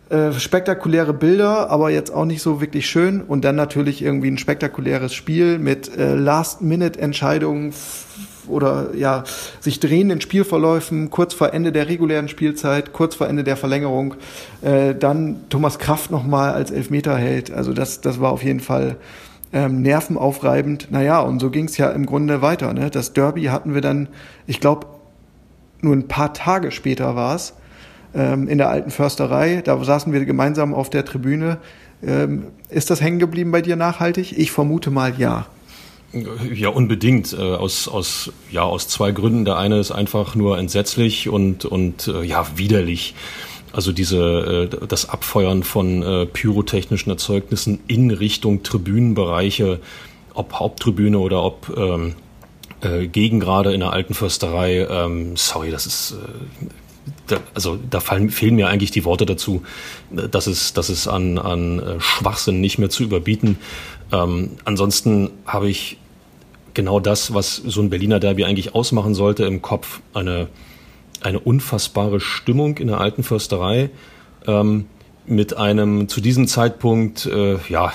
Äh, 0.08 0.32
spektakuläre 0.32 1.12
Bilder, 1.12 1.68
aber 1.68 1.90
jetzt 1.90 2.14
auch 2.14 2.24
nicht 2.24 2.40
so 2.40 2.60
wirklich 2.60 2.88
schön. 2.88 3.20
Und 3.20 3.44
dann 3.44 3.56
natürlich 3.56 4.02
irgendwie 4.02 4.30
ein 4.30 4.38
spektakuläres 4.38 5.12
Spiel 5.12 5.58
mit 5.58 5.94
äh, 5.96 6.14
Last-Minute-Entscheidungen 6.14 7.74
oder 8.46 8.94
ja, 8.94 9.24
sich 9.58 9.80
drehenden 9.80 10.20
Spielverläufen 10.20 11.10
kurz 11.10 11.34
vor 11.34 11.52
Ende 11.52 11.72
der 11.72 11.88
regulären 11.88 12.28
Spielzeit, 12.28 12.92
kurz 12.92 13.16
vor 13.16 13.28
Ende 13.28 13.42
der 13.42 13.56
Verlängerung. 13.56 14.14
Äh, 14.62 14.94
dann 14.94 15.40
Thomas 15.50 15.80
Kraft 15.80 16.12
nochmal 16.12 16.52
als 16.52 16.70
Elfmeterheld. 16.70 17.50
Also 17.50 17.72
das, 17.72 18.00
das 18.00 18.20
war 18.20 18.30
auf 18.30 18.44
jeden 18.44 18.60
Fall 18.60 18.96
ähm, 19.56 19.80
nervenaufreibend. 19.80 20.88
Naja, 20.90 21.20
und 21.20 21.40
so 21.40 21.50
ging 21.50 21.64
es 21.64 21.78
ja 21.78 21.88
im 21.88 22.04
Grunde 22.04 22.42
weiter. 22.42 22.74
Ne? 22.74 22.90
Das 22.90 23.14
Derby 23.14 23.44
hatten 23.44 23.72
wir 23.72 23.80
dann, 23.80 24.08
ich 24.46 24.60
glaube, 24.60 24.86
nur 25.80 25.94
ein 25.94 26.08
paar 26.08 26.34
Tage 26.34 26.70
später 26.70 27.16
war 27.16 27.34
es, 27.34 27.54
ähm, 28.14 28.48
in 28.48 28.58
der 28.58 28.68
alten 28.68 28.90
Försterei. 28.90 29.62
Da 29.64 29.82
saßen 29.82 30.12
wir 30.12 30.24
gemeinsam 30.26 30.74
auf 30.74 30.90
der 30.90 31.06
Tribüne. 31.06 31.56
Ähm, 32.02 32.48
ist 32.68 32.90
das 32.90 33.00
hängen 33.00 33.18
geblieben 33.18 33.50
bei 33.50 33.62
dir 33.62 33.76
nachhaltig? 33.76 34.36
Ich 34.36 34.52
vermute 34.52 34.90
mal 34.90 35.14
ja. 35.16 35.46
Ja, 36.52 36.68
unbedingt. 36.68 37.32
Äh, 37.32 37.40
aus, 37.40 37.88
aus, 37.88 38.32
ja, 38.50 38.62
aus 38.62 38.88
zwei 38.88 39.12
Gründen. 39.12 39.46
Der 39.46 39.56
eine 39.56 39.78
ist 39.78 39.90
einfach 39.90 40.34
nur 40.34 40.58
entsetzlich 40.58 41.30
und, 41.30 41.64
und 41.64 42.08
äh, 42.08 42.22
ja, 42.22 42.46
widerlich. 42.56 43.14
Also 43.76 43.92
diese, 43.92 44.70
äh, 44.72 44.86
das 44.86 45.10
Abfeuern 45.10 45.62
von 45.62 46.02
äh, 46.02 46.24
pyrotechnischen 46.24 47.12
Erzeugnissen 47.12 47.80
in 47.86 48.10
Richtung 48.10 48.62
Tribünenbereiche, 48.62 49.80
ob 50.32 50.54
Haupttribüne 50.54 51.18
oder 51.18 51.42
ob 51.42 51.76
ähm, 51.76 52.14
äh, 52.80 53.06
Gegengrade 53.06 53.74
in 53.74 53.80
der 53.80 53.92
alten 53.92 54.14
Försterei, 54.14 54.86
ähm, 54.88 55.36
sorry, 55.36 55.70
das 55.70 55.84
ist, 55.84 56.12
äh, 56.12 56.66
da, 57.26 57.36
also 57.52 57.78
da 57.90 58.00
fallen, 58.00 58.30
fehlen 58.30 58.54
mir 58.54 58.68
eigentlich 58.68 58.92
die 58.92 59.04
Worte 59.04 59.26
dazu, 59.26 59.62
dass 60.10 60.46
es, 60.46 60.72
dass 60.72 60.88
es 60.88 61.06
an, 61.06 61.36
an 61.36 61.78
äh, 61.78 62.00
Schwachsinn 62.00 62.62
nicht 62.62 62.78
mehr 62.78 62.88
zu 62.88 63.02
überbieten. 63.02 63.58
Ähm, 64.10 64.52
ansonsten 64.64 65.32
habe 65.44 65.68
ich 65.68 65.98
genau 66.72 66.98
das, 66.98 67.34
was 67.34 67.56
so 67.56 67.82
ein 67.82 67.90
Berliner 67.90 68.20
Derby 68.20 68.46
eigentlich 68.46 68.74
ausmachen 68.74 69.14
sollte, 69.14 69.44
im 69.44 69.60
Kopf. 69.60 70.00
Eine 70.14 70.48
eine 71.24 71.38
unfassbare 71.38 72.20
Stimmung 72.20 72.78
in 72.78 72.88
der 72.88 73.00
alten 73.00 73.22
Försterei 73.22 73.90
ähm, 74.46 74.86
mit 75.26 75.56
einem 75.56 76.08
zu 76.08 76.20
diesem 76.20 76.46
Zeitpunkt, 76.46 77.26
äh, 77.26 77.58
ja, 77.68 77.92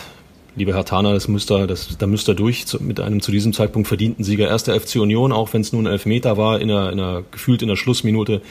lieber 0.55 0.73
Herr 0.73 0.85
Thaner, 0.85 1.13
das 1.13 1.27
müsst 1.27 1.49
ihr, 1.51 1.65
das, 1.67 1.97
da 1.97 2.07
müsst 2.07 2.27
ihr 2.27 2.35
durch, 2.35 2.67
zu, 2.67 2.83
mit 2.83 2.99
einem 2.99 3.21
zu 3.21 3.31
diesem 3.31 3.53
Zeitpunkt 3.53 3.87
verdienten 3.87 4.23
Sieger 4.23 4.47
erster 4.47 4.77
FC 4.79 4.97
Union, 4.97 5.31
auch 5.31 5.53
wenn 5.53 5.61
es 5.61 5.71
nur 5.71 5.81
ein 5.81 5.87
Elfmeter 5.87 6.37
war, 6.37 6.59
in 6.59 6.69
einer, 6.69 6.91
in 6.91 6.99
einer, 6.99 7.23
gefühlt 7.31 7.61
in 7.61 7.69
der 7.69 7.77
Schlussminute 7.77 8.41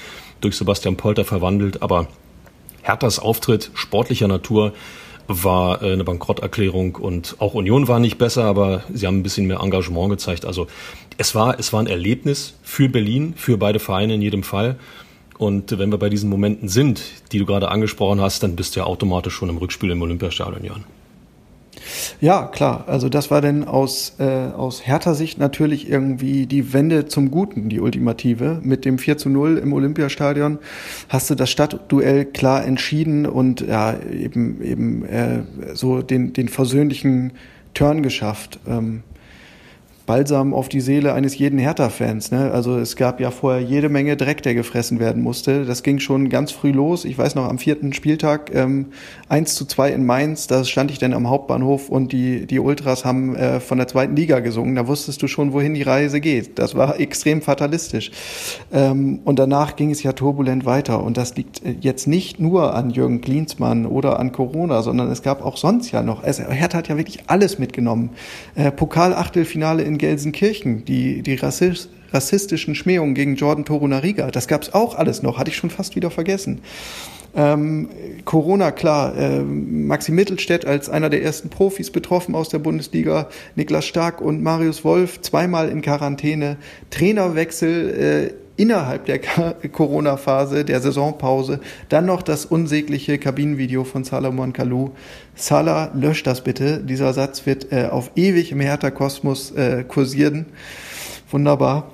durch 0.41 0.57
Sebastian 0.57 0.97
Polter 0.97 1.25
verwandelt, 1.25 1.83
aber 1.83 2.09
Herthas 2.83 3.19
Auftritt 3.19 3.71
sportlicher 3.75 4.29
Natur 4.29 4.73
war 5.27 5.83
äh, 5.83 5.93
eine 5.93 6.05
Bankrotterklärung 6.05 6.97
und 6.97 7.37
auch 7.39 7.55
Union 7.55 7.87
war 7.87 8.01
nicht 8.01 8.19
besser, 8.19 8.45
aber 8.45 8.83
sie 8.93 9.07
haben 9.07 9.19
ein 9.19 9.23
bisschen 9.23 9.47
mehr 9.47 9.61
Engagement 9.61 10.11
gezeigt. 10.11 10.45
Also 10.45 10.67
es 11.21 11.35
war, 11.35 11.59
es 11.59 11.73
war 11.75 11.81
ein 11.81 11.87
Erlebnis 11.87 12.55
für 12.63 12.89
Berlin, 12.89 13.35
für 13.37 13.59
beide 13.59 13.79
Vereine 13.79 14.15
in 14.15 14.23
jedem 14.23 14.43
Fall. 14.43 14.77
Und 15.37 15.79
wenn 15.79 15.91
wir 15.91 15.99
bei 15.99 16.09
diesen 16.09 16.31
Momenten 16.31 16.69
sind, 16.69 17.03
die 17.33 17.39
du 17.39 17.45
gerade 17.45 17.69
angesprochen 17.69 18.23
hast, 18.23 18.43
dann 18.43 18.57
bist 18.57 18.75
du 18.75 18.81
ja 18.81 18.87
automatisch 18.87 19.35
schon 19.35 19.51
im 19.51 19.59
Rückspiel 19.59 19.91
im 19.91 20.01
Olympiastadion, 20.01 20.65
Jan. 20.65 20.85
Ja, 22.23 22.47
klar. 22.47 22.85
Also 22.87 23.11
das 23.11 23.31
war 23.31 23.43
denn 23.43 23.65
aus, 23.65 24.15
äh, 24.19 24.25
aus 24.25 24.87
härter 24.87 25.15
Sicht 25.15 25.39
natürlich 25.39 25.91
irgendwie 25.91 26.47
die 26.47 26.73
Wende 26.73 27.07
zum 27.07 27.31
Guten, 27.31 27.69
die 27.69 27.81
ultimative. 27.81 28.59
Mit 28.63 28.87
dem 28.87 28.99
4 28.99 29.19
zu 29.19 29.29
0 29.29 29.59
im 29.59 29.75
Olympiastadion 29.75 30.59
hast 31.11 31.29
du 31.29 31.35
das 31.35 31.51
Stadtduell 31.51 32.25
klar 32.25 32.65
entschieden 32.65 33.27
und 33.27 33.61
ja, 33.61 33.95
eben, 34.11 34.63
eben 34.63 35.05
äh, 35.05 35.43
so 35.75 36.01
den, 36.01 36.33
den 36.33 36.49
versöhnlichen 36.49 37.33
Turn 37.75 38.03
geschafft. 38.03 38.59
Ähm, 38.67 39.03
Balsam 40.11 40.55
auf 40.55 40.69
die 40.69 40.81
Seele 40.81 41.15
eines 41.15 41.39
jeden 41.39 41.61
Hertha-Fans. 41.61 42.33
Ne? 42.33 42.51
Also 42.51 42.77
es 42.77 42.97
gab 42.97 43.21
ja 43.21 43.31
vorher 43.31 43.63
jede 43.63 43.89
Menge 43.89 44.17
Dreck, 44.17 44.43
der 44.43 44.57
gefressen 44.57 44.99
werden 44.99 45.23
musste. 45.23 45.65
Das 45.65 45.85
ging 45.85 46.01
schon 46.01 46.29
ganz 46.31 46.51
früh 46.51 46.73
los. 46.73 47.05
Ich 47.05 47.17
weiß 47.17 47.37
noch, 47.37 47.49
am 47.49 47.59
vierten 47.59 47.93
Spieltag 47.93 48.53
ähm, 48.53 48.87
1 49.29 49.55
zu 49.55 49.67
2 49.67 49.93
in 49.93 50.05
Mainz, 50.05 50.49
da 50.49 50.65
stand 50.65 50.91
ich 50.91 50.99
dann 50.99 51.13
am 51.13 51.31
Hauptbahnhof 51.31 51.89
und 51.89 52.11
die, 52.11 52.49
die 52.49 52.59
Ultras 52.59 53.05
haben 53.05 53.37
äh, 53.37 53.61
von 53.61 53.79
der 53.79 53.87
zweiten 53.87 54.17
Liga 54.17 54.41
gesungen. 54.41 54.75
Da 54.75 54.89
wusstest 54.89 55.23
du 55.23 55.29
schon, 55.29 55.53
wohin 55.53 55.75
die 55.75 55.83
Reise 55.83 56.21
geht. 56.21 56.59
Das 56.59 56.75
war 56.75 56.99
extrem 56.99 57.41
fatalistisch. 57.41 58.11
Ähm, 58.73 59.21
und 59.25 59.39
danach 59.39 59.77
ging 59.77 59.93
es 59.93 60.03
ja 60.03 60.13
turbulent 60.13 60.65
weiter. 60.65 61.05
Und 61.05 61.19
das 61.19 61.37
liegt 61.37 61.65
äh, 61.65 61.77
jetzt 61.81 62.09
nicht 62.09 62.41
nur 62.41 62.75
an 62.75 62.91
Jürgen 62.91 63.21
Klinsmann 63.21 63.87
oder 63.87 64.19
an 64.19 64.33
Corona, 64.33 64.83
sondern 64.83 65.09
es 65.13 65.23
gab 65.23 65.45
auch 65.45 65.57
sonst 65.57 65.93
ja 65.93 66.03
noch. 66.03 66.25
Also 66.25 66.43
Hertha 66.43 66.79
hat 66.79 66.89
ja 66.89 66.97
wirklich 66.97 67.21
alles 67.29 67.61
mitgenommen. 67.61 68.11
Äh, 68.57 68.73
Pokal-Achtelfinale 68.73 69.85
in 69.85 70.00
Gelsenkirchen, 70.01 70.85
die, 70.85 71.23
die 71.23 71.35
Rassist, 71.37 71.91
rassistischen 72.13 72.75
Schmähungen 72.75 73.15
gegen 73.15 73.37
Jordan 73.37 73.65
Torunariga, 73.65 74.31
das 74.33 74.49
gab's 74.49 74.75
auch 74.75 74.97
alles 74.97 75.23
noch, 75.23 75.39
hatte 75.39 75.51
ich 75.51 75.57
schon 75.57 75.71
fast 75.71 75.95
wieder 75.95 76.11
vergessen. 76.11 76.61
Ähm, 77.37 77.89
Corona, 78.25 78.73
klar, 78.73 79.17
äh, 79.17 79.41
Maxi 79.41 80.11
Mittelstädt 80.11 80.65
als 80.65 80.89
einer 80.89 81.11
der 81.11 81.23
ersten 81.23 81.49
Profis 81.49 81.91
betroffen 81.91 82.35
aus 82.35 82.49
der 82.49 82.59
Bundesliga, 82.59 83.29
Niklas 83.55 83.87
Stark 83.87 84.21
und 84.21 84.43
Marius 84.43 84.85
Wolf 84.85 85.21
zweimal 85.21 85.69
in 85.69 85.81
Quarantäne, 85.81 86.57
Trainerwechsel 86.91 88.35
äh, 88.35 88.40
innerhalb 88.61 89.07
der 89.07 89.21
Corona-Phase, 89.73 90.67
der 90.67 90.81
Saisonpause, 90.83 91.61
dann 91.89 92.05
noch 92.05 92.21
das 92.21 92.45
unsägliche 92.45 93.17
Kabinenvideo 93.17 93.85
von 93.85 94.05
Salomon 94.05 94.53
Kalou. 94.53 94.91
Salah, 95.35 95.91
löscht 95.95 96.27
das 96.27 96.45
bitte. 96.45 96.79
Dieser 96.85 97.15
Satz 97.15 97.47
wird 97.47 97.73
äh, 97.73 97.87
auf 97.91 98.11
ewig 98.17 98.53
im 98.53 98.61
Hertha-Kosmos 98.61 99.53
äh, 99.53 99.85
kursieren. 99.89 100.45
Wunderbar. 101.31 101.91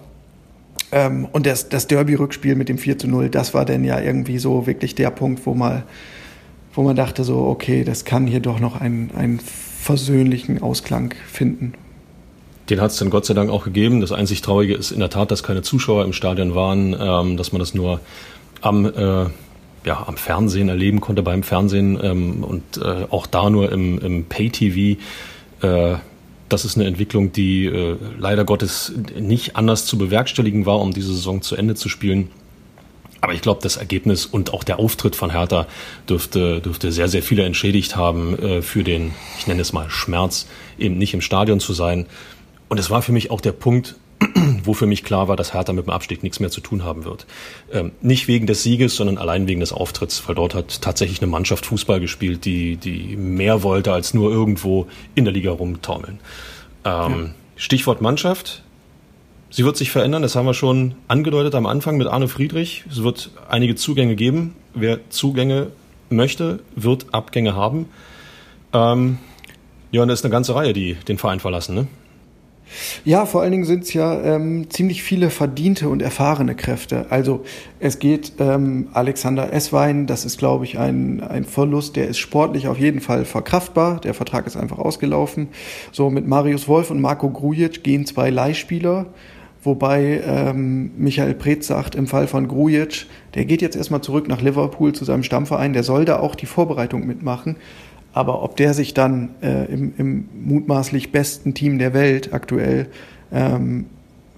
Ähm, 0.90 1.28
und 1.30 1.46
das, 1.46 1.68
das 1.68 1.86
Derby-Rückspiel 1.86 2.56
mit 2.56 2.68
dem 2.68 2.78
4 2.78 2.98
zu 2.98 3.06
0, 3.06 3.28
das 3.28 3.54
war 3.54 3.64
dann 3.64 3.84
ja 3.84 4.00
irgendwie 4.00 4.38
so 4.38 4.66
wirklich 4.66 4.96
der 4.96 5.10
Punkt, 5.10 5.46
wo 5.46 5.54
mal, 5.54 5.84
wo 6.74 6.82
man 6.82 6.96
dachte 6.96 7.22
so, 7.22 7.46
okay, 7.46 7.84
das 7.84 8.04
kann 8.04 8.26
hier 8.26 8.40
doch 8.40 8.58
noch 8.58 8.80
einen, 8.80 9.12
einen 9.16 9.38
versöhnlichen 9.38 10.62
Ausklang 10.62 11.14
finden. 11.28 11.74
Den 12.68 12.80
hat 12.80 12.90
es 12.90 12.96
dann 12.96 13.10
Gott 13.10 13.26
sei 13.26 13.34
Dank 13.34 13.50
auch 13.50 13.64
gegeben. 13.64 14.00
Das 14.00 14.12
einzig 14.12 14.42
Traurige 14.42 14.74
ist 14.74 14.90
in 14.90 15.00
der 15.00 15.10
Tat, 15.10 15.30
dass 15.30 15.42
keine 15.42 15.62
Zuschauer 15.62 16.04
im 16.04 16.12
Stadion 16.12 16.54
waren, 16.54 16.96
ähm, 16.98 17.36
dass 17.36 17.52
man 17.52 17.60
das 17.60 17.74
nur 17.74 18.00
am, 18.60 18.86
äh, 18.86 19.26
ja, 19.84 20.04
am 20.06 20.16
Fernsehen 20.16 20.68
erleben 20.68 21.00
konnte, 21.00 21.22
beim 21.22 21.42
Fernsehen 21.42 21.98
ähm, 22.02 22.44
und 22.44 22.62
äh, 22.78 23.06
auch 23.10 23.26
da 23.26 23.50
nur 23.50 23.70
im, 23.70 23.98
im 23.98 24.24
Pay-TV. 24.24 25.00
Äh, 25.62 25.98
das 26.48 26.64
ist 26.64 26.76
eine 26.76 26.86
Entwicklung, 26.86 27.32
die 27.32 27.66
äh, 27.66 27.96
leider 28.18 28.44
Gottes 28.44 28.92
nicht 29.18 29.56
anders 29.56 29.86
zu 29.86 29.98
bewerkstelligen 29.98 30.66
war, 30.66 30.80
um 30.80 30.92
diese 30.92 31.12
Saison 31.12 31.42
zu 31.42 31.56
Ende 31.56 31.74
zu 31.74 31.88
spielen. 31.88 32.30
Aber 33.20 33.32
ich 33.34 33.40
glaube, 33.40 33.60
das 33.62 33.76
Ergebnis 33.76 34.26
und 34.26 34.52
auch 34.52 34.62
der 34.62 34.78
Auftritt 34.78 35.16
von 35.16 35.30
Hertha 35.30 35.66
dürfte, 36.08 36.60
dürfte 36.60 36.92
sehr, 36.92 37.08
sehr 37.08 37.22
viele 37.22 37.44
entschädigt 37.44 37.96
haben 37.96 38.38
äh, 38.38 38.62
für 38.62 38.84
den, 38.84 39.12
ich 39.38 39.46
nenne 39.46 39.62
es 39.62 39.72
mal 39.72 39.90
Schmerz, 39.90 40.46
eben 40.78 40.98
nicht 40.98 41.14
im 41.14 41.20
Stadion 41.20 41.58
zu 41.58 41.72
sein. 41.72 42.06
Und 42.68 42.78
es 42.78 42.90
war 42.90 43.02
für 43.02 43.12
mich 43.12 43.30
auch 43.30 43.40
der 43.40 43.52
Punkt, 43.52 43.96
wo 44.64 44.74
für 44.74 44.86
mich 44.86 45.04
klar 45.04 45.28
war, 45.28 45.36
dass 45.36 45.52
Hertha 45.52 45.72
mit 45.72 45.86
dem 45.86 45.90
Abstieg 45.90 46.22
nichts 46.22 46.40
mehr 46.40 46.50
zu 46.50 46.60
tun 46.60 46.84
haben 46.84 47.04
wird. 47.04 47.26
Ähm, 47.72 47.92
nicht 48.00 48.28
wegen 48.28 48.46
des 48.46 48.62
Sieges, 48.62 48.96
sondern 48.96 49.18
allein 49.18 49.46
wegen 49.46 49.60
des 49.60 49.72
Auftritts, 49.72 50.26
weil 50.26 50.34
dort 50.34 50.54
hat 50.54 50.80
tatsächlich 50.80 51.20
eine 51.20 51.30
Mannschaft 51.30 51.66
Fußball 51.66 52.00
gespielt, 52.00 52.44
die, 52.44 52.76
die 52.76 53.16
mehr 53.16 53.62
wollte 53.62 53.92
als 53.92 54.14
nur 54.14 54.30
irgendwo 54.30 54.86
in 55.14 55.24
der 55.24 55.34
Liga 55.34 55.50
rumtaumeln. 55.50 56.18
Ähm, 56.84 57.26
ja. 57.26 57.34
Stichwort 57.56 58.00
Mannschaft. 58.00 58.62
Sie 59.50 59.64
wird 59.64 59.76
sich 59.76 59.90
verändern, 59.90 60.22
das 60.22 60.34
haben 60.34 60.44
wir 60.44 60.54
schon 60.54 60.96
angedeutet 61.08 61.54
am 61.54 61.66
Anfang 61.66 61.96
mit 61.96 62.08
Arne 62.08 62.28
Friedrich. 62.28 62.84
Es 62.90 63.02
wird 63.02 63.30
einige 63.48 63.74
Zugänge 63.74 64.16
geben. 64.16 64.56
Wer 64.74 65.08
Zugänge 65.08 65.68
möchte, 66.10 66.60
wird 66.74 67.06
Abgänge 67.12 67.54
haben. 67.54 67.86
Ähm, 68.72 69.18
ja, 69.92 70.02
und 70.02 70.08
da 70.08 70.14
ist 70.14 70.24
eine 70.24 70.32
ganze 70.32 70.54
Reihe, 70.54 70.72
die 70.72 70.94
den 71.08 71.16
Verein 71.16 71.40
verlassen, 71.40 71.74
ne? 71.74 71.86
Ja, 73.04 73.26
vor 73.26 73.42
allen 73.42 73.52
Dingen 73.52 73.64
sind 73.64 73.84
es 73.84 73.92
ja 73.92 74.20
ähm, 74.22 74.68
ziemlich 74.70 75.02
viele 75.02 75.30
verdiente 75.30 75.88
und 75.88 76.02
erfahrene 76.02 76.54
Kräfte. 76.54 77.06
Also 77.10 77.44
es 77.78 77.98
geht 77.98 78.32
ähm, 78.38 78.88
Alexander 78.92 79.52
Esswein, 79.52 80.06
das 80.06 80.24
ist, 80.24 80.38
glaube 80.38 80.64
ich, 80.64 80.78
ein, 80.78 81.22
ein 81.22 81.44
Verlust, 81.44 81.96
der 81.96 82.08
ist 82.08 82.18
sportlich 82.18 82.68
auf 82.68 82.78
jeden 82.78 83.00
Fall 83.00 83.24
verkraftbar. 83.24 84.00
Der 84.00 84.14
Vertrag 84.14 84.46
ist 84.46 84.56
einfach 84.56 84.78
ausgelaufen. 84.78 85.48
So 85.92 86.10
mit 86.10 86.26
Marius 86.26 86.68
Wolf 86.68 86.90
und 86.90 87.00
Marco 87.00 87.30
Grujic 87.30 87.82
gehen 87.84 88.06
zwei 88.06 88.30
Leihspieler. 88.30 89.06
Wobei 89.62 90.22
ähm, 90.24 90.92
Michael 90.96 91.34
Preetz 91.34 91.66
sagt, 91.66 91.96
im 91.96 92.06
Fall 92.06 92.28
von 92.28 92.46
Grujic, 92.46 93.06
der 93.34 93.44
geht 93.46 93.62
jetzt 93.62 93.74
erstmal 93.74 94.00
zurück 94.00 94.28
nach 94.28 94.40
Liverpool 94.40 94.92
zu 94.92 95.04
seinem 95.04 95.24
Stammverein, 95.24 95.72
der 95.72 95.82
soll 95.82 96.04
da 96.04 96.20
auch 96.20 96.36
die 96.36 96.46
Vorbereitung 96.46 97.04
mitmachen. 97.04 97.56
Aber 98.16 98.42
ob 98.42 98.56
der 98.56 98.72
sich 98.72 98.94
dann 98.94 99.28
äh, 99.42 99.66
im, 99.66 99.92
im 99.98 100.28
mutmaßlich 100.42 101.12
besten 101.12 101.52
Team 101.52 101.78
der 101.78 101.92
Welt 101.92 102.32
aktuell 102.32 102.86
ähm, 103.30 103.84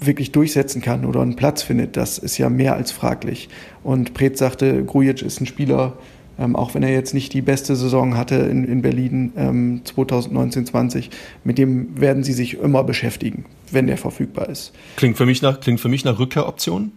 wirklich 0.00 0.32
durchsetzen 0.32 0.82
kann 0.82 1.04
oder 1.04 1.20
einen 1.20 1.36
Platz 1.36 1.62
findet, 1.62 1.96
das 1.96 2.18
ist 2.18 2.38
ja 2.38 2.50
mehr 2.50 2.74
als 2.74 2.90
fraglich. 2.90 3.48
Und 3.84 4.14
Pret 4.14 4.36
sagte, 4.36 4.84
Grujic 4.84 5.22
ist 5.22 5.40
ein 5.40 5.46
Spieler, 5.46 5.96
ähm, 6.40 6.56
auch 6.56 6.74
wenn 6.74 6.82
er 6.82 6.90
jetzt 6.90 7.14
nicht 7.14 7.32
die 7.32 7.40
beste 7.40 7.76
Saison 7.76 8.16
hatte 8.16 8.34
in, 8.34 8.64
in 8.64 8.82
Berlin 8.82 9.32
ähm, 9.36 9.82
2019-20, 9.84 11.10
mit 11.44 11.56
dem 11.56 12.00
werden 12.00 12.24
sie 12.24 12.32
sich 12.32 12.58
immer 12.58 12.82
beschäftigen, 12.82 13.44
wenn 13.70 13.86
der 13.86 13.96
verfügbar 13.96 14.48
ist. 14.48 14.72
Klingt 14.96 15.16
für 15.16 15.26
mich 15.26 15.40
nach, 15.40 15.60
klingt 15.60 15.78
für 15.78 15.88
mich 15.88 16.04
nach 16.04 16.18
Rückkehroption? 16.18 16.90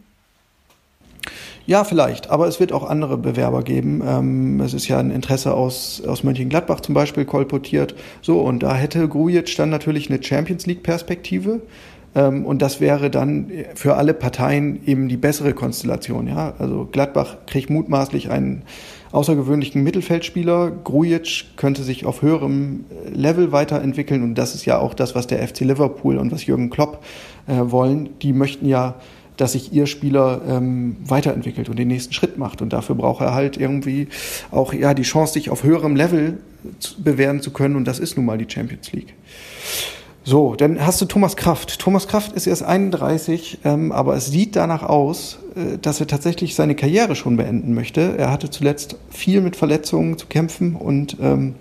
Ja, 1.72 1.86
vielleicht, 1.86 2.30
aber 2.30 2.48
es 2.48 2.60
wird 2.60 2.74
auch 2.74 2.84
andere 2.84 3.18
Bewerber 3.18 3.64
geben. 3.64 4.04
Ähm, 4.06 4.60
es 4.60 4.74
ist 4.74 4.90
ja 4.90 5.00
ein 5.00 5.10
Interesse 5.10 5.54
aus, 5.54 6.04
aus 6.06 6.22
Mönchengladbach 6.22 6.82
zum 6.82 6.94
Beispiel 6.94 7.24
kolportiert. 7.24 7.96
So, 8.22 8.42
und 8.42 8.62
da 8.62 8.76
hätte 8.76 9.08
Grujic 9.08 9.56
dann 9.56 9.70
natürlich 9.70 10.10
eine 10.10 10.22
Champions 10.22 10.66
League-Perspektive. 10.66 11.62
Ähm, 12.14 12.46
und 12.46 12.62
das 12.62 12.82
wäre 12.82 13.10
dann 13.10 13.50
für 13.74 13.96
alle 13.96 14.14
Parteien 14.14 14.86
eben 14.86 15.08
die 15.08 15.16
bessere 15.16 15.54
Konstellation. 15.54 16.28
Ja? 16.28 16.56
Also 16.60 16.90
Gladbach 16.92 17.38
kriegt 17.48 17.70
mutmaßlich 17.70 18.30
einen 18.30 18.64
außergewöhnlichen 19.14 19.82
Mittelfeldspieler. 19.82 20.72
Grujic 20.84 21.56
könnte 21.56 21.84
sich 21.84 22.06
auf 22.06 22.22
höherem 22.22 22.84
Level 23.10 23.54
weiterentwickeln. 23.54 24.24
Und 24.24 24.36
das 24.36 24.56
ist 24.56 24.66
ja 24.66 24.78
auch 24.78 24.94
das, 24.94 25.16
was 25.16 25.26
der 25.26 25.48
FC 25.48 25.62
Liverpool 25.62 26.18
und 26.18 26.34
was 26.34 26.46
Jürgen 26.46 26.70
Klopp 26.70 27.02
äh, 27.48 27.54
wollen. 27.72 28.10
Die 28.22 28.34
möchten 28.34 28.68
ja 28.68 28.96
dass 29.42 29.54
sich 29.54 29.74
ihr 29.74 29.88
Spieler 29.88 30.42
ähm, 30.48 30.98
weiterentwickelt 31.04 31.68
und 31.68 31.80
den 31.80 31.88
nächsten 31.88 32.14
Schritt 32.14 32.38
macht. 32.38 32.62
Und 32.62 32.74
dafür 32.74 32.94
braucht 32.94 33.22
er 33.22 33.34
halt 33.34 33.58
irgendwie 33.58 34.08
auch 34.52 34.72
ja 34.72 34.94
die 34.94 35.02
Chance, 35.02 35.34
sich 35.34 35.50
auf 35.50 35.64
höherem 35.64 35.96
Level 35.96 36.38
zu, 36.80 37.02
bewähren 37.02 37.42
zu 37.42 37.50
können. 37.50 37.76
Und 37.76 37.86
das 37.86 37.98
ist 37.98 38.18
nun 38.18 38.28
mal 38.28 38.38
die 38.38 38.46
Champions 38.48 38.92
League. 38.92 39.16
So, 40.24 40.54
dann 40.54 40.86
hast 40.86 41.02
du 41.02 41.06
Thomas 41.06 41.36
Kraft. 41.36 41.80
Thomas 41.80 42.08
Kraft 42.08 42.34
ist 42.34 42.46
erst 42.46 42.62
31, 42.62 43.60
ähm, 43.64 43.92
aber 43.92 44.16
es 44.16 44.28
sieht 44.28 44.56
danach 44.56 44.84
aus, 44.84 45.40
äh, 45.56 45.80
dass 45.80 46.00
er 46.00 46.06
tatsächlich 46.06 46.54
seine 46.54 46.76
Karriere 46.76 47.16
schon 47.16 47.36
beenden 47.36 47.74
möchte. 47.74 48.16
Er 48.20 48.32
hatte 48.32 48.52
zuletzt 48.52 48.98
viel 49.10 49.42
mit 49.42 49.56
Verletzungen 49.56 50.20
zu 50.20 50.28
kämpfen 50.28 50.76
und 50.76 51.18
ähm, 51.20 51.56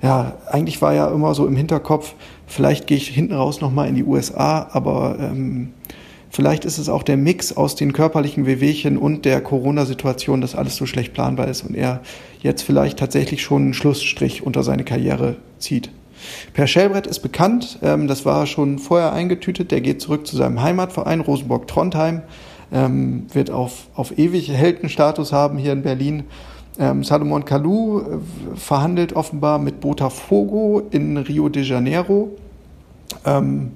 ja, 0.00 0.34
eigentlich 0.48 0.80
war 0.80 0.94
ja 0.94 1.08
immer 1.08 1.34
so 1.34 1.48
im 1.48 1.56
Hinterkopf, 1.56 2.14
vielleicht 2.46 2.86
gehe 2.86 2.98
ich 2.98 3.08
hinten 3.08 3.34
raus 3.34 3.60
nochmal 3.60 3.88
in 3.88 3.96
die 3.96 4.04
USA, 4.04 4.68
aber 4.70 5.16
ähm, 5.18 5.72
Vielleicht 6.36 6.66
ist 6.66 6.76
es 6.76 6.90
auch 6.90 7.02
der 7.02 7.16
Mix 7.16 7.56
aus 7.56 7.76
den 7.76 7.94
körperlichen 7.94 8.44
Wehwehchen 8.44 8.98
und 8.98 9.24
der 9.24 9.40
Corona-Situation, 9.40 10.42
dass 10.42 10.54
alles 10.54 10.76
so 10.76 10.84
schlecht 10.84 11.14
planbar 11.14 11.48
ist 11.48 11.62
und 11.62 11.74
er 11.74 12.02
jetzt 12.42 12.60
vielleicht 12.60 12.98
tatsächlich 12.98 13.42
schon 13.42 13.62
einen 13.62 13.72
Schlussstrich 13.72 14.42
unter 14.42 14.62
seine 14.62 14.84
Karriere 14.84 15.36
zieht. 15.58 15.90
Per 16.52 16.66
Schellbrett 16.66 17.06
ist 17.06 17.20
bekannt, 17.20 17.78
ähm, 17.80 18.06
das 18.06 18.26
war 18.26 18.44
schon 18.44 18.78
vorher 18.78 19.14
eingetütet, 19.14 19.70
der 19.70 19.80
geht 19.80 20.02
zurück 20.02 20.26
zu 20.26 20.36
seinem 20.36 20.60
Heimatverein 20.60 21.20
Rosenborg-Trondheim, 21.20 22.20
ähm, 22.70 23.24
wird 23.32 23.50
auf, 23.50 23.86
auf 23.94 24.18
ewig 24.18 24.52
Heldenstatus 24.52 25.32
haben 25.32 25.56
hier 25.56 25.72
in 25.72 25.80
Berlin. 25.80 26.24
Ähm, 26.78 27.02
Salomon 27.02 27.46
Kalou 27.46 28.00
äh, 28.00 28.02
verhandelt 28.56 29.14
offenbar 29.14 29.58
mit 29.58 29.80
Botafogo 29.80 30.82
in 30.90 31.16
Rio 31.16 31.48
de 31.48 31.62
Janeiro. 31.62 32.36
Ähm, 33.24 33.72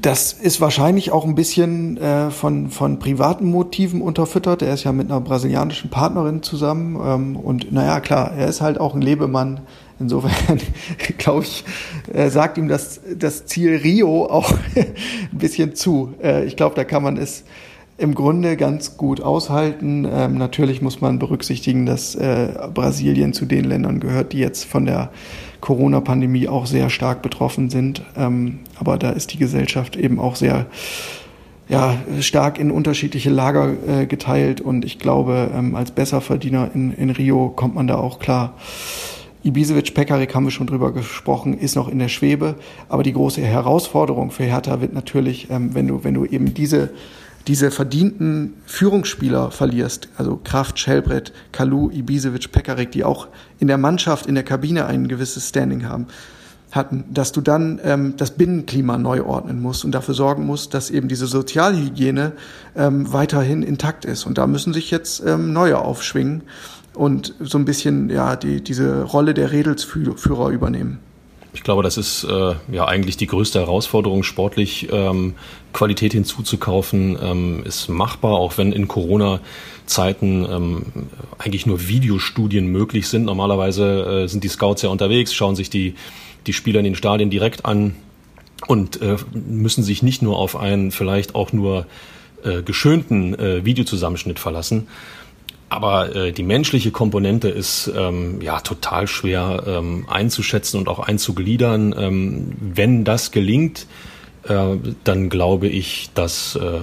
das 0.00 0.32
ist 0.32 0.60
wahrscheinlich 0.60 1.12
auch 1.12 1.24
ein 1.24 1.34
bisschen 1.34 1.98
äh, 1.98 2.30
von, 2.30 2.70
von 2.70 2.98
privaten 2.98 3.50
Motiven 3.50 4.00
unterfüttert. 4.00 4.62
Er 4.62 4.74
ist 4.74 4.84
ja 4.84 4.92
mit 4.92 5.10
einer 5.10 5.20
brasilianischen 5.20 5.90
Partnerin 5.90 6.42
zusammen. 6.42 6.96
Ähm, 7.04 7.36
und 7.36 7.70
naja, 7.70 8.00
klar, 8.00 8.32
er 8.32 8.48
ist 8.48 8.60
halt 8.60 8.80
auch 8.80 8.94
ein 8.94 9.02
Lebemann. 9.02 9.60
Insofern, 10.00 10.58
glaube 11.18 11.44
ich, 11.44 11.64
äh, 12.12 12.30
sagt 12.30 12.56
ihm 12.56 12.68
das, 12.68 13.00
das 13.14 13.44
Ziel 13.46 13.76
Rio 13.76 14.26
auch 14.26 14.50
ein 14.76 15.38
bisschen 15.38 15.74
zu. 15.74 16.14
Äh, 16.22 16.44
ich 16.44 16.56
glaube, 16.56 16.74
da 16.76 16.84
kann 16.84 17.02
man 17.02 17.18
es 17.18 17.44
im 17.96 18.14
Grunde 18.14 18.56
ganz 18.56 18.96
gut 18.96 19.20
aushalten. 19.20 20.06
Ähm, 20.10 20.36
natürlich 20.36 20.82
muss 20.82 21.00
man 21.00 21.18
berücksichtigen, 21.18 21.86
dass 21.86 22.14
äh, 22.14 22.48
Brasilien 22.72 23.32
zu 23.32 23.46
den 23.46 23.64
Ländern 23.64 24.00
gehört, 24.00 24.32
die 24.32 24.38
jetzt 24.38 24.64
von 24.64 24.84
der 24.84 25.10
Corona-Pandemie 25.60 26.48
auch 26.48 26.66
sehr 26.66 26.90
stark 26.90 27.22
betroffen 27.22 27.70
sind. 27.70 28.02
Ähm, 28.16 28.60
aber 28.78 28.98
da 28.98 29.10
ist 29.10 29.32
die 29.32 29.38
Gesellschaft 29.38 29.96
eben 29.96 30.18
auch 30.18 30.36
sehr 30.36 30.66
ja, 31.68 31.96
stark 32.20 32.58
in 32.58 32.70
unterschiedliche 32.70 33.30
Lager 33.30 33.72
äh, 33.86 34.06
geteilt 34.06 34.60
und 34.60 34.84
ich 34.84 34.98
glaube, 34.98 35.50
ähm, 35.54 35.76
als 35.76 35.92
Besserverdiener 35.92 36.70
in, 36.74 36.92
in 36.92 37.10
Rio 37.10 37.48
kommt 37.48 37.74
man 37.74 37.86
da 37.86 37.96
auch 37.96 38.18
klar. 38.18 38.54
Ibisevic, 39.44 39.94
Pekarik 39.94 40.34
haben 40.34 40.44
wir 40.44 40.50
schon 40.50 40.66
drüber 40.66 40.92
gesprochen, 40.92 41.56
ist 41.56 41.76
noch 41.76 41.88
in 41.88 41.98
der 41.98 42.08
Schwebe. 42.08 42.54
Aber 42.88 43.02
die 43.02 43.12
große 43.12 43.42
Herausforderung 43.42 44.30
für 44.30 44.44
Hertha 44.44 44.80
wird 44.80 44.94
natürlich, 44.94 45.48
ähm, 45.50 45.74
wenn 45.74 45.86
du, 45.86 46.02
wenn 46.02 46.14
du 46.14 46.24
eben 46.24 46.54
diese 46.54 46.90
diese 47.46 47.70
verdienten 47.70 48.54
Führungsspieler 48.66 49.50
verlierst, 49.50 50.08
also 50.16 50.40
Kraft, 50.42 50.78
Schellbrett, 50.78 51.32
Kalu, 51.52 51.90
Ibisevic, 51.90 52.52
Pekarik, 52.52 52.90
die 52.92 53.04
auch 53.04 53.28
in 53.58 53.68
der 53.68 53.78
Mannschaft, 53.78 54.26
in 54.26 54.34
der 54.34 54.44
Kabine 54.44 54.86
ein 54.86 55.08
gewisses 55.08 55.48
Standing 55.48 55.86
haben, 55.86 56.06
hatten, 56.70 57.04
dass 57.12 57.32
du 57.32 57.40
dann 57.40 57.80
ähm, 57.84 58.14
das 58.16 58.32
Binnenklima 58.32 58.98
neu 58.98 59.22
ordnen 59.22 59.60
musst 59.60 59.84
und 59.84 59.92
dafür 59.92 60.14
sorgen 60.14 60.44
musst, 60.46 60.74
dass 60.74 60.90
eben 60.90 61.08
diese 61.08 61.26
Sozialhygiene 61.26 62.32
ähm, 62.76 63.12
weiterhin 63.12 63.62
intakt 63.62 64.04
ist. 64.04 64.26
Und 64.26 64.38
da 64.38 64.46
müssen 64.46 64.72
sich 64.72 64.90
jetzt 64.90 65.22
ähm, 65.24 65.52
neue 65.52 65.78
aufschwingen 65.78 66.42
und 66.94 67.34
so 67.40 67.58
ein 67.58 67.64
bisschen 67.64 68.10
ja 68.10 68.36
die, 68.36 68.62
diese 68.62 69.02
Rolle 69.02 69.34
der 69.34 69.52
Redelsführer 69.52 70.48
übernehmen. 70.48 70.98
Ich 71.54 71.62
glaube, 71.62 71.84
das 71.84 71.96
ist 71.96 72.24
äh, 72.24 72.54
ja 72.70 72.86
eigentlich 72.86 73.16
die 73.16 73.28
größte 73.28 73.60
Herausforderung, 73.60 74.24
sportlich 74.24 74.88
ähm, 74.90 75.34
Qualität 75.72 76.12
hinzuzukaufen, 76.12 77.16
ähm, 77.22 77.62
ist 77.64 77.88
machbar, 77.88 78.32
auch 78.32 78.58
wenn 78.58 78.72
in 78.72 78.88
Corona-Zeiten 78.88 80.46
ähm, 80.50 80.82
eigentlich 81.38 81.64
nur 81.64 81.86
Videostudien 81.86 82.66
möglich 82.66 83.06
sind. 83.08 83.24
Normalerweise 83.24 84.24
äh, 84.24 84.28
sind 84.28 84.42
die 84.42 84.48
Scouts 84.48 84.82
ja 84.82 84.88
unterwegs, 84.88 85.32
schauen 85.32 85.54
sich 85.54 85.70
die, 85.70 85.94
die 86.46 86.52
Spieler 86.52 86.80
in 86.80 86.84
den 86.86 86.96
Stadien 86.96 87.30
direkt 87.30 87.64
an 87.64 87.94
und 88.66 89.00
äh, 89.00 89.16
müssen 89.32 89.84
sich 89.84 90.02
nicht 90.02 90.22
nur 90.22 90.38
auf 90.38 90.56
einen 90.56 90.90
vielleicht 90.90 91.36
auch 91.36 91.52
nur 91.52 91.86
äh, 92.42 92.62
geschönten 92.62 93.38
äh, 93.38 93.64
Videozusammenschnitt 93.64 94.40
verlassen. 94.40 94.88
Aber 95.74 96.14
äh, 96.14 96.30
die 96.30 96.44
menschliche 96.44 96.92
Komponente 96.92 97.48
ist 97.48 97.90
ähm, 97.96 98.40
ja 98.40 98.60
total 98.60 99.08
schwer 99.08 99.64
ähm, 99.66 100.06
einzuschätzen 100.08 100.78
und 100.78 100.88
auch 100.88 101.00
einzugliedern. 101.00 101.92
Ähm, 101.98 102.52
wenn 102.60 103.02
das 103.02 103.32
gelingt, 103.32 103.88
äh, 104.44 104.76
dann 105.02 105.30
glaube 105.30 105.66
ich, 105.66 106.10
dass 106.14 106.54
äh, 106.54 106.78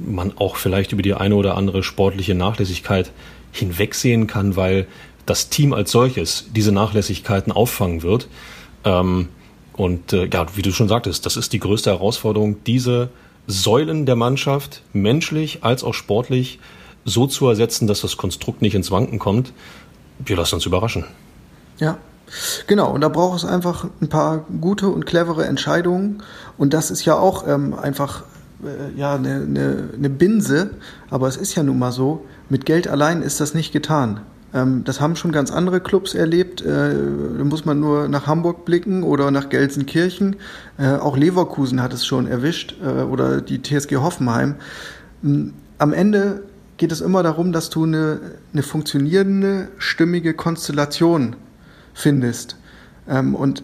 man 0.00 0.32
auch 0.38 0.56
vielleicht 0.56 0.92
über 0.92 1.02
die 1.02 1.12
eine 1.12 1.34
oder 1.34 1.54
andere 1.58 1.82
sportliche 1.82 2.34
Nachlässigkeit 2.34 3.12
hinwegsehen 3.52 4.26
kann, 4.26 4.56
weil 4.56 4.86
das 5.26 5.50
Team 5.50 5.74
als 5.74 5.90
solches 5.90 6.48
diese 6.56 6.72
Nachlässigkeiten 6.72 7.52
auffangen 7.52 8.02
wird. 8.02 8.26
Ähm, 8.86 9.28
und 9.74 10.14
äh, 10.14 10.30
ja, 10.32 10.46
wie 10.56 10.62
du 10.62 10.72
schon 10.72 10.88
sagtest, 10.88 11.26
das 11.26 11.36
ist 11.36 11.52
die 11.52 11.60
größte 11.60 11.90
Herausforderung, 11.90 12.64
diese 12.64 13.10
Säulen 13.46 14.06
der 14.06 14.16
Mannschaft, 14.16 14.80
menschlich 14.94 15.58
als 15.60 15.84
auch 15.84 15.94
sportlich, 15.94 16.58
so 17.04 17.26
zu 17.26 17.48
ersetzen, 17.48 17.86
dass 17.86 18.00
das 18.00 18.16
Konstrukt 18.16 18.62
nicht 18.62 18.74
ins 18.74 18.90
Wanken 18.90 19.18
kommt. 19.18 19.52
Wir 20.18 20.36
lassen 20.36 20.56
uns 20.56 20.66
überraschen. 20.66 21.04
Ja, 21.78 21.98
Genau, 22.66 22.92
und 22.92 23.00
da 23.00 23.08
braucht 23.08 23.38
es 23.38 23.44
einfach 23.44 23.86
ein 24.00 24.08
paar 24.08 24.44
gute 24.60 24.88
und 24.88 25.06
clevere 25.06 25.46
Entscheidungen. 25.46 26.22
Und 26.58 26.74
das 26.74 26.90
ist 26.90 27.04
ja 27.04 27.14
auch 27.14 27.46
ähm, 27.46 27.74
einfach 27.74 28.22
äh, 28.62 28.98
ja, 28.98 29.14
eine, 29.14 29.34
eine, 29.34 29.88
eine 29.96 30.10
Binse, 30.10 30.70
aber 31.10 31.28
es 31.28 31.36
ist 31.36 31.54
ja 31.54 31.62
nun 31.62 31.78
mal 31.78 31.92
so, 31.92 32.24
mit 32.48 32.66
Geld 32.66 32.88
allein 32.88 33.22
ist 33.22 33.40
das 33.40 33.54
nicht 33.54 33.72
getan. 33.72 34.20
Ähm, 34.52 34.84
das 34.84 35.00
haben 35.00 35.16
schon 35.16 35.32
ganz 35.32 35.50
andere 35.50 35.80
Clubs 35.80 36.14
erlebt. 36.14 36.62
Äh, 36.62 36.94
da 37.38 37.44
muss 37.44 37.64
man 37.64 37.80
nur 37.80 38.08
nach 38.08 38.26
Hamburg 38.26 38.64
blicken 38.64 39.02
oder 39.02 39.30
nach 39.30 39.48
Gelsenkirchen. 39.48 40.36
Äh, 40.78 40.94
auch 40.96 41.16
Leverkusen 41.16 41.82
hat 41.82 41.92
es 41.92 42.06
schon 42.06 42.26
erwischt 42.26 42.76
äh, 42.82 43.02
oder 43.02 43.40
die 43.40 43.62
TSG 43.62 43.96
Hoffenheim. 43.96 44.56
Ähm, 45.24 45.54
am 45.78 45.92
Ende 45.94 46.42
geht 46.80 46.92
es 46.92 47.02
immer 47.02 47.22
darum, 47.22 47.52
dass 47.52 47.68
du 47.68 47.84
eine, 47.84 48.20
eine 48.54 48.62
funktionierende, 48.62 49.68
stimmige 49.76 50.32
Konstellation 50.32 51.36
findest. 51.92 52.56
Ähm, 53.06 53.34
und 53.34 53.62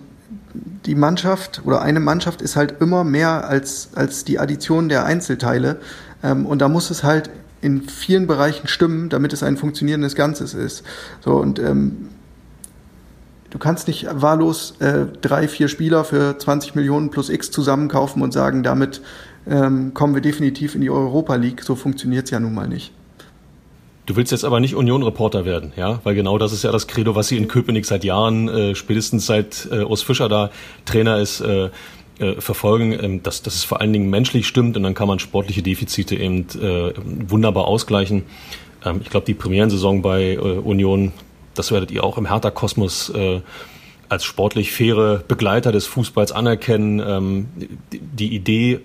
die 0.85 0.95
Mannschaft 0.95 1.63
oder 1.65 1.81
eine 1.81 1.99
Mannschaft 1.99 2.43
ist 2.43 2.57
halt 2.57 2.75
immer 2.83 3.05
mehr 3.05 3.49
als, 3.49 3.89
als 3.95 4.25
die 4.25 4.39
Addition 4.39 4.91
der 4.91 5.07
Einzelteile. 5.07 5.81
Ähm, 6.23 6.45
und 6.45 6.61
da 6.61 6.69
muss 6.69 6.91
es 6.91 7.05
halt 7.05 7.31
in 7.63 7.89
vielen 7.89 8.27
Bereichen 8.27 8.69
stimmen, 8.69 9.09
damit 9.09 9.33
es 9.33 9.43
ein 9.43 9.57
funktionierendes 9.57 10.15
Ganzes 10.15 10.53
ist. 10.53 10.85
So 11.25 11.37
und 11.37 11.59
ähm, 11.59 12.11
du 13.49 13.57
kannst 13.57 13.89
nicht 13.89 14.09
wahllos 14.13 14.75
äh, 14.81 15.07
drei, 15.23 15.49
vier 15.49 15.69
Spieler 15.69 16.05
für 16.05 16.37
20 16.37 16.75
Millionen 16.75 17.09
plus 17.09 17.31
X 17.31 17.51
zusammenkaufen 17.51 18.21
und 18.21 18.35
sagen, 18.35 18.63
damit 18.63 19.01
ähm, 19.49 19.95
kommen 19.95 20.15
wir 20.15 20.21
definitiv 20.21 20.75
in 20.75 20.83
die 20.83 20.91
Europa 20.91 21.37
League. 21.37 21.63
So 21.63 21.77
funktioniert 21.77 22.27
es 22.27 22.31
ja 22.31 22.41
nun 22.41 22.53
mal 22.53 22.69
nicht. 22.69 22.93
Du 24.07 24.15
willst 24.15 24.31
jetzt 24.31 24.45
aber 24.45 24.61
nicht 24.61 24.77
Union-Reporter 24.77 25.45
werden, 25.45 25.73
ja? 25.77 26.01
Weil 26.05 26.15
genau 26.15 26.39
das 26.39 26.53
ist 26.53 26.63
ja 26.63 26.71
das 26.71 26.87
Credo, 26.87 27.17
was 27.17 27.27
sie 27.27 27.37
in 27.37 27.49
Köpenick 27.49 27.85
seit 27.85 28.05
Jahren, 28.05 28.49
äh, 28.49 28.75
spätestens 28.77 29.27
seit 29.27 29.69
äh, 29.71 29.83
Urs 29.83 30.03
Fischer 30.03 30.29
da 30.29 30.51
Trainer 30.85 31.19
ist, 31.19 31.41
äh, 31.41 31.71
äh, 32.19 32.41
verfolgen, 32.41 32.97
ähm, 32.99 33.23
dass, 33.23 33.43
dass 33.43 33.55
es 33.57 33.65
vor 33.65 33.81
allen 33.81 33.93
Dingen 33.93 34.09
menschlich 34.09 34.47
stimmt 34.47 34.77
und 34.77 34.85
dann 34.85 34.95
kann 34.95 35.09
man 35.09 35.19
sportliche 35.19 35.63
Defizite 35.63 36.17
eben 36.17 36.47
äh, 36.63 36.93
wunderbar 37.29 37.67
ausgleichen. 37.67 38.23
Ähm, 38.85 39.01
ich 39.03 39.11
glaube, 39.11 39.27
die 39.27 39.35
Premierensaison 39.35 40.03
bei 40.03 40.35
äh, 40.35 40.39
Union, 40.39 41.13
das 41.55 41.73
werdet 41.73 41.91
ihr 41.91 42.05
auch 42.05 42.17
im 42.17 42.27
Hertha-Kosmos 42.27 43.11
äh, 43.11 43.41
als 44.09 44.25
sportlich 44.25 44.71
faire 44.71 45.25
Begleiter 45.27 45.73
des 45.73 45.87
Fußballs 45.87 46.31
anerkennen. 46.31 47.03
Ähm, 47.05 47.49
die, 47.93 47.99
die 47.99 48.35
Idee, 48.35 48.81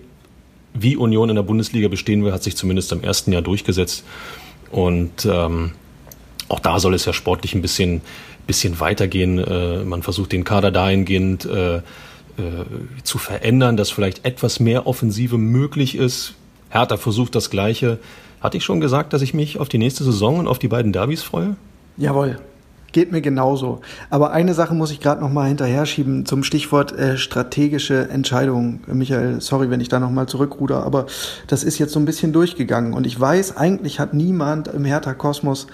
wie 0.74 0.96
Union 0.96 1.28
in 1.28 1.36
der 1.36 1.42
Bundesliga 1.42 1.88
bestehen 1.88 2.24
will, 2.24 2.32
hat 2.32 2.42
sich 2.42 2.56
zumindest 2.56 2.90
im 2.92 3.02
ersten 3.02 3.32
Jahr 3.32 3.42
durchgesetzt. 3.42 4.04
Und 4.72 5.26
ähm, 5.26 5.72
auch 6.48 6.60
da 6.60 6.80
soll 6.80 6.94
es 6.94 7.04
ja 7.04 7.12
sportlich 7.12 7.54
ein 7.54 7.62
bisschen, 7.62 8.00
bisschen 8.46 8.80
weitergehen. 8.80 9.38
Äh, 9.38 9.84
man 9.84 10.02
versucht 10.02 10.32
den 10.32 10.44
Kader 10.44 10.72
dahingehend 10.72 11.44
äh, 11.44 11.76
äh, 11.76 11.82
zu 13.04 13.18
verändern, 13.18 13.76
dass 13.76 13.90
vielleicht 13.90 14.24
etwas 14.24 14.58
mehr 14.58 14.86
Offensive 14.86 15.38
möglich 15.38 15.94
ist. 15.94 16.34
Hertha 16.70 16.96
versucht 16.96 17.34
das 17.34 17.50
Gleiche. 17.50 17.98
Hatte 18.40 18.56
ich 18.56 18.64
schon 18.64 18.80
gesagt, 18.80 19.12
dass 19.12 19.22
ich 19.22 19.34
mich 19.34 19.60
auf 19.60 19.68
die 19.68 19.78
nächste 19.78 20.02
Saison 20.02 20.38
und 20.38 20.48
auf 20.48 20.58
die 20.58 20.68
beiden 20.68 20.92
Derbys 20.92 21.22
freue? 21.22 21.56
Jawohl. 21.96 22.38
Geht 22.92 23.10
mir 23.10 23.22
genauso. 23.22 23.80
Aber 24.10 24.32
eine 24.32 24.54
Sache 24.54 24.74
muss 24.74 24.90
ich 24.90 25.00
gerade 25.00 25.20
noch 25.20 25.32
mal 25.32 25.48
hinterher 25.48 25.86
schieben 25.86 26.26
zum 26.26 26.44
Stichwort 26.44 26.92
äh, 26.92 27.16
strategische 27.16 28.08
Entscheidungen. 28.10 28.84
Michael, 28.86 29.40
sorry, 29.40 29.70
wenn 29.70 29.80
ich 29.80 29.88
da 29.88 29.98
noch 29.98 30.10
mal 30.10 30.26
zurückruder, 30.26 30.84
aber 30.84 31.06
das 31.46 31.64
ist 31.64 31.78
jetzt 31.78 31.92
so 31.92 32.00
ein 32.00 32.04
bisschen 32.04 32.32
durchgegangen 32.32 32.92
und 32.92 33.06
ich 33.06 33.18
weiß, 33.18 33.56
eigentlich 33.56 33.98
hat 33.98 34.12
niemand 34.12 34.68
im 34.68 34.84
Hertha 34.84 35.14
Kosmos 35.14 35.66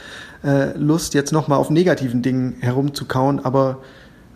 äh, 0.45 0.77
Lust 0.79 1.15
jetzt 1.15 1.33
noch 1.33 1.49
mal 1.49 1.57
auf 1.57 1.71
negativen 1.71 2.23
Dingen 2.23 2.57
herumzukauen, 2.61 3.45
aber 3.45 3.79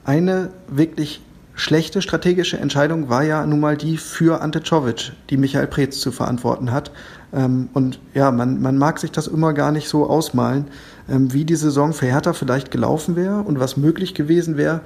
eine 0.04 0.50
wirklich 0.68 1.20
schlechte 1.54 2.02
strategische 2.02 2.58
Entscheidung 2.58 3.08
war 3.08 3.22
ja 3.22 3.46
nun 3.46 3.60
mal 3.60 3.76
die 3.76 3.96
für 3.96 4.40
Ante 4.40 4.62
Czovic, 4.62 5.12
die 5.30 5.36
Michael 5.36 5.66
Preetz 5.66 6.00
zu 6.00 6.10
verantworten 6.10 6.72
hat. 6.72 6.90
Ähm, 7.32 7.68
und 7.72 8.00
ja, 8.14 8.30
man, 8.30 8.60
man 8.60 8.78
mag 8.78 8.98
sich 8.98 9.12
das 9.12 9.26
immer 9.26 9.52
gar 9.52 9.72
nicht 9.72 9.88
so 9.88 10.08
ausmalen. 10.08 10.66
Ähm, 11.08 11.32
wie 11.32 11.44
die 11.44 11.56
Saison 11.56 11.92
für 11.92 12.06
Hertha 12.06 12.32
vielleicht 12.32 12.70
gelaufen 12.70 13.16
wäre 13.16 13.40
und 13.40 13.58
was 13.58 13.76
möglich 13.76 14.14
gewesen 14.14 14.56
wäre, 14.56 14.80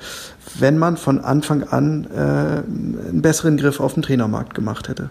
wenn 0.59 0.79
man 0.79 0.97
von 0.97 1.21
Anfang 1.21 1.63
an 1.65 2.07
äh, 2.11 2.19
einen 2.19 3.21
besseren 3.21 3.59
Griff 3.59 3.81
auf 3.81 3.95
den 3.95 4.03
Trainermarkt 4.03 4.55
gemacht 4.55 4.89
hätte. 4.89 5.11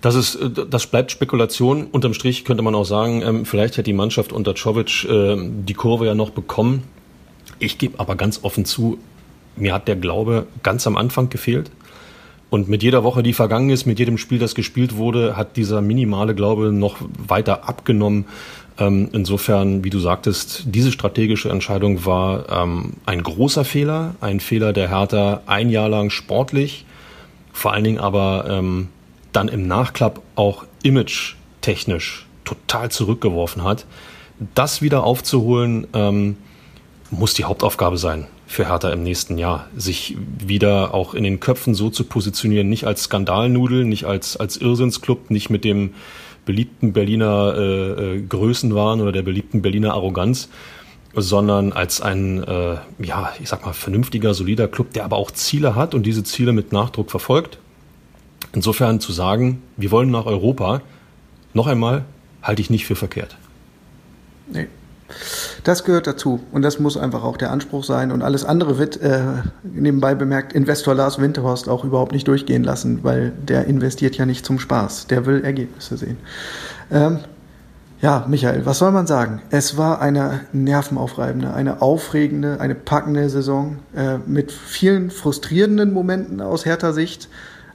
Das 0.00 0.14
ist, 0.14 0.36
äh, 0.36 0.50
das 0.50 0.86
bleibt 0.86 1.10
Spekulation. 1.10 1.86
Unterm 1.86 2.14
Strich 2.14 2.44
könnte 2.46 2.62
man 2.62 2.74
auch 2.74 2.84
sagen, 2.84 3.22
ähm, 3.22 3.44
vielleicht 3.44 3.74
hätte 3.74 3.82
die 3.82 3.92
Mannschaft 3.92 4.32
unter 4.32 4.54
Czovic 4.54 5.04
äh, 5.04 5.36
die 5.38 5.74
Kurve 5.74 6.06
ja 6.06 6.14
noch 6.14 6.30
bekommen. 6.30 6.82
Ich 7.58 7.76
gebe 7.76 8.00
aber 8.00 8.16
ganz 8.16 8.40
offen 8.42 8.64
zu, 8.64 8.98
mir 9.56 9.74
hat 9.74 9.88
der 9.88 9.96
Glaube 9.96 10.46
ganz 10.62 10.86
am 10.86 10.96
Anfang 10.96 11.28
gefehlt. 11.28 11.70
Und 12.50 12.68
mit 12.68 12.82
jeder 12.82 13.02
Woche, 13.02 13.22
die 13.22 13.32
vergangen 13.32 13.70
ist, 13.70 13.84
mit 13.84 13.98
jedem 13.98 14.16
Spiel, 14.16 14.38
das 14.38 14.54
gespielt 14.54 14.96
wurde, 14.96 15.36
hat 15.36 15.56
dieser 15.56 15.82
minimale 15.82 16.34
Glaube 16.34 16.70
noch 16.70 16.98
weiter 17.26 17.68
abgenommen. 17.68 18.26
Ähm, 18.76 19.08
insofern, 19.12 19.84
wie 19.84 19.90
du 19.90 20.00
sagtest, 20.00 20.64
diese 20.66 20.90
strategische 20.90 21.48
Entscheidung 21.48 22.04
war 22.04 22.48
ähm, 22.50 22.94
ein 23.06 23.22
großer 23.22 23.64
Fehler, 23.64 24.16
ein 24.20 24.40
Fehler 24.40 24.72
der 24.72 24.88
Hertha 24.88 25.42
ein 25.46 25.70
Jahr 25.70 25.88
lang 25.88 26.10
sportlich, 26.10 26.84
vor 27.52 27.72
allen 27.72 27.84
Dingen 27.84 27.98
aber 27.98 28.46
ähm, 28.48 28.88
dann 29.32 29.48
im 29.48 29.68
Nachklapp 29.68 30.20
auch 30.34 30.64
image-technisch 30.82 32.26
total 32.44 32.90
zurückgeworfen 32.90 33.62
hat. 33.62 33.86
Das 34.54 34.82
wieder 34.82 35.04
aufzuholen, 35.04 35.86
ähm, 35.92 36.36
muss 37.10 37.34
die 37.34 37.44
Hauptaufgabe 37.44 37.96
sein 37.96 38.26
für 38.46 38.68
Hertha 38.68 38.90
im 38.90 39.02
nächsten 39.02 39.38
Jahr, 39.38 39.68
sich 39.76 40.16
wieder 40.44 40.94
auch 40.94 41.14
in 41.14 41.24
den 41.24 41.40
Köpfen 41.40 41.74
so 41.74 41.90
zu 41.90 42.04
positionieren, 42.04 42.68
nicht 42.68 42.86
als 42.86 43.04
Skandalnudel, 43.04 43.84
nicht 43.84 44.04
als, 44.04 44.36
als 44.36 44.56
Irrsinnsclub, 44.56 45.30
nicht 45.30 45.48
mit 45.48 45.64
dem 45.64 45.94
beliebten 46.44 46.92
Berliner 46.92 47.54
äh, 47.56 48.16
äh, 48.16 48.22
Größenwahn 48.22 49.00
oder 49.00 49.12
der 49.12 49.22
beliebten 49.22 49.62
Berliner 49.62 49.94
Arroganz, 49.94 50.48
sondern 51.14 51.72
als 51.72 52.00
ein, 52.00 52.42
äh, 52.42 52.76
ja, 52.98 53.32
ich 53.40 53.48
sag 53.48 53.64
mal, 53.64 53.72
vernünftiger, 53.72 54.34
solider 54.34 54.68
Club, 54.68 54.92
der 54.92 55.04
aber 55.04 55.16
auch 55.16 55.30
Ziele 55.30 55.74
hat 55.74 55.94
und 55.94 56.04
diese 56.04 56.24
Ziele 56.24 56.52
mit 56.52 56.72
Nachdruck 56.72 57.10
verfolgt. 57.10 57.58
Insofern 58.52 59.00
zu 59.00 59.12
sagen, 59.12 59.62
wir 59.76 59.90
wollen 59.90 60.10
nach 60.10 60.26
Europa, 60.26 60.82
noch 61.54 61.66
einmal, 61.66 62.04
halte 62.42 62.62
ich 62.62 62.70
nicht 62.70 62.86
für 62.86 62.96
verkehrt. 62.96 63.36
Nee. 64.52 64.66
Das 65.64 65.84
gehört 65.84 66.06
dazu 66.06 66.40
und 66.52 66.62
das 66.62 66.78
muss 66.78 66.96
einfach 66.96 67.24
auch 67.24 67.36
der 67.36 67.50
Anspruch 67.50 67.84
sein 67.84 68.12
und 68.12 68.22
alles 68.22 68.44
andere 68.44 68.78
wird 68.78 69.00
äh, 69.00 69.20
nebenbei 69.62 70.14
bemerkt 70.14 70.52
Investor 70.52 70.94
Lars 70.94 71.18
Winterhorst 71.18 71.68
auch 71.68 71.84
überhaupt 71.84 72.12
nicht 72.12 72.28
durchgehen 72.28 72.64
lassen, 72.64 73.00
weil 73.02 73.32
der 73.42 73.64
investiert 73.66 74.16
ja 74.16 74.26
nicht 74.26 74.44
zum 74.44 74.58
Spaß, 74.58 75.06
der 75.06 75.26
will 75.26 75.44
Ergebnisse 75.44 75.96
sehen. 75.96 76.18
Ähm, 76.90 77.20
ja, 78.04 78.26
Michael, 78.28 78.66
was 78.66 78.80
soll 78.80 78.92
man 78.92 79.06
sagen? 79.06 79.40
Es 79.48 79.78
war 79.78 80.02
eine 80.02 80.40
nervenaufreibende, 80.52 81.54
eine 81.54 81.80
aufregende, 81.80 82.60
eine 82.60 82.74
packende 82.74 83.30
Saison 83.30 83.78
äh, 83.96 84.18
mit 84.26 84.52
vielen 84.52 85.10
frustrierenden 85.10 85.92
Momenten 85.92 86.42
aus 86.42 86.66
härter 86.66 86.92
Sicht 86.92 87.28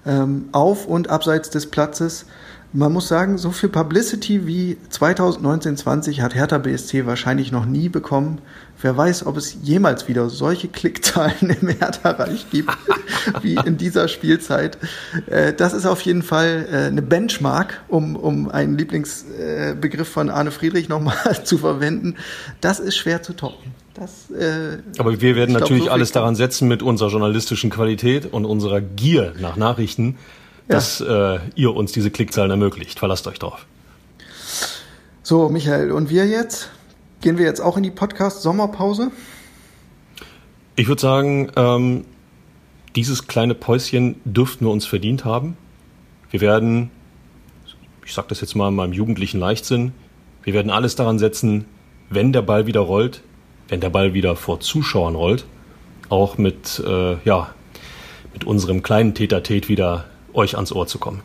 ähm, 0.05 0.49
auf 0.51 0.85
und 0.85 1.09
abseits 1.09 1.49
des 1.49 1.65
Platzes 1.65 2.25
man 2.71 2.93
muss 2.93 3.07
sagen, 3.07 3.37
so 3.37 3.51
viel 3.51 3.69
Publicity 3.69 4.45
wie 4.45 4.77
2019-20 4.91 6.21
hat 6.21 6.35
Hertha 6.35 6.59
BSC 6.59 7.05
wahrscheinlich 7.05 7.51
noch 7.51 7.65
nie 7.65 7.89
bekommen. 7.89 8.41
Wer 8.81 8.95
weiß, 8.95 9.25
ob 9.25 9.37
es 9.37 9.57
jemals 9.63 10.07
wieder 10.07 10.29
solche 10.29 10.67
Klickzahlen 10.67 11.49
im 11.61 11.67
Hertha-Reich 11.69 12.49
gibt 12.51 12.71
wie 13.41 13.55
in 13.55 13.77
dieser 13.77 14.07
Spielzeit. 14.07 14.77
Äh, 15.25 15.53
das 15.53 15.73
ist 15.73 15.85
auf 15.85 16.01
jeden 16.01 16.21
Fall 16.21 16.67
äh, 16.71 16.75
eine 16.85 17.01
Benchmark, 17.01 17.81
um, 17.87 18.15
um 18.15 18.49
einen 18.49 18.77
Lieblingsbegriff 18.77 20.07
von 20.07 20.29
Arne 20.29 20.51
Friedrich 20.51 20.89
nochmal 20.89 21.15
zu 21.43 21.57
verwenden. 21.57 22.15
Das 22.61 22.79
ist 22.79 22.95
schwer 22.97 23.23
zu 23.23 23.33
toppen. 23.33 23.73
Das, 23.95 24.29
äh, 24.31 24.77
Aber 24.97 25.19
wir 25.19 25.35
werden 25.35 25.53
natürlich 25.53 25.83
glaub, 25.83 25.89
so 25.89 25.93
alles 25.93 26.11
daran 26.11 26.35
setzen 26.35 26.67
mit 26.67 26.83
unserer 26.83 27.09
journalistischen 27.09 27.69
Qualität 27.69 28.31
und 28.31 28.45
unserer 28.45 28.79
Gier 28.79 29.33
nach 29.39 29.57
Nachrichten, 29.57 30.17
dass 30.69 31.01
äh, 31.01 31.39
ihr 31.55 31.75
uns 31.75 31.91
diese 31.91 32.11
Klickzahlen 32.11 32.51
ermöglicht. 32.51 32.99
Verlasst 32.99 33.27
euch 33.27 33.39
drauf. 33.39 33.65
So, 35.23 35.49
Michael, 35.49 35.91
und 35.91 36.09
wir 36.09 36.27
jetzt? 36.27 36.69
Gehen 37.21 37.37
wir 37.37 37.45
jetzt 37.45 37.59
auch 37.59 37.75
in 37.75 37.83
die 37.83 37.91
Podcast-Sommerpause? 37.91 39.11
Ich 40.75 40.87
würde 40.87 41.01
sagen, 41.01 41.51
ähm, 41.55 42.05
dieses 42.95 43.27
kleine 43.27 43.55
Päuschen 43.55 44.21
dürften 44.25 44.65
wir 44.65 44.71
uns 44.71 44.85
verdient 44.85 45.25
haben. 45.25 45.57
Wir 46.29 46.39
werden, 46.39 46.91
ich 48.05 48.13
sage 48.13 48.27
das 48.29 48.39
jetzt 48.39 48.55
mal 48.55 48.69
in 48.69 48.75
meinem 48.75 48.93
jugendlichen 48.93 49.39
Leichtsinn, 49.39 49.91
wir 50.43 50.53
werden 50.53 50.71
alles 50.71 50.95
daran 50.95 51.19
setzen, 51.19 51.65
wenn 52.09 52.31
der 52.31 52.43
Ball 52.43 52.67
wieder 52.67 52.79
rollt, 52.81 53.21
wenn 53.67 53.81
der 53.81 53.89
Ball 53.89 54.13
wieder 54.13 54.35
vor 54.35 54.59
Zuschauern 54.59 55.15
rollt, 55.15 55.45
auch 56.09 56.37
mit, 56.37 56.81
äh, 56.85 57.17
ja, 57.25 57.53
mit 58.33 58.45
unserem 58.45 58.83
kleinen 58.83 59.15
Tätertät 59.15 59.67
wieder 59.67 60.05
euch 60.33 60.55
ans 60.55 60.71
Ohr 60.71 60.87
zu 60.87 60.99
kommen. 60.99 61.21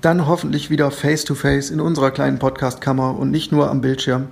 Dann 0.00 0.26
hoffentlich 0.26 0.70
wieder 0.70 0.90
face-to-face 0.90 1.68
-face 1.68 1.72
in 1.72 1.80
unserer 1.80 2.10
kleinen 2.10 2.38
Podcastkammer 2.38 3.18
und 3.18 3.30
nicht 3.30 3.52
nur 3.52 3.70
am 3.70 3.80
Bildschirm. 3.80 4.28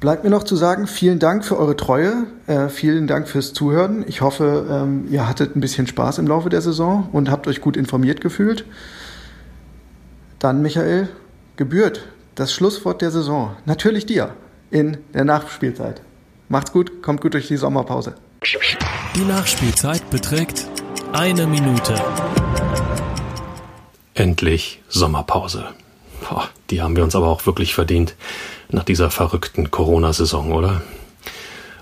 Bleibt 0.00 0.24
mir 0.24 0.30
noch 0.30 0.44
zu 0.44 0.56
sagen, 0.56 0.86
vielen 0.86 1.18
Dank 1.18 1.44
für 1.44 1.58
eure 1.58 1.76
Treue, 1.76 2.26
äh, 2.46 2.70
vielen 2.70 3.06
Dank 3.06 3.28
fürs 3.28 3.52
Zuhören. 3.52 4.02
Ich 4.08 4.22
hoffe, 4.22 4.66
ähm, 4.70 5.06
ihr 5.10 5.28
hattet 5.28 5.54
ein 5.54 5.60
bisschen 5.60 5.86
Spaß 5.86 6.16
im 6.16 6.26
Laufe 6.26 6.48
der 6.48 6.62
Saison 6.62 7.10
und 7.12 7.30
habt 7.30 7.46
euch 7.46 7.60
gut 7.60 7.76
informiert 7.76 8.22
gefühlt. 8.22 8.64
Dann, 10.38 10.62
Michael, 10.62 11.10
gebührt 11.56 12.08
das 12.34 12.54
Schlusswort 12.54 13.02
der 13.02 13.10
Saison. 13.10 13.54
Natürlich 13.66 14.06
dir 14.06 14.32
in 14.70 14.96
der 15.12 15.26
Nachspielzeit. 15.26 16.00
Macht's 16.48 16.72
gut, 16.72 17.02
kommt 17.02 17.20
gut 17.20 17.34
durch 17.34 17.48
die 17.48 17.58
Sommerpause. 17.58 18.14
Die 19.14 19.24
Nachspielzeit 19.24 20.08
beträgt 20.08 20.66
eine 21.12 21.46
Minute. 21.46 21.94
Endlich 24.20 24.82
Sommerpause. 24.90 25.64
Boah, 26.20 26.50
die 26.68 26.82
haben 26.82 26.94
wir 26.94 27.04
uns 27.04 27.16
aber 27.16 27.28
auch 27.28 27.46
wirklich 27.46 27.72
verdient 27.74 28.16
nach 28.68 28.84
dieser 28.84 29.10
verrückten 29.10 29.70
Corona-Saison, 29.70 30.52
oder? 30.52 30.82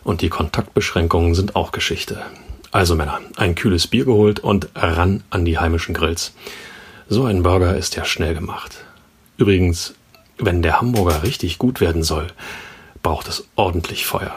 Und 0.04 0.20
die 0.20 0.28
Kontaktbeschränkungen 0.28 1.34
sind 1.34 1.56
auch 1.56 1.72
Geschichte. 1.72 2.22
Also 2.70 2.94
Männer, 2.94 3.18
ein 3.34 3.56
kühles 3.56 3.88
Bier 3.88 4.04
geholt 4.04 4.38
und 4.38 4.68
ran 4.76 5.24
an 5.30 5.44
die 5.44 5.58
heimischen 5.58 5.94
Grills. 5.96 6.32
So 7.08 7.24
ein 7.24 7.42
Burger 7.42 7.76
ist 7.76 7.96
ja 7.96 8.04
schnell 8.04 8.34
gemacht. 8.34 8.84
Übrigens, 9.36 9.94
wenn 10.36 10.62
der 10.62 10.80
Hamburger 10.80 11.24
richtig 11.24 11.58
gut 11.58 11.80
werden 11.80 12.04
soll, 12.04 12.28
braucht 13.02 13.26
es 13.26 13.48
ordentlich 13.56 14.06
Feuer. 14.06 14.36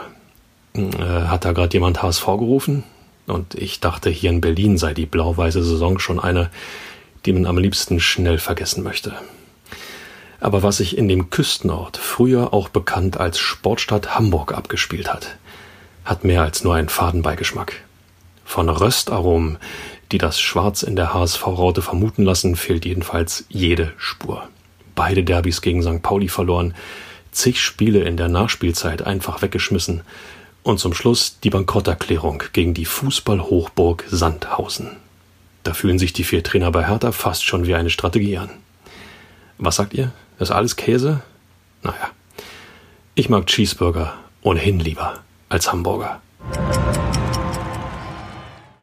Äh, 0.73 0.87
hat 1.03 1.45
da 1.45 1.51
gerade 1.51 1.73
jemand 1.75 2.01
HSV 2.01 2.25
gerufen? 2.25 2.83
Und 3.27 3.53
ich 3.53 3.79
dachte, 3.79 4.09
hier 4.09 4.31
in 4.31 4.41
Berlin 4.41 4.79
sei 4.79 4.95
die 4.95 5.05
blau-weiße 5.05 5.63
Saison 5.63 5.99
schon 5.99 6.19
eine, 6.19 6.49
die 7.25 7.33
man 7.33 7.45
am 7.45 7.57
liebsten 7.57 7.99
schnell 7.99 8.37
vergessen 8.37 8.83
möchte. 8.83 9.13
Aber 10.39 10.63
was 10.63 10.77
sich 10.77 10.97
in 10.97 11.07
dem 11.07 11.29
Küstenort, 11.29 11.97
früher 11.97 12.53
auch 12.53 12.69
bekannt 12.69 13.17
als 13.17 13.37
Sportstadt 13.37 14.15
Hamburg, 14.15 14.53
abgespielt 14.53 15.11
hat, 15.13 15.37
hat 16.03 16.23
mehr 16.23 16.41
als 16.41 16.63
nur 16.63 16.75
einen 16.75 16.89
Fadenbeigeschmack. 16.89 17.73
Von 18.43 18.67
Röstaromen, 18.67 19.59
die 20.11 20.17
das 20.17 20.39
Schwarz 20.41 20.83
in 20.83 20.95
der 20.95 21.13
HSV-Raute 21.13 21.81
vermuten 21.81 22.23
lassen, 22.23 22.55
fehlt 22.55 22.85
jedenfalls 22.85 23.45
jede 23.49 23.93
Spur. 23.97 24.47
Beide 24.95 25.23
Derbys 25.23 25.61
gegen 25.61 25.83
St. 25.83 26.01
Pauli 26.01 26.27
verloren, 26.27 26.73
zig 27.31 27.61
Spiele 27.61 27.99
in 27.99 28.17
der 28.17 28.27
Nachspielzeit 28.27 29.03
einfach 29.03 29.41
weggeschmissen 29.41 30.01
und 30.63 30.79
zum 30.79 30.93
Schluss 30.93 31.39
die 31.39 31.49
Bankrotterklärung 31.49 32.43
gegen 32.51 32.73
die 32.73 32.85
Fußballhochburg 32.85 34.03
Sandhausen. 34.09 34.97
Da 35.63 35.73
fühlen 35.73 35.99
sich 35.99 36.13
die 36.13 36.23
vier 36.23 36.43
Trainer 36.43 36.71
bei 36.71 36.87
Hertha 36.87 37.11
fast 37.11 37.45
schon 37.45 37.67
wie 37.67 37.75
eine 37.75 37.89
Strategie 37.89 38.37
an. 38.37 38.49
Was 39.57 39.75
sagt 39.75 39.93
ihr? 39.93 40.11
ist 40.39 40.51
alles 40.51 40.75
Käse? 40.75 41.21
Naja. 41.83 42.09
Ich 43.13 43.29
mag 43.29 43.45
Cheeseburger 43.45 44.15
ohnehin 44.41 44.79
lieber 44.79 45.19
als 45.49 45.71
Hamburger. 45.71 46.21